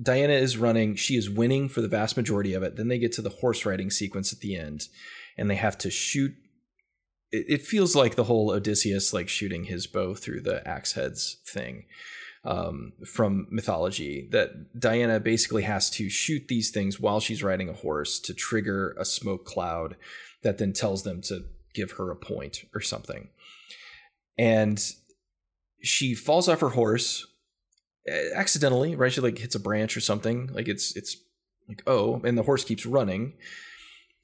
[0.00, 2.76] Diana is running, she is winning for the vast majority of it.
[2.76, 4.88] Then they get to the horse riding sequence at the end,
[5.36, 6.34] and they have to shoot
[7.30, 11.38] it, it feels like the whole Odysseus like shooting his bow through the axe heads
[11.46, 11.84] thing
[12.44, 17.74] um, from mythology that Diana basically has to shoot these things while she's riding a
[17.74, 19.96] horse to trigger a smoke cloud
[20.42, 23.28] that then tells them to give her a point or something.
[24.38, 24.82] And
[25.82, 27.26] she falls off her horse
[28.08, 29.12] eh, accidentally, right?
[29.12, 30.48] She like hits a branch or something.
[30.52, 31.16] Like it's it's
[31.68, 33.34] like oh, and the horse keeps running.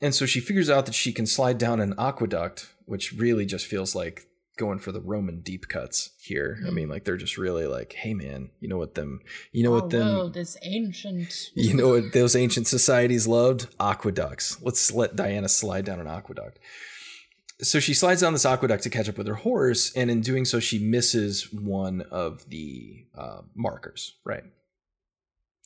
[0.00, 3.66] And so she figures out that she can slide down an aqueduct which really just
[3.66, 6.58] feels like going for the Roman deep cuts here.
[6.66, 9.20] I mean, like they're just really like, hey man, you know what them,
[9.52, 11.50] you know Our what them, world is ancient.
[11.54, 13.68] you know what those ancient societies loved?
[13.78, 14.60] Aqueducts.
[14.62, 16.58] Let's let Diana slide down an aqueduct.
[17.60, 20.44] So she slides down this aqueduct to catch up with her horse, and in doing
[20.44, 24.14] so, she misses one of the uh, markers.
[24.24, 24.44] Right.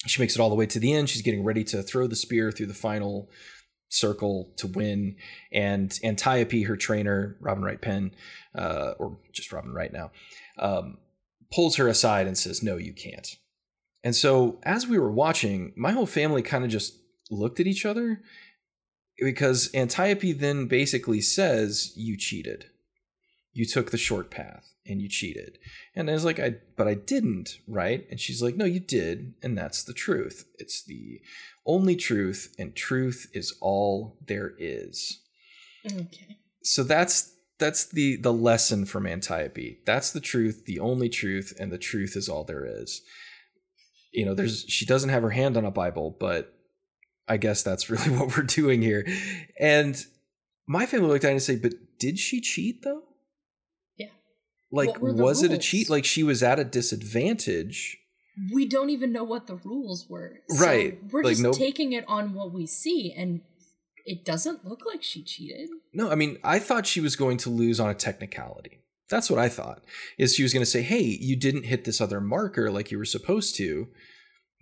[0.07, 1.11] She makes it all the way to the end.
[1.11, 3.30] She's getting ready to throw the spear through the final
[3.88, 5.16] circle to win.
[5.53, 8.12] And Antiope, her trainer, Robin Wright Penn,
[8.55, 10.11] uh, or just Robin Wright now,
[10.59, 10.99] um,
[11.53, 13.36] pulls her aside and says, No, you can't.
[14.03, 16.99] And so as we were watching, my whole family kind of just
[17.30, 18.22] looked at each other
[19.22, 22.66] because Antiope then basically says, You cheated.
[23.52, 25.58] You took the short path and you cheated.
[25.94, 28.06] And I was like, I but I didn't, right?
[28.10, 30.46] And she's like, No, you did, and that's the truth.
[30.58, 31.20] It's the
[31.66, 35.20] only truth, and truth is all there is.
[35.86, 36.38] Okay.
[36.62, 39.78] So that's that's the the lesson from Antiope.
[39.86, 43.02] That's the truth, the only truth, and the truth is all there is.
[44.12, 46.54] You know, there's she doesn't have her hand on a Bible, but
[47.33, 49.07] I guess that's really what we're doing here.
[49.59, 49.97] And
[50.66, 53.03] my family looked at it and say, "But did she cheat though?"
[53.97, 54.09] Yeah.
[54.70, 55.43] Like, was rules?
[55.43, 55.91] it a cheat?
[55.91, 57.99] Like she was at a disadvantage
[58.53, 60.41] we don't even know what the rules were.
[60.59, 60.99] Right.
[61.11, 63.43] We're like, just taking it on what we see and
[64.05, 65.68] it doesn't look like she cheated.
[65.93, 68.80] No, I mean, I thought she was going to lose on a technicality.
[69.09, 69.83] That's what I thought.
[70.18, 72.99] Is she was going to say, "Hey, you didn't hit this other marker like you
[72.99, 73.89] were supposed to,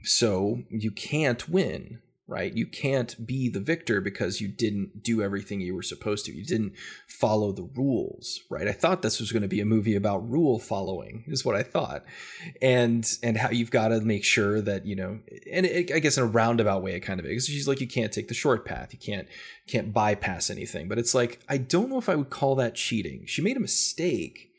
[0.03, 2.01] so you can't win."
[2.31, 2.57] Right?
[2.57, 6.33] You can't be the victor because you didn't do everything you were supposed to.
[6.33, 6.74] You didn't
[7.09, 8.68] follow the rules, right?
[8.68, 11.64] I thought this was going to be a movie about rule following, is what I
[11.64, 12.05] thought,
[12.62, 15.18] and and how you've got to make sure that you know,
[15.53, 17.47] and it, I guess in a roundabout way, it kind of is.
[17.47, 19.26] She's like, you can't take the short path, you can't
[19.66, 23.24] can't bypass anything, but it's like I don't know if I would call that cheating.
[23.26, 24.51] She made a mistake,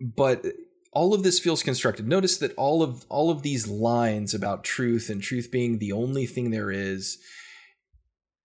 [0.00, 0.44] but
[0.92, 2.08] all of this feels constructed.
[2.08, 6.26] Notice that all of all of these lines about truth and truth being the only
[6.26, 7.18] thing there is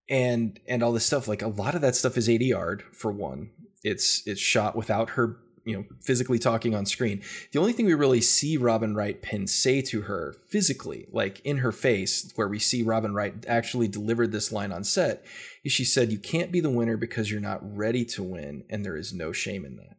[0.09, 3.51] and and all this stuff like a lot of that stuff is ADR for one.
[3.83, 7.21] It's it's shot without her, you know, physically talking on screen.
[7.51, 11.57] The only thing we really see Robin Wright Penn say to her physically, like in
[11.57, 15.25] her face, where we see Robin Wright actually delivered this line on set,
[15.63, 18.85] is she said, "You can't be the winner because you're not ready to win, and
[18.85, 19.97] there is no shame in that."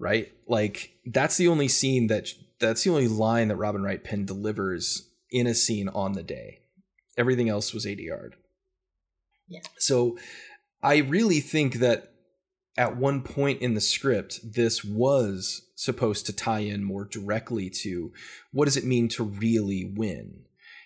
[0.00, 0.32] Right?
[0.48, 2.28] Like that's the only scene that
[2.58, 6.62] that's the only line that Robin Wright Penn delivers in a scene on the day.
[7.16, 8.34] Everything else was ADR'd.
[9.46, 9.60] Yeah.
[9.78, 10.18] So
[10.82, 12.12] I really think that
[12.76, 18.12] at one point in the script, this was supposed to tie in more directly to
[18.52, 20.44] what does it mean to really win?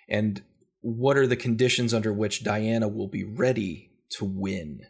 [0.08, 0.42] And
[0.80, 4.80] what are the conditions under which Diana will be ready to win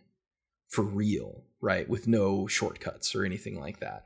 [0.69, 1.89] for real, right?
[1.89, 4.05] With no shortcuts or anything like that.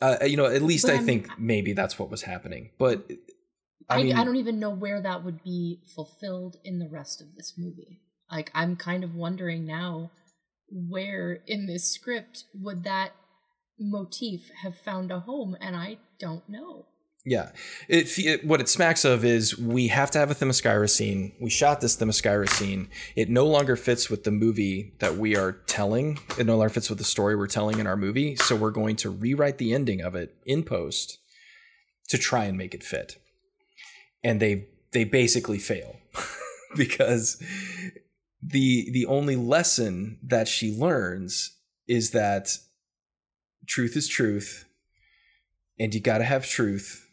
[0.00, 2.70] Uh, you know, at least But I think maybe that's what was happening.
[2.78, 3.10] But
[3.88, 7.20] I, I mean, I don't even know where that would be fulfilled in the rest
[7.20, 8.00] of this movie.
[8.30, 10.10] Like, I'm kind of wondering now
[10.70, 13.12] where in this script would that
[13.80, 16.86] motif have found a home, and I don't know.
[17.28, 17.50] Yeah,
[17.88, 21.34] it, it what it smacks of is we have to have a Themyscira scene.
[21.38, 22.88] We shot this Themyscira scene.
[23.16, 26.20] It no longer fits with the movie that we are telling.
[26.38, 28.36] It no longer fits with the story we're telling in our movie.
[28.36, 31.18] So we're going to rewrite the ending of it in post
[32.08, 33.18] to try and make it fit.
[34.24, 35.96] And they they basically fail
[36.78, 37.42] because
[38.42, 42.56] the the only lesson that she learns is that
[43.66, 44.64] truth is truth
[45.78, 47.04] and you got to have truth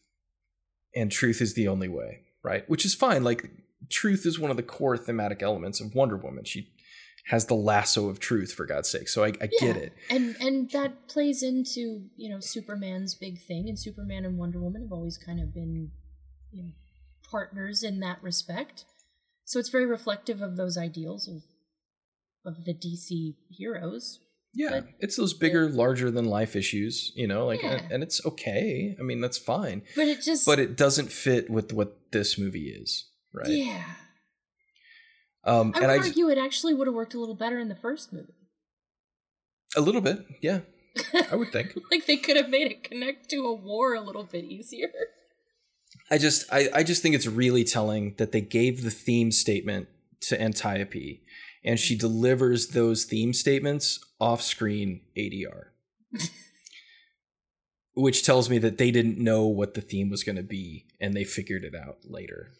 [0.95, 3.49] and truth is the only way right which is fine like
[3.89, 6.69] truth is one of the core thematic elements of wonder woman she
[7.29, 9.75] has the lasso of truth for god's sake so i, I get Yeah.
[9.75, 14.59] it And and that plays into, you know, Superman's big thing, and Superman and Wonder
[14.59, 15.91] Woman have always kind of been
[16.51, 16.69] you know,
[17.29, 18.85] partners in that respect.
[19.45, 21.41] So it's very reflective of those ideals of
[22.45, 24.19] of the DC heroes.
[24.55, 27.81] Yeah But- it's those bigger larger than life issues you know like Yeah.
[27.91, 31.73] and, it's okay i mean that's fine But it just but it doesn't fit with
[31.73, 33.83] what this movie is right Yeah.
[35.43, 37.67] um I and would i argue it actually would have worked a little better in
[37.69, 38.33] the first movie.
[39.75, 40.59] a little bit yeah
[41.31, 44.23] i would think like they could have made it connect to a war a little
[44.23, 44.89] bit easier.
[46.11, 49.87] I just I, I just think it's really telling that they gave the theme statement
[50.21, 51.21] to Antiope
[51.65, 55.69] and she delivers those theme statements off screen ADR.
[57.95, 61.13] Which tells me that they didn't know what the theme was going to be and
[61.13, 62.51] they figured it out later.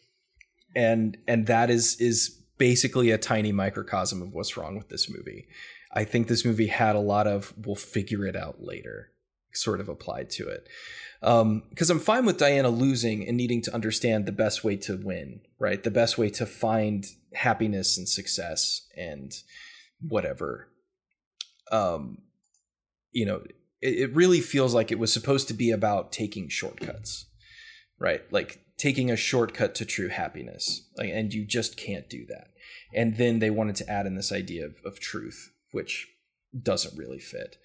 [0.74, 5.46] And and that is is basically a tiny microcosm of what's wrong with this movie.
[5.92, 9.12] I think this movie had a lot of we'll figure it out later
[9.56, 10.68] sort of applied to it
[11.20, 15.40] because I'm fine with Diana losing and needing to understand the best way to win,
[15.58, 15.82] right?
[15.82, 19.32] The best way to find happiness and success and
[20.00, 20.68] whatever.
[21.72, 22.18] Um,
[23.12, 23.42] you know,
[23.80, 27.26] it, it really feels like it was supposed to be about taking shortcuts,
[27.98, 28.22] right?
[28.30, 32.48] Like taking a shortcut to true happiness, like, and you just can't do that.
[32.94, 36.08] And then they wanted to add in this idea of, of truth, which
[36.62, 37.56] doesn't really fit.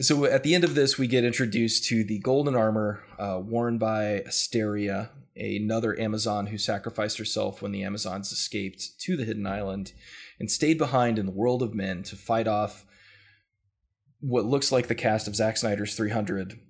[0.00, 3.78] So at the end of this, we get introduced to the golden armor uh, worn
[3.78, 9.92] by Asteria, another Amazon who sacrificed herself when the Amazons escaped to the hidden island
[10.38, 12.86] and stayed behind in the world of men to fight off
[14.20, 16.60] what looks like the cast of Zack Snyder's 300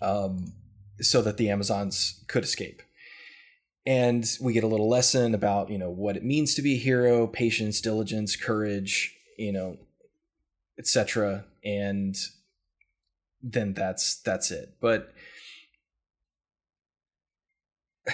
[0.00, 0.54] um,
[1.00, 2.82] so that the Amazons could escape.
[3.84, 6.78] And we get a little lesson about, you know, what it means to be a
[6.78, 9.76] hero, patience, diligence, courage, you know,
[10.78, 12.16] etc and
[13.42, 14.74] then that's that's it.
[14.80, 15.12] But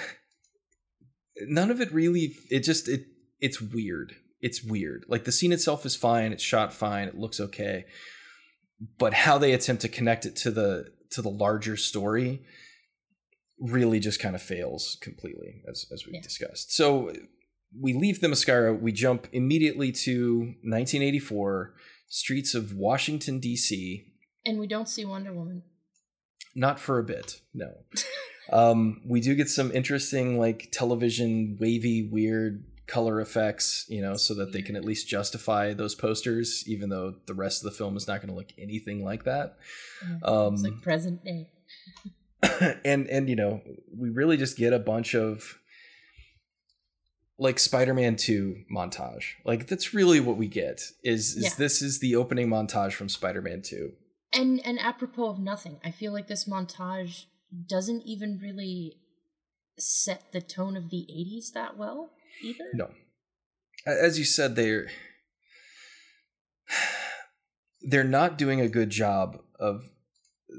[1.47, 3.05] none of it really it just it
[3.39, 4.15] it's weird.
[4.41, 5.05] It's weird.
[5.07, 6.31] Like the scene itself is fine.
[6.31, 7.07] It's shot fine.
[7.07, 7.85] It looks okay.
[8.97, 12.41] But how they attempt to connect it to the to the larger story
[13.59, 16.21] really just kind of fails completely as as we've Yeah.
[16.21, 16.73] discussed.
[16.73, 17.13] So
[17.77, 21.73] we leave Themyscira we jump immediately to 1984
[22.07, 24.05] streets of Washington D.C.
[24.45, 25.63] And we don't see Wonder Woman.
[26.55, 27.71] Not for a bit, no.
[28.51, 34.33] um, we do get some interesting, like television wavy, weird color effects, you know, so
[34.35, 37.97] that they can at least justify those posters, even though the rest of the film
[37.97, 39.57] is not going to look anything like that.
[40.23, 41.49] Um, it's like present day.
[42.85, 43.61] and and you know,
[43.95, 45.57] we really just get a bunch of
[47.37, 49.33] like Spider-Man 2 montage.
[49.43, 50.81] Like that's really what we get.
[51.03, 51.49] Is is yeah.
[51.57, 53.91] this is the opening montage from Spider-Man 2.
[54.33, 57.25] And and apropos of nothing, I feel like this montage
[57.67, 58.97] doesn't even really
[59.77, 62.11] set the tone of the 80s that well
[62.41, 62.65] either.
[62.73, 62.89] No.
[63.85, 64.87] As you said they're
[67.81, 69.89] they're not doing a good job of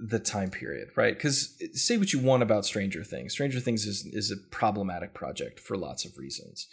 [0.01, 1.15] the time period, right?
[1.15, 3.33] Because say what you want about Stranger Things.
[3.33, 6.67] Stranger Things is is a problematic project for lots of reasons.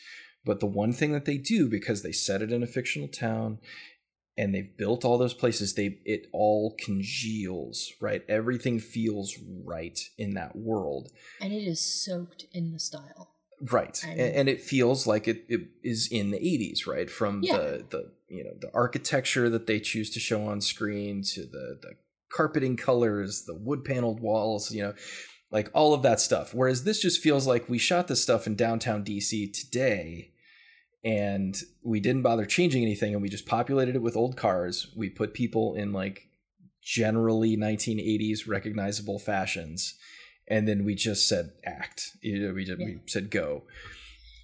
[0.46, 3.60] But the one thing that they do, because they set it in a fictional town
[4.38, 8.24] and they've built all those places, they it all congeals, right?
[8.28, 11.12] Everything feels right in that world.
[11.40, 13.30] And it is soaked in the style.
[13.62, 13.98] Right.
[14.04, 17.10] I mean, and, it feels like it, it is in the 80s, right?
[17.10, 17.58] From yeah.
[17.58, 21.80] the the you know, the architecture that they choose to show on screen to the
[21.82, 21.94] the
[22.34, 24.94] carpeting colors, the wood paneled walls, you know,
[25.52, 26.54] like all of that stuff.
[26.54, 30.32] Whereas this just feels like we shot this stuff in downtown DC today
[31.06, 34.92] and we didn't bother changing anything and we just populated it with old cars.
[34.98, 36.30] We put people in like
[36.82, 39.94] generally 1980s recognizable fashions
[40.48, 42.18] and then we just said act.
[42.22, 42.86] You know, we just yeah.
[42.86, 43.64] we said go.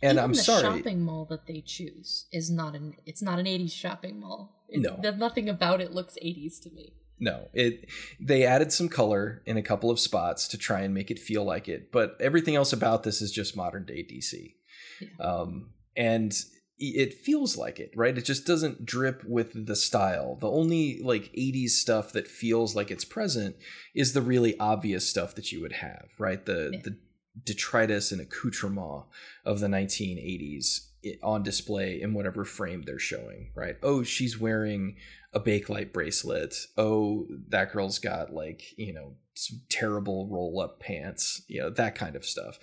[0.02, 0.62] And Even I'm sorry.
[0.62, 0.78] the sorry.
[0.78, 4.64] shopping mall that they choose is not an it's not an 80s shopping mall.
[4.70, 5.12] It's, no.
[5.12, 7.90] Nothing about it looks 80s to me no it
[8.20, 11.44] they added some color in a couple of spots to try and make it feel
[11.44, 14.54] like it but everything else about this is just modern day dc
[15.02, 15.26] yeah.
[15.26, 16.34] um, and
[16.82, 21.32] it feels like it right it just doesn't drip with the style the only like
[21.34, 23.58] 80s stuff that feels like it's present
[23.94, 26.80] is the really obvious stuff that you would have right the yeah.
[26.84, 26.98] the
[27.44, 29.06] detritus and accoutrement
[29.46, 30.89] of the 1980s
[31.24, 34.96] on display in whatever frame they're showing right oh she's wearing
[35.34, 36.56] a bakelite bracelet.
[36.78, 41.96] Oh, that girl's got like, you know, some terrible roll up pants, you know, that
[41.96, 42.58] kind of stuff.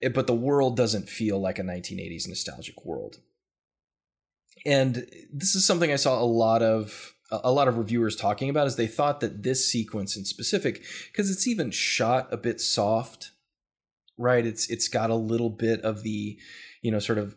[0.00, 3.16] It, but the world doesn't feel like a 1980s nostalgic world.
[4.66, 8.66] And this is something I saw a lot of a lot of reviewers talking about
[8.66, 13.30] is they thought that this sequence in specific because it's even shot a bit soft
[14.18, 16.38] right it's it's got a little bit of the
[16.82, 17.34] you know sort of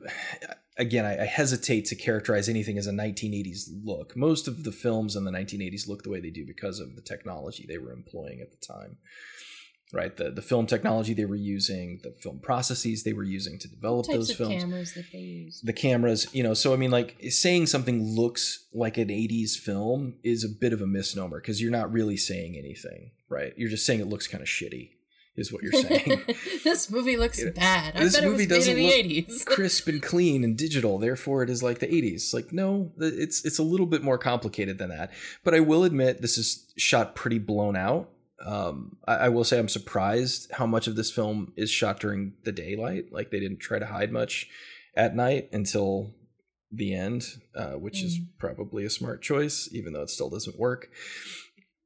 [0.77, 4.15] again, I, I, hesitate to characterize anything as a 1980s look.
[4.15, 7.01] Most of the films in the 1980s look the way they do because of the
[7.01, 8.97] technology they were employing at the time.
[9.93, 13.67] Right, the the film technology they were using, the film processes they were using to
[13.69, 16.55] develop those films, cameras that they used, the cameras, you know.
[16.55, 20.81] So I mean, like saying something looks like an '80s film is a bit of
[20.81, 23.53] a misnomer because you're not really saying anything, right?
[23.57, 24.94] You're just saying it looks kind of shitty
[25.37, 26.23] is what you're saying.
[26.63, 27.95] this movie looks bad.
[27.95, 29.45] I this movie doesn't look 80s.
[29.45, 30.97] crisp and clean and digital.
[30.97, 32.33] Therefore, it is like the 80s.
[32.33, 35.11] Like, no, it's it's a little bit more complicated than that.
[35.43, 38.09] But I will admit, this is shot pretty blown out.
[38.45, 42.33] Um, I, I will say I'm surprised how much of this film is shot during
[42.43, 43.11] the daylight.
[43.11, 44.47] Like, they didn't try to hide much
[44.95, 46.13] at night until
[46.71, 47.25] the end,
[47.55, 48.05] uh, which mm.
[48.05, 50.89] is probably a smart choice, even though it still doesn't work.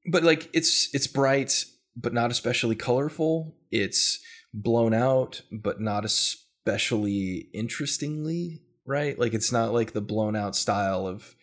[0.05, 1.65] But like, it's it's bright
[1.99, 3.55] but not especially colorful.
[3.71, 4.19] It's
[4.53, 9.17] blown out, but not especially interestingly, right?
[9.17, 11.35] Like it's not like the blown out style of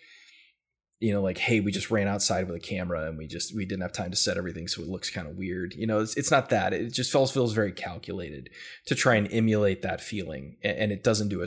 [0.98, 3.66] you know like hey we just ran outside with a camera and we just we
[3.66, 6.16] didn't have time to set everything so it looks kind of weird you know it's,
[6.16, 8.48] it's not that it just feels feels very calculated
[8.86, 11.46] to try and emulate that feeling and, it doesn't do a,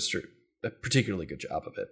[0.64, 1.88] a particularly good job of it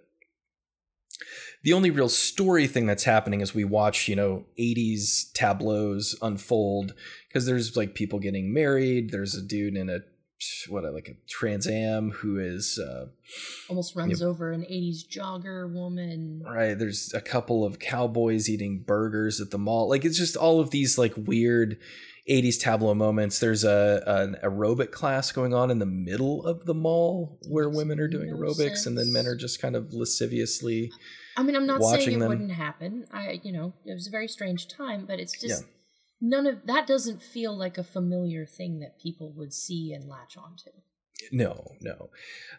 [1.64, 6.94] the only real story thing that's happening as we watch, you know, 80s tableaus unfold
[7.28, 9.10] because there's like people getting married.
[9.10, 10.00] There's a dude in a
[10.68, 13.06] what like a Trans Am who is uh,
[13.68, 16.42] almost runs you know, over an 80s jogger woman.
[16.46, 16.78] Right.
[16.78, 19.88] There's a couple of cowboys eating burgers at the mall.
[19.88, 21.78] Like it's just all of these like weird
[22.30, 23.40] 80s tableau moments.
[23.40, 27.98] There's a an aerobic class going on in the middle of the mall where women
[27.98, 28.86] are doing no aerobics sense.
[28.86, 30.92] and then men are just kind of lasciviously
[31.38, 32.28] I mean, I'm not saying it them.
[32.28, 33.06] wouldn't happen.
[33.12, 35.68] I, you know, it was a very strange time, but it's just yeah.
[36.20, 40.36] none of that doesn't feel like a familiar thing that people would see and latch
[40.36, 40.70] onto.
[41.30, 42.10] No, no.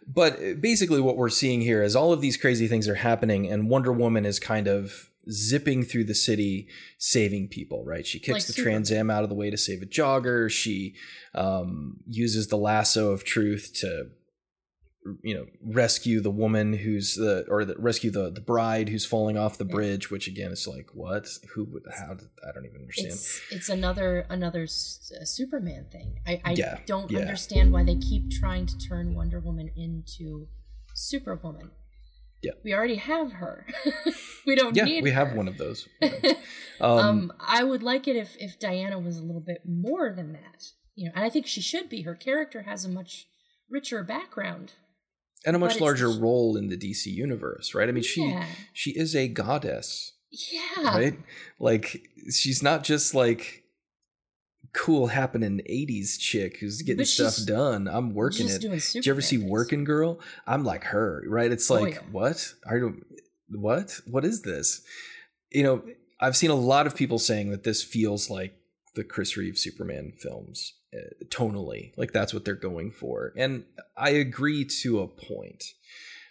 [0.07, 3.51] But uh, basically, what we're seeing here is all of these crazy things are happening,
[3.51, 6.67] and Wonder Woman is kind of zipping through the city
[6.97, 9.81] saving people right she kicks like the trans am out of the way to save
[9.83, 10.95] a jogger she
[11.35, 14.09] um, uses the lasso of truth to
[15.23, 19.37] you know rescue the woman who's the or the, rescue the the bride who's falling
[19.37, 22.81] off the bridge which again is like what who would how did, i don't even
[22.81, 26.19] understand It's it's another another s- Superman thing.
[26.27, 27.19] I, I Yeah, don't yeah.
[27.19, 30.47] understand why they keep trying to turn Wonder Woman into
[30.93, 31.71] Superwoman.
[32.41, 32.51] Yeah.
[32.63, 33.65] we already have her.
[34.47, 35.03] we don't yeah need.
[35.03, 35.35] we have her.
[35.35, 35.87] one of those
[36.81, 40.33] um, um, I would like it if if Diana was a little bit more than
[40.33, 40.63] that.
[40.95, 42.01] You know, and I think she should be.
[42.03, 43.27] Her character has a much
[43.69, 44.73] richer background.
[45.45, 48.91] And a much larger role in the dc universe right i mean she yeah, she
[48.91, 51.17] is a goddess yeah, right
[51.59, 53.63] like she's not just like
[54.73, 58.61] cool happening 80s chick who's getting stuff done i'm working it
[58.93, 60.19] Did you ever see Working Girl?
[60.45, 61.51] I'm like her, right?
[61.51, 62.01] It's Oh, like, yeah.
[62.11, 62.53] what?
[62.67, 63.03] Are you,
[63.49, 63.99] what?
[64.05, 64.81] What is this?
[65.51, 65.83] You know,
[66.19, 68.53] I've seen a lot of people saying that this feels like
[68.95, 70.73] the Chris Reeve Superman films
[71.25, 73.63] tonally, like that's what they're going for, and
[73.97, 75.63] I agree to a point.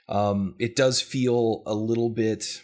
[0.09, 2.62] Um, it does feel a little bit.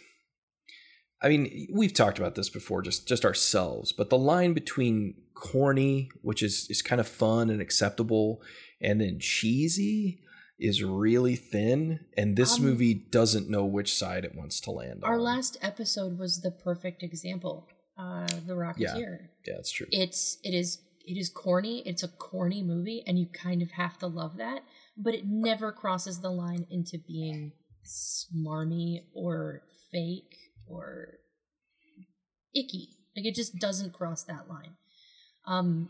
[1.21, 6.09] I mean, we've talked about this before, just just ourselves, but the line between corny,
[6.21, 8.41] which is is kind of fun and acceptable,
[8.81, 10.21] and then cheesy
[10.57, 15.03] is really thin and this Um, movie doesn't know which side it wants to land
[15.03, 17.67] Our on Our last episode was the perfect example.
[17.97, 19.27] Uh, the Rocketeer.
[19.45, 21.83] yeah it's true It's it is it is corny.
[21.85, 24.63] It's a corny movie, and you kind of have to love that.
[24.97, 27.53] But it never crosses the line into being
[27.85, 30.35] smarmy or fake
[30.67, 31.19] or
[32.55, 32.89] icky.
[33.15, 34.75] Like it just doesn't cross that line.
[35.45, 35.89] Um,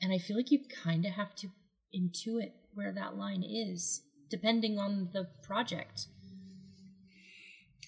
[0.00, 1.48] and I feel like you kind of have to
[1.94, 6.06] intuit where that line is, depending on the project.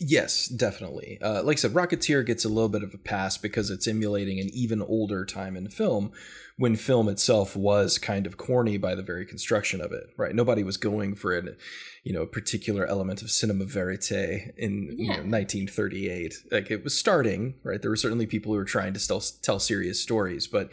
[0.01, 1.19] Yes, definitely.
[1.23, 4.41] Uh, like I said, Rocketeer gets a little bit of a pass because it's emulating
[4.41, 6.13] an even older time in film
[6.57, 10.35] when film itself was kind of corny by the very construction of it, right?
[10.35, 11.57] Nobody was going for an,
[12.03, 14.11] you know, a particular element of cinema verite
[14.57, 16.35] in you know, 1938.
[16.51, 17.81] Like it was starting, right?
[17.81, 20.71] There were certainly people who were trying to still tell serious stories, but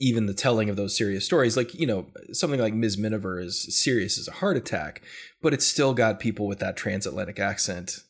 [0.00, 2.96] even the telling of those serious stories, like, you know, something like Ms.
[2.96, 5.02] Miniver is serious as a heart attack,
[5.42, 8.04] but it's still got people with that transatlantic accent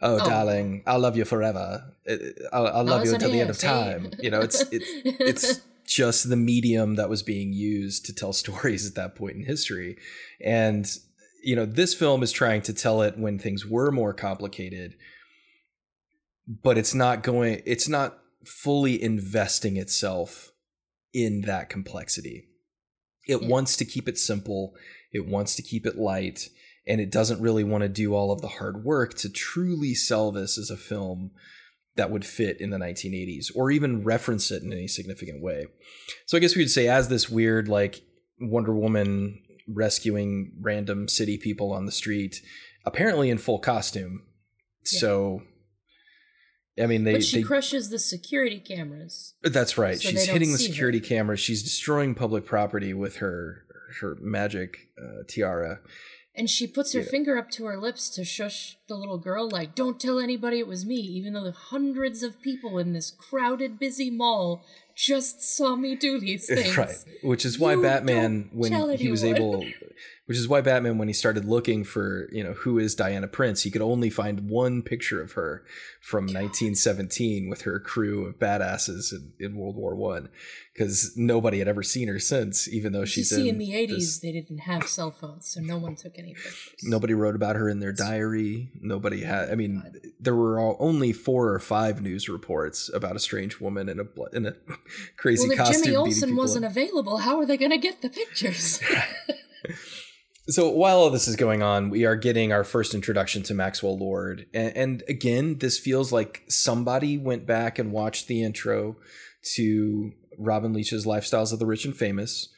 [0.00, 0.28] oh, Oh.
[0.28, 1.92] darling i'll love you forever.
[2.52, 4.10] I'll, I'll love you until the end of time.
[4.20, 8.86] You know it's it's it's just the medium that was being used to tell stories
[8.86, 9.96] at that point in history.
[10.42, 10.86] And
[11.42, 14.94] you know this film is trying to tell it when things were more complicated
[16.46, 20.52] but it's not going it's not fully investing itself
[21.12, 22.48] in that complexity.
[23.26, 23.48] It Yeah.
[23.48, 24.74] wants to keep it simple.
[25.12, 26.50] It wants to keep it light
[26.86, 30.30] and it doesn't really want to do all of the hard work to truly sell
[30.30, 31.30] this as a film
[31.96, 35.66] that would fit in the 1980s or even reference it in any significant way.
[36.26, 38.02] So I guess we would say as this weird like
[38.40, 42.42] Wonder Woman rescuing random city people on the street
[42.84, 44.22] apparently in full costume.
[44.92, 44.98] Yeah.
[45.00, 45.42] So
[46.78, 49.34] I mean they, but she they crushes the security cameras.
[49.42, 50.00] that's right.
[50.00, 50.72] so She's hitting the see her.
[50.72, 51.40] security cameras.
[51.40, 53.64] She's destroying public property with her
[54.00, 55.78] her magic uh, tiara.
[56.36, 57.06] And she puts her Yeah.
[57.06, 60.66] finger up to her lips to shush the little girl, like, don't tell anybody it
[60.66, 64.64] was me, even though the hundreds of people in this crowded, busy mall
[64.96, 66.76] just saw me do these things.
[66.76, 66.96] Right.
[67.22, 69.64] Which is why You Batman, when he was able,
[70.26, 73.62] which is why Batman, when he started looking for, you know, who is Diana Prince,
[73.62, 75.64] he could only find one picture of her
[76.00, 80.28] from 1917 with her crew of badasses in, in World War One,
[80.72, 83.72] because nobody had ever seen her since, even though You she's see, in in the
[83.72, 86.74] 80s, this- they didn't have cell phones, so no one took any pictures.
[86.82, 88.70] Nobody wrote about her in their diary.
[88.80, 89.50] Nobody had.
[89.50, 89.98] I mean, God.
[90.20, 94.06] there were all, only four or five news reports about a strange woman in a
[94.36, 94.54] in a
[95.16, 95.82] crazy Well, if costume.
[95.84, 96.70] Jimmy Olsen wasn't up.
[96.72, 98.80] available, how are they going to get the pictures?
[100.46, 103.96] So while all this is going on, we are getting our first introduction to Maxwell
[103.96, 108.96] Lord, and, and again, this feels like somebody went back and watched the intro
[109.54, 112.50] to Robin Leach's Lifestyles of the Rich and Famous,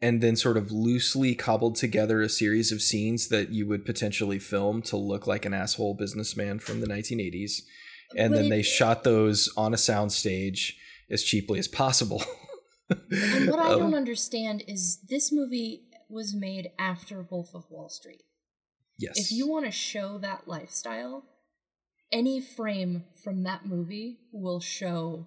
[0.00, 4.38] and then sort of loosely cobbled together a series of scenes that you would potentially
[4.38, 7.62] film to look like an asshole businessman from the 1980s,
[8.16, 10.74] and then they shot those on a soundstage
[11.10, 12.22] as cheaply as possible.
[12.88, 17.88] and what I Um, don't understand is this movie was made after Wolf of Wall
[17.88, 18.22] Street.
[18.98, 21.24] yes, If you want to show that lifestyle,
[22.12, 25.26] any frame from that movie will show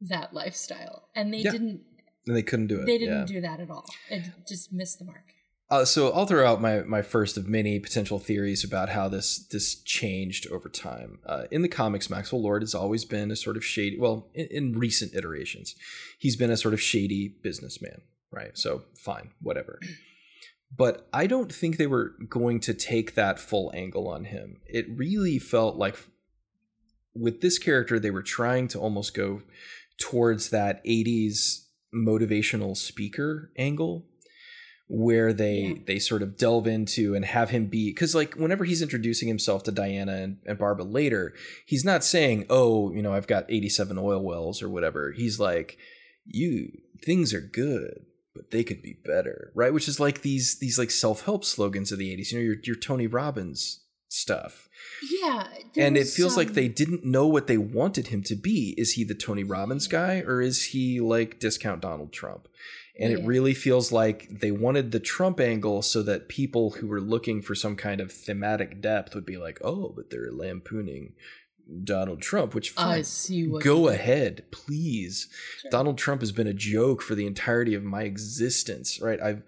[0.00, 1.08] that lifestyle.
[1.14, 1.80] And they Yeah, didn't
[2.26, 2.86] and they couldn't do it.
[2.86, 3.34] they didn't yeah.
[3.34, 3.84] do that at all.
[4.10, 5.24] It just missed the mark.
[5.70, 9.38] Uh, so I'll throw out my, my first of many potential theories about how this
[9.48, 11.18] this changed over time.
[11.26, 13.98] Uh, in the comics, Maxwell Lord has always been a sort of shady.
[13.98, 15.74] Well, in, in recent iterations,
[16.18, 18.02] he's been a sort of shady businessman,
[18.34, 18.56] right?
[18.56, 19.78] So fine, whatever.
[20.76, 24.60] but I don't think they were going to take that full angle on him.
[24.66, 25.96] It really felt like
[27.14, 29.42] with this character, they were trying to almost go
[29.98, 34.04] towards that 80s motivational speaker angle
[34.88, 35.74] where they yeah.
[35.86, 39.62] they sort of delve into and have him be because like whenever he's introducing himself
[39.62, 41.32] to diana and, and barbara later
[41.64, 45.78] he's not saying oh you know i've got 87 oil wells or whatever he's like
[46.26, 46.70] you
[47.02, 48.04] things are good
[48.34, 49.72] but they could be better right?
[49.72, 52.76] Which is like these these like self-help slogans of the 80s you know your, your
[52.76, 54.68] tony robbins stuff.
[55.10, 55.46] Yeah
[55.76, 56.44] and it feels some...
[56.44, 58.74] like they didn't know what they wanted him to be.
[58.76, 62.48] Is he the tony robbins guy or is he like discount donald trump?
[62.98, 63.18] And yeah.
[63.18, 67.42] it really feels like they wanted the Trump angle so that people who were looking
[67.42, 71.14] for some kind of thematic depth would be like, oh, but they're lampooning
[71.82, 72.98] Donald Trump, which fine.
[72.98, 75.28] I see what go ahead, please.
[75.60, 75.70] Sure.
[75.70, 79.20] Donald Trump has been a joke for the entirety of my existence, right?
[79.20, 79.44] I've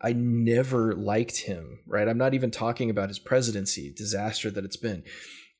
[0.00, 2.08] I never liked him, right?
[2.08, 5.02] I'm not even talking about his presidency, disaster that it's been.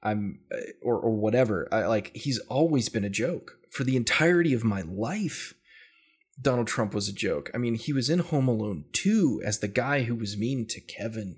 [0.02, 1.68] I'm uh, or or whatever.
[1.72, 5.54] I like he's always been a joke for the entirety of my life.
[6.40, 7.50] Donald Trump was a joke.
[7.54, 10.80] I mean, he was in Home Alone 2 as the guy who was mean to
[10.80, 11.36] Kevin,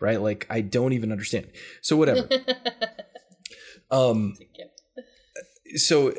[0.00, 0.20] right?
[0.20, 1.50] Like, I don't even understand.
[1.82, 2.26] So, whatever.
[3.92, 4.34] um,
[5.76, 6.12] so,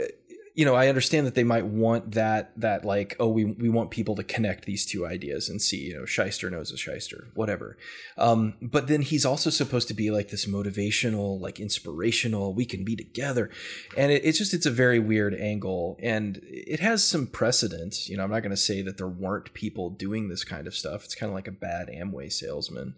[0.55, 3.89] you know, I understand that they might want that that like, oh, we we want
[3.89, 7.75] people to connect these two ideas and see, you know, shyster knows a shyster, whatever.
[8.15, 12.85] Um, but then he's also supposed to be like this motivational, like inspirational, we can
[12.85, 13.49] be together.
[13.97, 15.97] And it, it's just it's a very weird angle.
[15.99, 18.07] And it has some precedent.
[18.07, 21.03] You know, I'm not gonna say that there weren't people doing this kind of stuff.
[21.03, 22.93] It's kind of like a bad Amway salesman.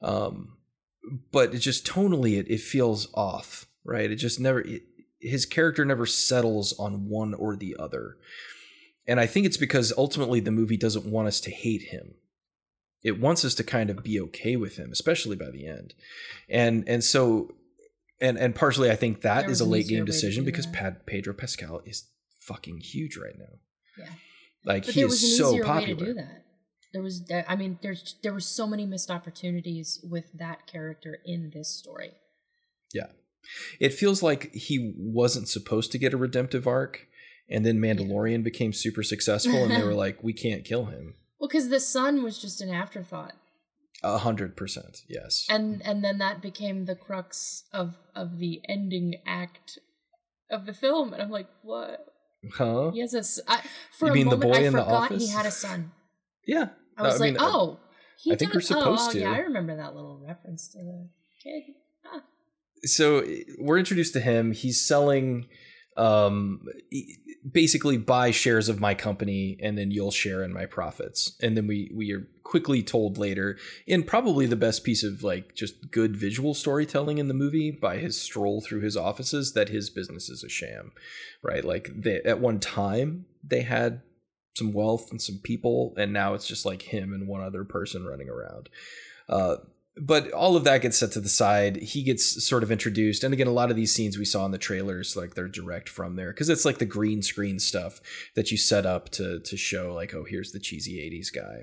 [0.00, 0.56] Um,
[1.32, 4.10] but it just tonally it, it feels off, right?
[4.10, 4.82] It just never it,
[5.20, 8.16] his character never settles on one or the other.
[9.08, 12.14] And I think it's because ultimately the movie doesn't want us to hate him.
[13.04, 15.94] It wants us to kind of be okay with him, especially by the end.
[16.48, 17.54] And and so
[18.20, 21.80] and and partially I think that is a late game decision because Pad, Pedro Pascal
[21.84, 22.08] is
[22.40, 23.58] fucking huge right now.
[23.98, 24.10] Yeah.
[24.64, 26.14] Like but he is so popular.
[26.92, 31.50] There was I mean there's there were so many missed opportunities with that character in
[31.54, 32.12] this story.
[32.92, 33.08] Yeah.
[33.80, 37.06] It feels like he wasn't supposed to get a redemptive arc,
[37.48, 38.44] and then Mandalorian yeah.
[38.44, 42.22] became super successful, and they were like, "We can't kill him." Well, because the son
[42.22, 43.34] was just an afterthought.
[44.02, 45.46] A hundred percent, yes.
[45.48, 49.78] And and then that became the crux of of the ending act
[50.50, 52.06] of the film, and I'm like, what?
[52.54, 52.90] Huh?
[52.92, 53.50] He has a.
[53.50, 53.62] I,
[53.98, 55.92] for you a moment, I forgot he had a son.
[56.46, 57.80] Yeah, I was I like, mean, oh,
[58.30, 59.20] I think we're oh, supposed oh, to.
[59.20, 61.08] Yeah, I remember that little reference to the
[61.42, 61.74] kid
[62.84, 63.24] so
[63.58, 64.52] we're introduced to him.
[64.52, 65.46] He's selling
[65.96, 66.60] um
[67.50, 71.36] basically buy shares of my company and then you'll share in my profits.
[71.40, 75.54] And then we we are quickly told later in probably the best piece of like
[75.54, 79.90] just good visual storytelling in the movie by his stroll through his offices that his
[79.90, 80.92] business is a sham
[81.42, 81.64] right?
[81.64, 84.02] Like they, at one time they had
[84.56, 88.04] some wealth and some people and now it's just like him and one other person
[88.04, 88.68] running around.
[89.28, 89.56] Uh,
[89.98, 91.76] but all of that gets set to the side.
[91.76, 94.52] He gets sort of introduced, and again, a lot of these scenes we saw in
[94.52, 98.00] the trailers, like they're direct from there, because it's like the green screen stuff
[98.34, 101.62] that you set up to to show, like, oh, here's the cheesy '80s guy.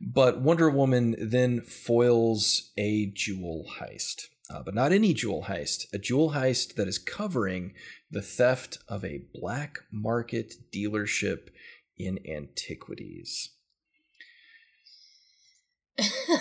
[0.00, 5.98] But Wonder Woman then foils a jewel heist, uh, but not any jewel heist, a
[5.98, 7.72] jewel heist that is covering
[8.10, 11.48] the theft of a black market dealership
[11.96, 13.53] in antiquities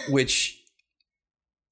[0.10, 0.64] which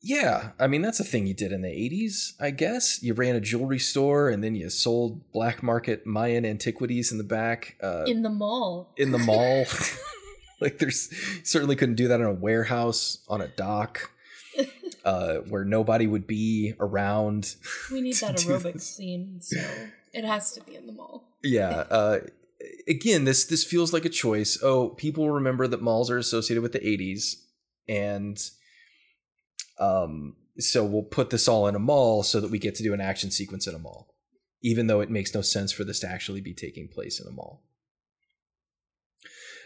[0.04, 3.04] yeah, I mean that's a thing you did in the 80s, I guess.
[3.04, 7.24] You ran a jewelry store and then you sold black market Mayan antiquities in the
[7.24, 8.94] back uh, in the mall.
[8.98, 9.66] In the mall.
[10.62, 11.14] like there's
[11.44, 14.12] certainly couldn't do that in a warehouse, on a dock.
[15.04, 17.56] Uh, where nobody would be around.
[17.92, 19.58] We need that aerobics scene, so
[20.14, 21.24] it has to be in the mall.
[21.42, 21.86] Yeah.
[21.90, 22.20] Uh,
[22.88, 24.60] again, this this feels like a choice.
[24.62, 27.41] Oh, people remember that malls are associated with the 80s
[27.88, 28.38] and
[29.80, 32.94] um, so we'll put this all in a mall so that we get to do
[32.94, 34.14] an action sequence in a mall,
[34.62, 37.32] even though it makes no sense for this to actually be taking place in a
[37.32, 37.64] mall.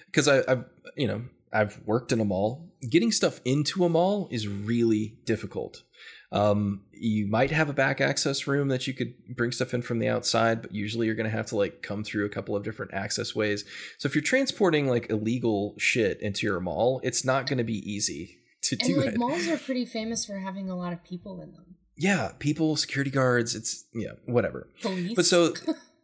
[0.06, 0.66] Because I've
[0.96, 2.72] you know I've worked in a mall.
[2.90, 5.84] Getting stuff into a mall is really difficult.
[6.32, 10.00] Um, you might have a back access room that you could bring stuff in from
[10.00, 12.64] the outside, but usually you're going to have to like come through a couple of
[12.64, 13.64] different access ways.
[13.98, 17.90] So if you're transporting like illegal shit into your mall, it's not going to be
[17.90, 19.18] easy to and, do like, it.
[19.18, 21.76] Malls are pretty famous for having a lot of people in them.
[21.98, 23.56] Yeah, people, security guards.
[23.56, 24.70] It's yeah, whatever.
[24.82, 25.14] Police.
[25.16, 25.54] But so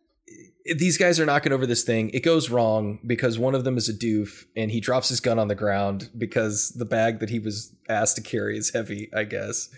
[0.66, 2.10] these guys are knocking over this thing.
[2.12, 5.40] It goes wrong because one of them is a doof and he drops his gun
[5.40, 9.24] on the ground because the bag that he was asked to carry is heavy, I
[9.24, 9.70] guess.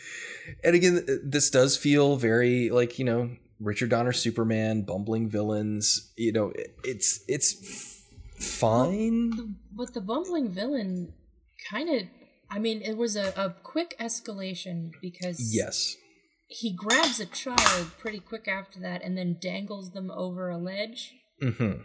[0.63, 6.11] And again, this does feel very like, you know, Richard Donner Superman, bumbling villains.
[6.17, 6.53] You know,
[6.83, 8.03] it's it's
[8.37, 9.55] fine.
[9.71, 11.13] But the bumbling villain
[11.69, 12.03] kind of
[12.49, 15.95] I mean, it was a, a quick escalation because Yes.
[16.53, 21.13] He grabs a child pretty quick after that and then dangles them over a ledge.
[21.41, 21.81] Mm-hmm.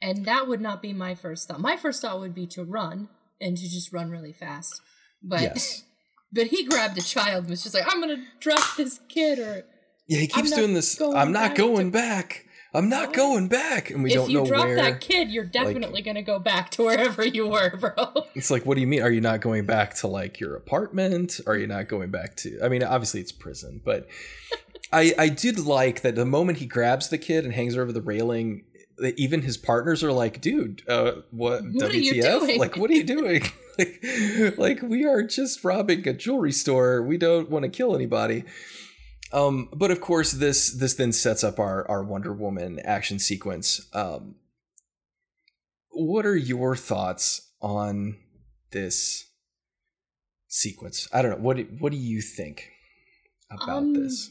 [0.00, 1.60] And that would not be my first thought.
[1.60, 3.08] My first thought would be to run
[3.40, 4.80] and to just run really fast.
[5.22, 5.84] But Yes.
[6.32, 9.64] but he grabbed a child and was just like, I'm gonna drop this kid or
[10.08, 11.00] Yeah, he keeps doing this.
[11.00, 12.44] I'm not back going to- back.
[12.78, 13.90] I'm not going back.
[13.90, 14.54] And we if don't know where.
[14.54, 18.26] If you drop that kid, you're definitely gonna go back to wherever you were, bro.
[18.34, 19.02] It's like, what do you mean?
[19.02, 21.40] Are you not going back to like your apartment?
[21.46, 22.60] Are you not going back to?
[22.62, 24.06] I mean, obviously it's prison, but
[24.92, 27.92] I I did like that the moment he grabs the kid and hangs her over
[27.92, 28.64] the railing,
[28.98, 31.64] that even his partners are like, dude, uh, what?
[31.64, 32.40] What are you WTF?
[32.40, 32.58] doing?
[32.60, 33.42] Like, what are you doing?
[33.78, 37.02] like, like we are just robbing a jewelry store.
[37.02, 38.44] We don't want to kill anybody.
[39.32, 43.86] Um, but of course, this this then sets up our our Wonder Woman action sequence.
[43.92, 44.36] Um,
[45.90, 48.16] what are your thoughts on
[48.70, 49.26] this
[50.46, 51.08] sequence?
[51.12, 51.44] I don't know.
[51.44, 52.70] What do, what do you think
[53.50, 54.30] about Um, this?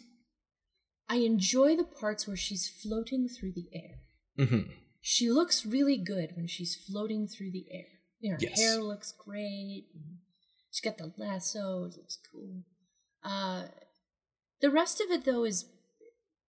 [1.10, 4.00] I enjoy the parts where she's floating through the air.
[4.48, 4.72] hmm
[5.02, 8.32] She looks really good when she's floating through the air.
[8.32, 8.60] Her Yes.
[8.60, 9.86] hair looks great.
[10.72, 11.86] She's got the lasso.
[11.86, 12.64] It looks cool.
[13.24, 13.68] Uh,
[14.62, 15.66] the rest of it, though, is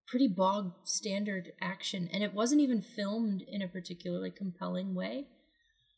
[0.06, 5.26] pretty bog standard action, and it wasn't even filmed in a particularly compelling way.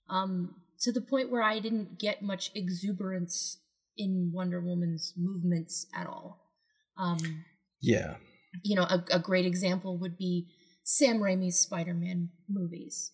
[0.09, 3.59] Um, to the point where I didn't get much exuberance
[3.97, 6.41] in Wonder Woman's movements at all.
[6.99, 7.45] Um,
[7.81, 8.17] Yeah.
[8.65, 10.49] you know, a, a great example would be
[10.85, 13.13] Sam Raimi's Spider-Man movies.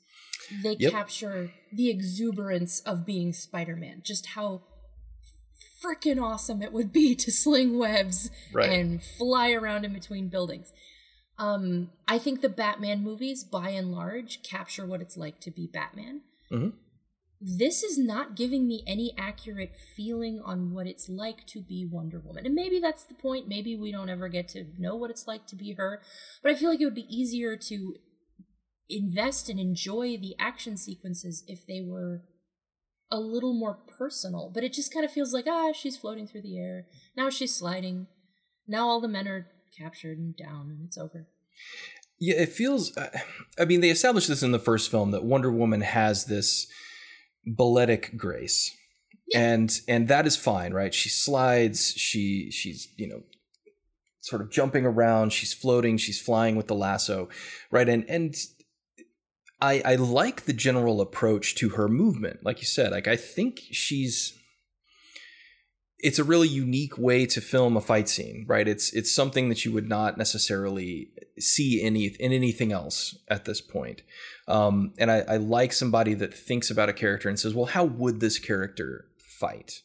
[0.62, 0.92] They Yep.
[0.92, 4.62] capture the exuberance of being Spider-Man, just how
[5.86, 8.70] freaking awesome it would be to sling webs Right.
[8.70, 10.72] and fly around in between buildings.
[11.38, 15.68] Um, I think the Batman movies, by and large, capture what it's like to be
[15.70, 16.22] Batman.
[16.50, 16.72] Mhm.
[17.38, 22.18] This is not giving me any accurate feeling on what it's like to be Wonder
[22.18, 22.46] Woman.
[22.46, 23.46] And maybe that's the point.
[23.48, 26.00] Maybe we don't ever get to know what it's like to be her.
[26.42, 27.96] But I feel like it would be easier to
[28.88, 32.22] invest and enjoy the action sequences if they were
[33.10, 34.50] a little more personal.
[34.52, 36.86] But it just kind of feels like, ah, she's floating through the air.
[37.16, 38.06] Now she's sliding.
[38.66, 39.46] Now all the men are
[39.78, 41.26] captured and down, and it's over.
[42.18, 42.96] Yeah, it feels.
[42.96, 43.10] uh,
[43.58, 46.66] I mean, they established this in the first film that Wonder Woman has this
[47.44, 48.74] balletic grace,
[49.28, 49.40] Yeah.
[49.52, 50.92] and and that is fine, right?
[50.94, 51.92] She slides.
[51.96, 53.22] She she's you know
[54.20, 55.32] sort of jumping around.
[55.32, 55.96] She's floating.
[55.98, 57.28] She's flying with the lasso,
[57.70, 57.88] right?
[57.88, 58.34] And and
[59.60, 62.44] I I like the general approach to her movement.
[62.44, 64.38] Like you said, like I think she's
[65.98, 68.68] it's a really unique way to film a fight scene, right?
[68.68, 71.08] It's it's something that you would not necessarily
[71.38, 74.02] see any in anything else at this point.
[74.46, 77.84] Um, and I, I like somebody that thinks about a character and says, well, how
[77.84, 79.82] would this character fight?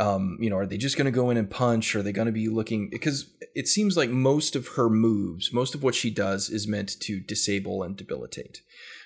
[0.00, 1.94] Um, you know, are they just going to go in and punch?
[1.94, 2.88] Are they going to be looking?
[2.90, 6.98] Because it seems like most of her moves, most of what she does, is meant
[7.00, 8.62] to disable and debilitate.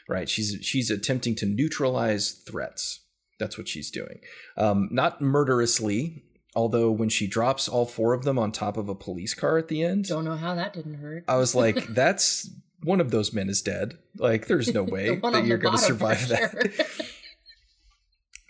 [0.09, 0.29] Right?
[0.29, 3.01] She's she's attempting to neutralize threats.
[3.41, 4.21] That's what she's doing.
[4.57, 6.23] Um, not murderously,
[6.55, 9.69] although when she drops all four of them on top of a police car at
[9.69, 11.25] the end, Don't know how that didn't hurt.
[11.27, 12.49] I was like, that's
[12.83, 13.99] one of those men is dead.
[14.17, 17.11] Like, there's no way The that you're going to survive that.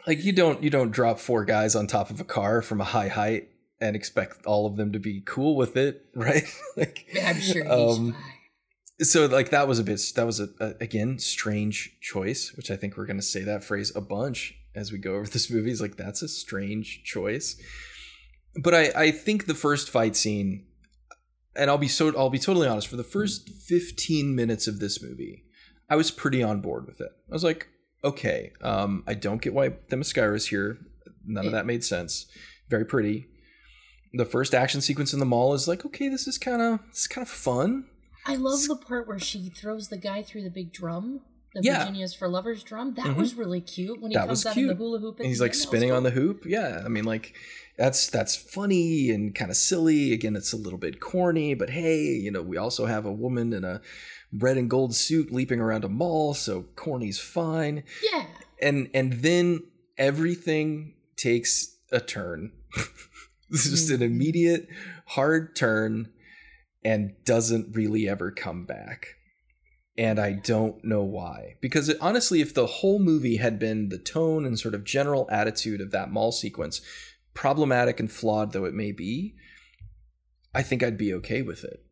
[0.07, 2.85] like, you don't you don't drop four guys on top of a car from a
[2.85, 3.49] high height
[3.81, 6.45] and expect all of them to be cool with it, right?
[6.77, 8.23] like, I'm sure he's um, fine.
[9.01, 12.77] so like that was a bit that was a, a again strange choice, which I
[12.77, 15.71] think we're going to say that phrase a bunch as we go over this movie.
[15.71, 17.61] Is like that's a strange choice,
[18.63, 20.67] but I I think the first fight scene,
[21.57, 22.89] and I'll be so I'll be totally honest.
[22.89, 25.45] For the first fifteen minutes of this movie,
[25.89, 27.11] I was pretty on board with it.
[27.29, 27.69] I was like,
[28.05, 30.79] okay, um, I don't get why Themyscira's here.
[31.27, 32.27] None of that made sense.
[32.69, 33.27] Very pretty.
[34.13, 37.01] The first action sequence in the mall is like, okay, this is kind of this
[37.01, 37.87] is kind of fun.
[38.27, 41.21] I love the part where she throws the guy through the big drum,
[41.55, 41.81] the Yeah.
[41.81, 42.95] Virginia's for Lovers drum.
[42.95, 43.17] That Mhm.
[43.17, 44.71] was really cute when he That comes was out cute.
[44.71, 45.19] of the hula hoop.
[45.19, 46.45] and he's like spinning on the hoop.
[46.47, 47.35] Yeah, I mean, like
[47.77, 50.13] that's that's funny and kind of silly.
[50.13, 53.53] Again, it's a little bit corny, but hey, you know, we also have a woman
[53.53, 53.81] in a
[54.39, 57.85] red and gold suit leaping around a mall, so corny's fine.
[58.13, 58.27] Yeah.
[58.61, 59.65] And and then
[59.97, 62.53] everything takes a turn.
[63.51, 64.05] it's just an mm-hmm.
[64.05, 64.69] immediate
[65.07, 66.09] hard turn.
[66.85, 69.15] and doesn't really ever come back.
[69.97, 71.55] And I don't know why.
[71.63, 75.27] Because it, honestly, if the whole movie had been the tone and sort of general
[75.31, 76.83] attitude of that mall sequence,
[77.33, 79.35] problematic and flawed though it may be,
[80.55, 81.84] I think I'd be okay with it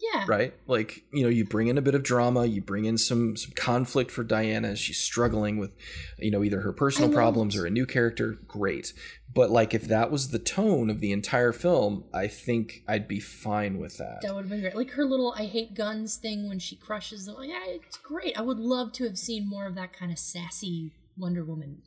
[0.00, 0.24] Yeah.
[0.26, 3.36] right like you know you bring in a bit of drama you bring in some
[3.36, 5.76] some conflict for diana as she's struggling with
[6.18, 8.92] you know either her personal problems or a new character great
[9.34, 13.20] but like if that was the tone of the entire film i think i'd be
[13.20, 14.74] fine with that That would have been great.
[14.74, 17.36] Like her little "I hate guns" thing when she crushes them.
[17.42, 18.36] Yeah, it's great.
[18.38, 21.82] I would love to have seen more of that kind of sassy Wonder Woman.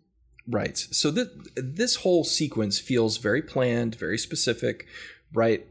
[0.48, 4.85] right so th- this whole sequence feels very planned very specific
[5.34, 5.65] right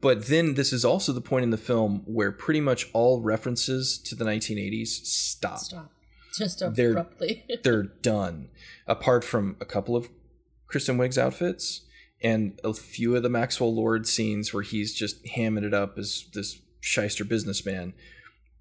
[0.00, 3.98] but then this is also the point in the film where pretty much all references
[3.98, 5.92] to the 1980s stop Stop.
[6.36, 7.44] Just They're- abruptly.
[7.62, 8.48] they're done.
[8.86, 10.08] Apart from a couple of
[10.66, 11.82] Kristen Wiig's outfits
[12.22, 16.26] and a few of the Maxwell Lord scenes where he's just hamming it up as
[16.34, 17.94] this shyster businessman.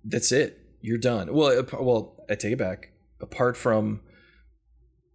[0.03, 0.59] That's it.
[0.81, 1.33] You're done.
[1.33, 2.91] Well, well, I take it back.
[3.19, 4.01] Apart from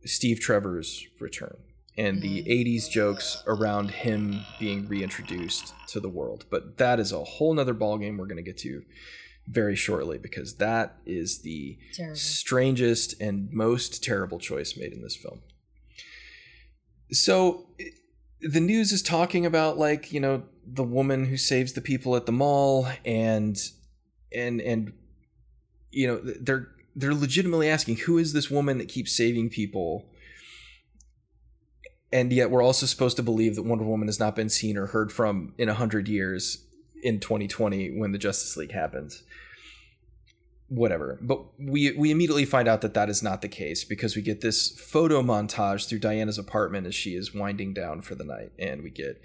[0.05, 1.57] Steve Trevor's return
[2.01, 2.48] and the mm.
[2.48, 6.47] 80s jokes around him being reintroduced to the world.
[6.51, 8.82] But that is a whole nother ballgame we're going to get to
[9.47, 12.16] very shortly because that is the Terrible.
[12.16, 15.43] strangest and most terrible choice made in this film.
[17.12, 17.66] So
[18.40, 22.24] the news is talking about like, you know, the woman who saves the people at
[22.24, 23.59] the mall and
[24.35, 24.94] and and
[25.90, 30.06] you know, they're they're legitimately asking who is this woman that keeps saving people?
[32.12, 34.87] And yet we're also supposed to believe that Wonder Woman has not been seen or
[34.87, 36.65] heard from in a hundred years
[37.03, 39.23] in 2020 when the Justice League happens.
[40.69, 41.19] Whatever.
[41.20, 44.41] But we we immediately find out that that is not the case because we get
[44.41, 48.53] this photo montage through Diana's apartment as she is winding down for the night.
[48.59, 49.20] And we get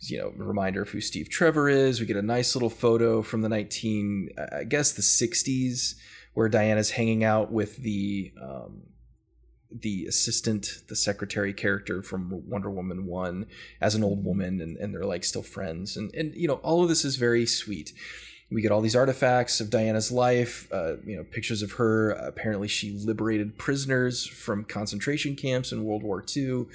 [0.00, 2.00] you know a reminder of who Steve Trevor is.
[2.00, 5.94] We get a nice little photo from the 19 I guess the 60s
[6.34, 8.82] where Diana's hanging out with the um
[9.70, 13.46] the assistant, the secretary character from Wonder Woman 1
[13.80, 15.96] as an old woman and, and they're like still friends.
[15.96, 17.92] And, and, you know, all of this is very sweet
[18.50, 22.10] we get all these artifacts of Diana's life, uh, you know, pictures of her.
[22.12, 26.66] Apparently, she liberated prisoners from concentration camps in World War II.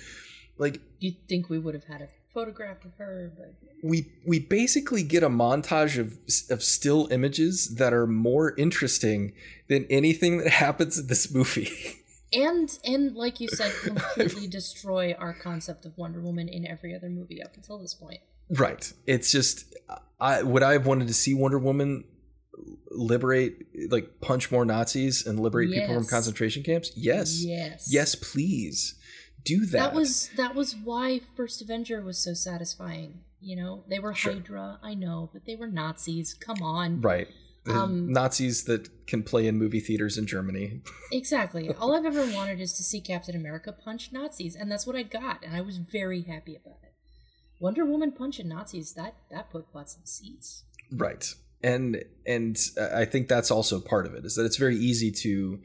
[0.58, 5.02] Like You'd think we would have had a photograph of her, but we we basically
[5.02, 6.18] get a montage of
[6.52, 9.34] of still images that are more interesting
[9.68, 12.03] than anything that happens in this movie.
[12.34, 17.10] And and like you said, completely destroy our concept of Wonder Woman in every other
[17.10, 18.22] movie up until this point.
[18.50, 18.92] right.
[19.08, 19.74] It's just
[20.20, 22.06] I would I have wanted to see Wonder Woman
[22.92, 26.92] liberate like punch more Nazis and liberate people from concentration camps?
[26.96, 27.44] Yes.
[27.44, 27.88] Yes.
[27.92, 28.96] Yes, please.
[29.44, 29.72] Do that.
[29.72, 33.22] That was that was why First Avenger was so satisfying.
[33.42, 34.34] You know, they were Sure.
[34.34, 36.34] Hydra, I know, but they were Nazis.
[36.34, 37.02] Come on.
[37.02, 37.28] Right.
[37.66, 40.82] Um, Nazis that can play in movie theaters in Germany.
[41.12, 41.70] Exactly.
[41.70, 45.04] All I've ever wanted is to see Captain America punch Nazis, and that's what I
[45.04, 46.94] got, and I was very happy about it.
[47.60, 50.64] Wonder Woman punching Nazis, that that put butts in seats.
[50.92, 51.34] Right.
[51.62, 52.58] And and
[52.94, 55.62] I think that's also part of it is that it's very easy to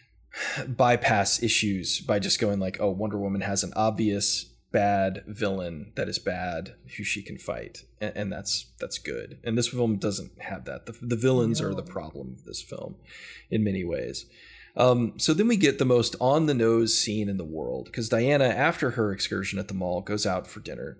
[0.68, 6.08] bypass issues by just going like, oh, Wonder Woman has an obvious bad villain that
[6.08, 9.38] is bad who she can fight and, and that's that's good.
[9.44, 10.86] And this film doesn't have that.
[10.86, 12.96] The, the villains are the problem of this film
[13.50, 14.26] in many ways.
[14.76, 18.08] Um, so then we get the most on the nose scene in the world because
[18.08, 20.96] Diana, after her excursion at the mall, goes out for dinner,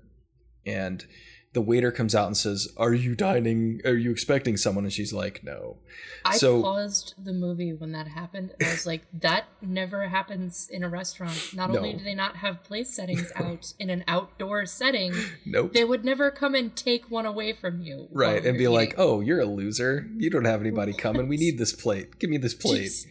[0.67, 1.07] and
[1.55, 3.81] the waiter comes out and says, "Are you dining?
[3.85, 5.77] Are you expecting someone?" And she's like, "No."
[6.25, 10.83] I So- paused the movie when that happened, I was like, "That never happens in
[10.83, 11.39] a restaurant.
[11.55, 15.13] Not only do they not have place settings out in an outdoor setting,
[15.45, 15.73] Nope.
[15.75, 18.09] they would never come and take one away from you.
[18.13, 20.07] right, and be you're like, "Oh, you're a loser.
[20.17, 21.29] You don't have anybody coming.
[21.29, 22.19] We need this plate.
[22.19, 23.07] Give me this plate." Jeez.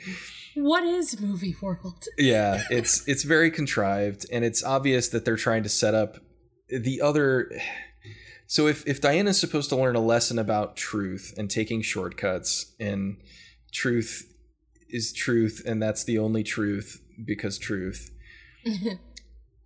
[0.56, 2.06] What is movie world?
[2.18, 6.18] yeah it's it's very contrived and it's obvious that they're trying to set up
[6.68, 7.50] the other
[8.52, 13.16] so if if diana's supposed to learn a lesson about truth and taking shortcuts and
[13.72, 14.30] truth
[14.90, 18.12] is truth and that's the only truth because truth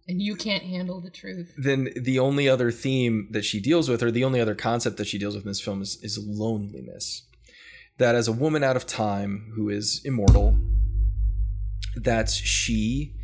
[0.08, 1.52] and you can't handle the truth.
[1.58, 5.08] then the only other theme that she deals with or the only other concept that
[5.08, 7.24] she deals with in this film is, is loneliness.
[7.98, 10.60] That as a woman out of time who is immortal
[11.96, 13.16] that she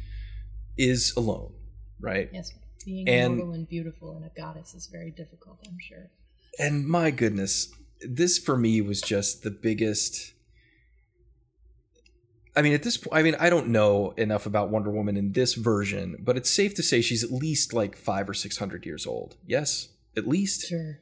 [0.75, 1.53] is alone
[2.01, 2.29] right?
[2.33, 2.51] Yes,
[2.83, 5.59] being And- immortal and beautiful and a goddess is very difficult.
[5.67, 6.09] I'm sure.
[6.59, 7.71] and my goodness
[8.01, 10.33] this for me was just the biggest
[12.55, 15.31] i mean at this point i mean i don't know enough about wonder woman in
[15.33, 18.85] this version but it's safe to say she's at least like five or six hundred
[18.85, 20.99] years old yes at least Sure,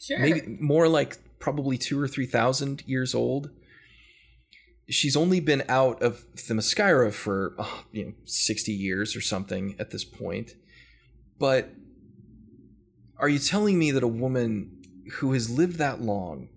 [0.00, 0.18] Sure.
[0.20, 3.50] maybe more like probably two or three thousand years old.
[4.88, 9.90] She's only been out of Themyscira for uh, you know sixty years or something at
[9.90, 10.54] this point.
[11.42, 11.70] But
[13.18, 14.80] are you telling me that a woman
[15.14, 16.50] who has lived that long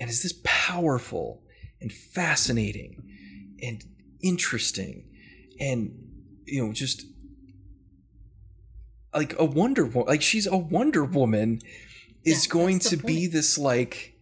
[0.00, 1.44] and is this powerful
[1.80, 3.04] and fascinating
[3.62, 3.84] and
[4.20, 5.04] interesting
[5.60, 5.92] and
[6.44, 7.04] you know just
[9.14, 11.60] like a wonder woman like she's a wonder woman
[12.24, 14.14] is Yeah, going to the be this like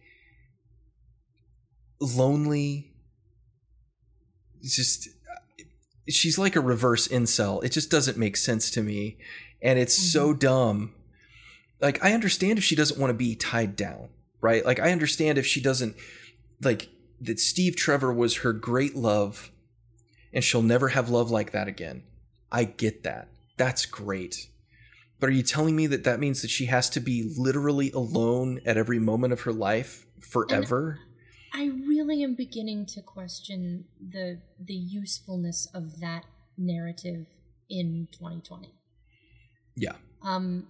[1.99, 2.93] lonely
[4.61, 5.09] just
[6.07, 7.63] she's like a reverse incel.
[7.63, 9.17] It just doesn't make sense to me
[9.61, 10.39] and it's so Mm-hmm.
[10.39, 10.93] dumb.
[11.81, 14.09] Like i understand if she doesn't want to be tied down
[14.41, 14.65] right?
[14.65, 15.95] Like i understand if she doesn't
[16.61, 16.89] like
[17.21, 19.51] that steve trevor was her great love
[20.33, 22.03] and she'll never have love like that again.
[22.51, 23.27] I get that.
[23.57, 24.47] That's great.
[25.19, 28.61] But are you telling me that that means that she has to be literally alone
[28.65, 30.99] at every moment of her life forever?
[31.53, 36.25] I really am beginning to question the the usefulness of that
[36.57, 37.25] narrative
[37.69, 38.73] in 2020.
[39.79, 40.67] Yeah Um,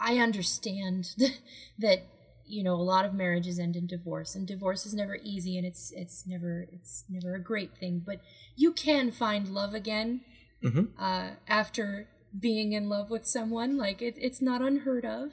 [0.00, 1.14] I understand
[1.78, 2.02] that
[2.46, 5.66] you know a lot of marriages end in divorce, and divorce is never easy, and
[5.66, 8.02] it's it's never it's never a great thing.
[8.04, 8.20] But
[8.56, 10.22] you can find love again
[10.62, 10.88] Mhm.
[10.98, 12.08] uh, after
[12.38, 13.76] being in love with someone.
[13.76, 15.30] Like it, it's not unheard of.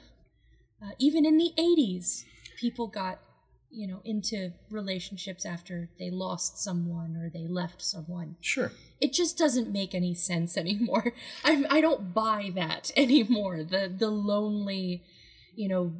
[0.82, 2.24] Uh, even in the 80s,
[2.56, 3.20] people got
[3.72, 8.70] you know into relationships after they lost someone or they left someone sure
[9.02, 11.12] it just doesn't make any sense anymore.
[11.44, 13.64] I I don't buy that anymore.
[13.64, 15.02] The the lonely,
[15.54, 15.92] you know,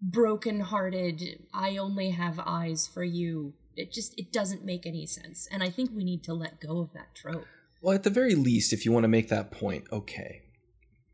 [0.00, 1.46] broken-hearted.
[1.54, 3.54] I only have eyes for you.
[3.74, 6.80] It just it doesn't make any sense, and I think we need to let go
[6.80, 7.46] of that trope.
[7.82, 10.42] Well, at the very least, if you want to make that point, okay.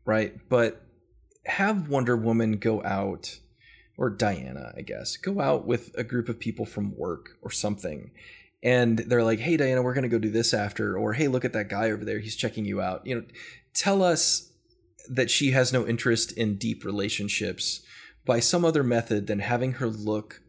[0.05, 0.33] Right?
[0.49, 0.81] But
[1.45, 3.39] have Wonder Woman go out,
[3.97, 8.11] or Diana, I guess, go out with a group of people from work or something.
[8.63, 10.97] And they're like, hey, Diana, we're going to go do this after.
[10.97, 12.19] Or, hey, look at that guy over there.
[12.19, 13.05] He's checking you out.
[13.05, 13.23] You know,
[13.73, 14.51] tell us
[15.09, 17.81] that she has no interest in deep relationships
[18.25, 20.41] by some other method than having her look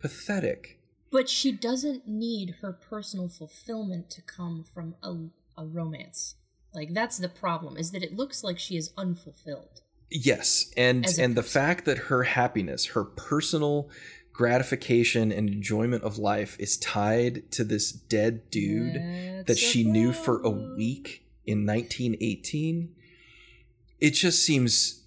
[0.00, 0.80] pathetic.
[1.12, 6.36] But she doesn't need her personal fulfillment to come from a, a romance.
[6.74, 9.82] Like that's the problem is that it looks like she is unfulfilled.
[10.10, 13.88] Yes, and and the fact that her happiness, her personal
[14.32, 18.94] gratification and enjoyment of life is tied to this dead dude
[19.46, 22.94] that she the knew for a week in 1918,
[24.00, 25.04] it just seems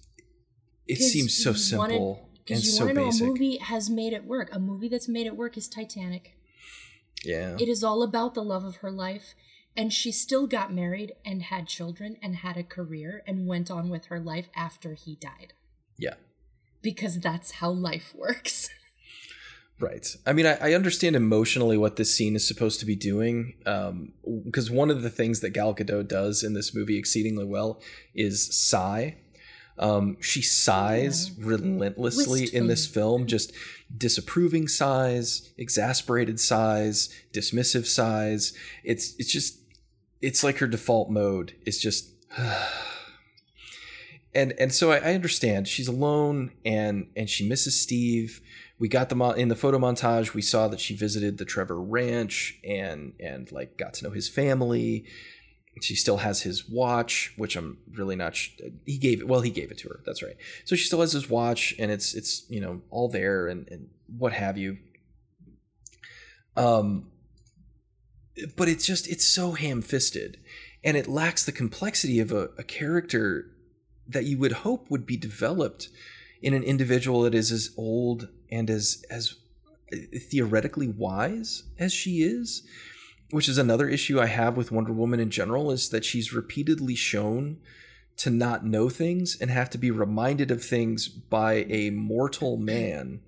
[0.86, 3.22] it seems so wanted- simple and Because you so want to know basic.
[3.22, 4.54] a movie has made it work.
[4.54, 6.36] A movie that's made it work is Titanic.
[7.24, 7.56] yeah.
[7.58, 9.34] It is all about the love of her life,
[9.76, 13.88] and she still got married and had children and had a career and went on
[13.88, 15.52] with her life after he died.
[15.98, 16.14] yeah.
[16.82, 18.68] Because that's how life works.
[19.80, 20.06] Right.
[20.24, 23.54] I mean, I, I understand emotionally what this scene is supposed to be doing,
[24.44, 27.82] because one of the things that Gal Gadot does in this movie exceedingly well
[28.14, 29.16] is sigh.
[29.76, 31.46] Um, she sighs Yeah.
[31.48, 33.52] relentlessly in this film, just
[33.94, 38.52] disapproving sighs, exasperated sighs, dismissive sighs.
[38.84, 39.58] It's it's just
[40.20, 42.10] it's like her default mode is just
[44.34, 48.40] and and so I, I understand she's alone and and she misses Steve.
[48.78, 50.34] We got them in the photo montage.
[50.34, 54.28] We saw that she visited the Trevor Ranch and and like got to know his
[54.28, 55.04] family.
[55.80, 58.36] She still has his watch, which I'm really not.
[58.36, 58.50] Sh-
[58.86, 59.26] he gave it.
[59.26, 60.00] Well, he gave it to her.
[60.06, 60.36] That's right.
[60.64, 63.88] So she still has his watch, and it's it's you know all there and and
[64.16, 64.78] what have you.
[66.56, 67.10] Um,
[68.56, 70.38] but it's just it's so ham-fisted,
[70.82, 73.50] and it lacks the complexity of a, a character
[74.06, 75.88] that you would hope would be developed
[76.42, 79.36] in an individual that is as old and as as
[79.92, 79.96] uh,
[80.30, 82.62] theoretically wise as she is
[83.30, 86.94] which is another issue i have with wonder woman in general is that she's repeatedly
[86.94, 87.56] shown
[88.16, 93.20] to not know things and have to be reminded of things by a mortal man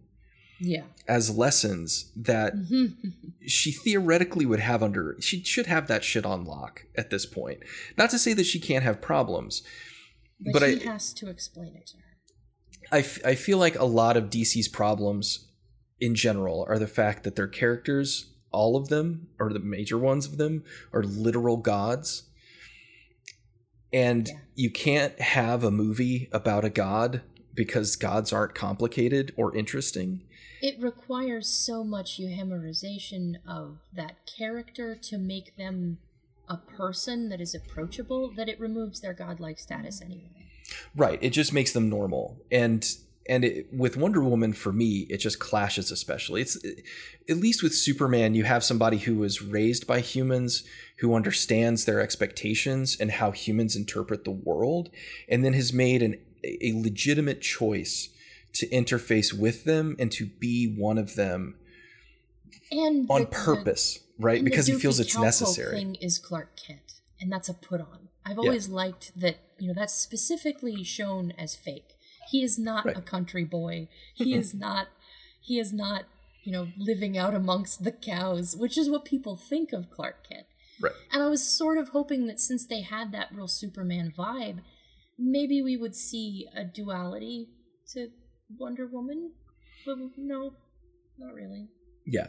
[0.60, 0.82] yeah.
[1.08, 2.86] as lessons that mm-hmm.
[3.46, 7.60] she theoretically would have under she should have that shit on lock at this point
[7.98, 9.62] not to say that she can't have problems
[10.40, 12.02] but, But he I- has to explain it to her.
[12.92, 15.48] I, f- I feel like a lot of DC's problems
[15.98, 20.26] in general are the fact that their characters, all of them, or the major ones
[20.26, 20.62] of them,
[20.92, 22.24] are literal gods.
[23.92, 24.34] And Yeah.
[24.54, 27.22] you can't have a movie about a god
[27.54, 30.22] because gods aren't complicated or interesting.
[30.66, 35.98] It requires so much euhemerization of that character to make them
[36.48, 40.48] a person that is approachable that it removes their godlike status anyway.
[40.96, 41.20] Right.
[41.22, 42.38] It just makes them normal.
[42.50, 42.84] And
[43.28, 46.42] and it, with Wonder Woman for me, it just clashes especially.
[46.42, 46.56] It's
[47.30, 50.64] at least with Superman, you have somebody who was raised by humans
[50.98, 54.90] who understands their expectations and how humans interpret the world
[55.28, 58.08] and then has made an a legitimate choice
[58.58, 61.56] to interface with them and to be one of them
[62.70, 64.38] and on the- purpose, right?
[64.38, 65.76] and Because he feels it's necessary.
[65.76, 68.08] Thing is Clark Kent, and that's a put on.
[68.24, 68.42] I've Yeah.
[68.42, 69.38] always liked that.
[69.58, 71.94] You know, that's specifically shown as fake.
[72.30, 72.96] He is not Right.
[72.96, 73.88] a country boy.
[74.14, 74.88] He is not.
[75.40, 76.06] He is not.
[76.44, 80.46] You know, living out amongst the cows, which is what people think of Clark Kent.
[80.80, 80.92] Right.
[81.10, 84.60] And I was sort of hoping that since they had that real Superman vibe,
[85.18, 87.48] maybe we would see a duality
[87.94, 88.10] to
[88.58, 89.32] Wonder Woman.
[89.84, 90.52] But no,
[91.18, 91.68] not really.
[92.04, 92.28] Yeah.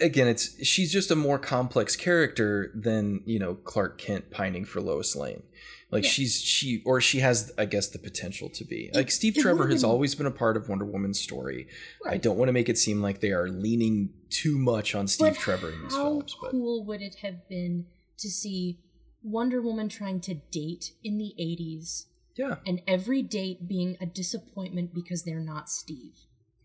[0.00, 4.80] Again, it's she's just a more complex character than, you know, Clark Kent pining for
[4.80, 5.42] Lois Lane.
[5.90, 6.10] Like Yeah.
[6.10, 8.90] she's she or she has I guess the potential to be.
[8.92, 11.66] Like Steve it Trevor has always been a part of Wonder Woman's story.
[12.06, 15.32] I don't want to make it seem like they are leaning too much on Steve
[15.34, 17.86] But Trevor in these how films, but cool would it have been
[18.18, 18.80] to see
[19.22, 22.04] Wonder Woman trying to date in the 80s
[22.40, 22.56] yeah.
[22.66, 26.14] and every date being a disappointment because they're not Steve?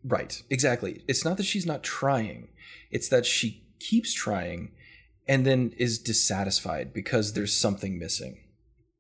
[0.04, 1.04] Right, exactly.
[1.08, 2.50] It's not that she's not trying,
[2.92, 4.72] it's that she keeps trying
[5.28, 8.38] and then is dissatisfied because there's something missing.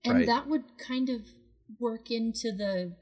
[0.03, 0.25] And Right.
[0.25, 1.21] that would kind of
[1.79, 2.95] work into the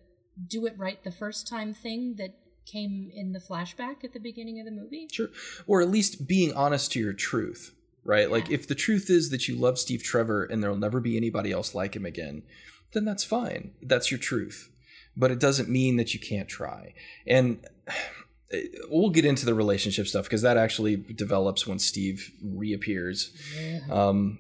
[0.48, 2.36] do it right the first time thing that
[2.66, 5.08] came in the flashback at the beginning of the movie.
[5.12, 5.30] Sure.
[5.68, 7.74] Or at least being honest to your truth,
[8.04, 8.30] right?
[8.32, 11.52] Like if the truth is that you love Steve Trevor and there'll never be anybody
[11.52, 12.44] else like him again,
[12.94, 13.72] then that's fine.
[13.82, 14.70] That's your truth.
[15.16, 16.94] But it doesn't mean that you can't try.
[17.28, 17.66] And
[18.90, 23.32] we'll get into the relationship stuff because that actually develops when Steve reappears.
[23.92, 24.40] Um,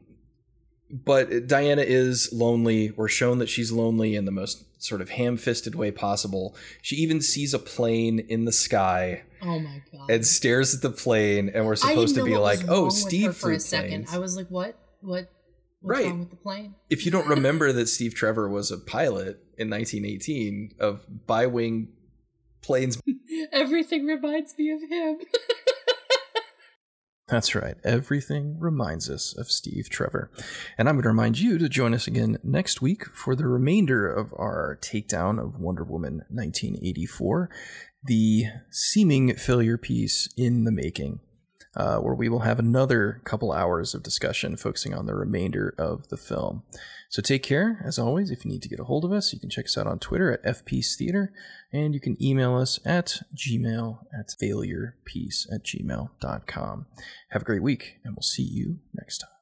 [0.91, 2.91] but Diana is lonely.
[2.91, 6.55] We're shown that she's lonely in the most sort of ham fisted way possible.
[6.81, 10.09] She even sees a plane in the sky Oh my god.
[10.11, 13.59] and stares at the plane, and we're supposed to be like, "Oh, Steve for a
[13.59, 14.07] second.
[14.11, 14.77] I was like, what?
[15.01, 15.31] What?
[15.83, 16.17] What's Right.
[16.17, 16.75] with the plane?
[16.89, 21.89] if you don't remember that Steve Trevor was a pilot in 1918 of bi-wing
[22.61, 22.99] planes,
[23.51, 25.17] Everything reminds me of him.
[27.27, 27.75] That's right.
[27.83, 30.29] Everything reminds us of Steve Trevor.
[30.77, 34.07] And I'm going to remind you to join us again next week for the remainder
[34.11, 37.49] of our takedown of Wonder Woman 1984,
[38.03, 41.21] the seeming failure piece in the making,
[41.75, 46.07] uh, where we will have another couple hours of discussion focusing on the remainder of
[46.09, 46.63] the film.
[47.09, 47.79] So take care.
[47.85, 49.77] As always, if you need to get a hold of us, you can check us
[49.77, 51.31] out on Twitter at FPeace Theater,
[51.71, 56.85] and you can email us at gmail at failurepeace at gmail.com.
[57.29, 59.32] Have a great week, and we'll see you next time.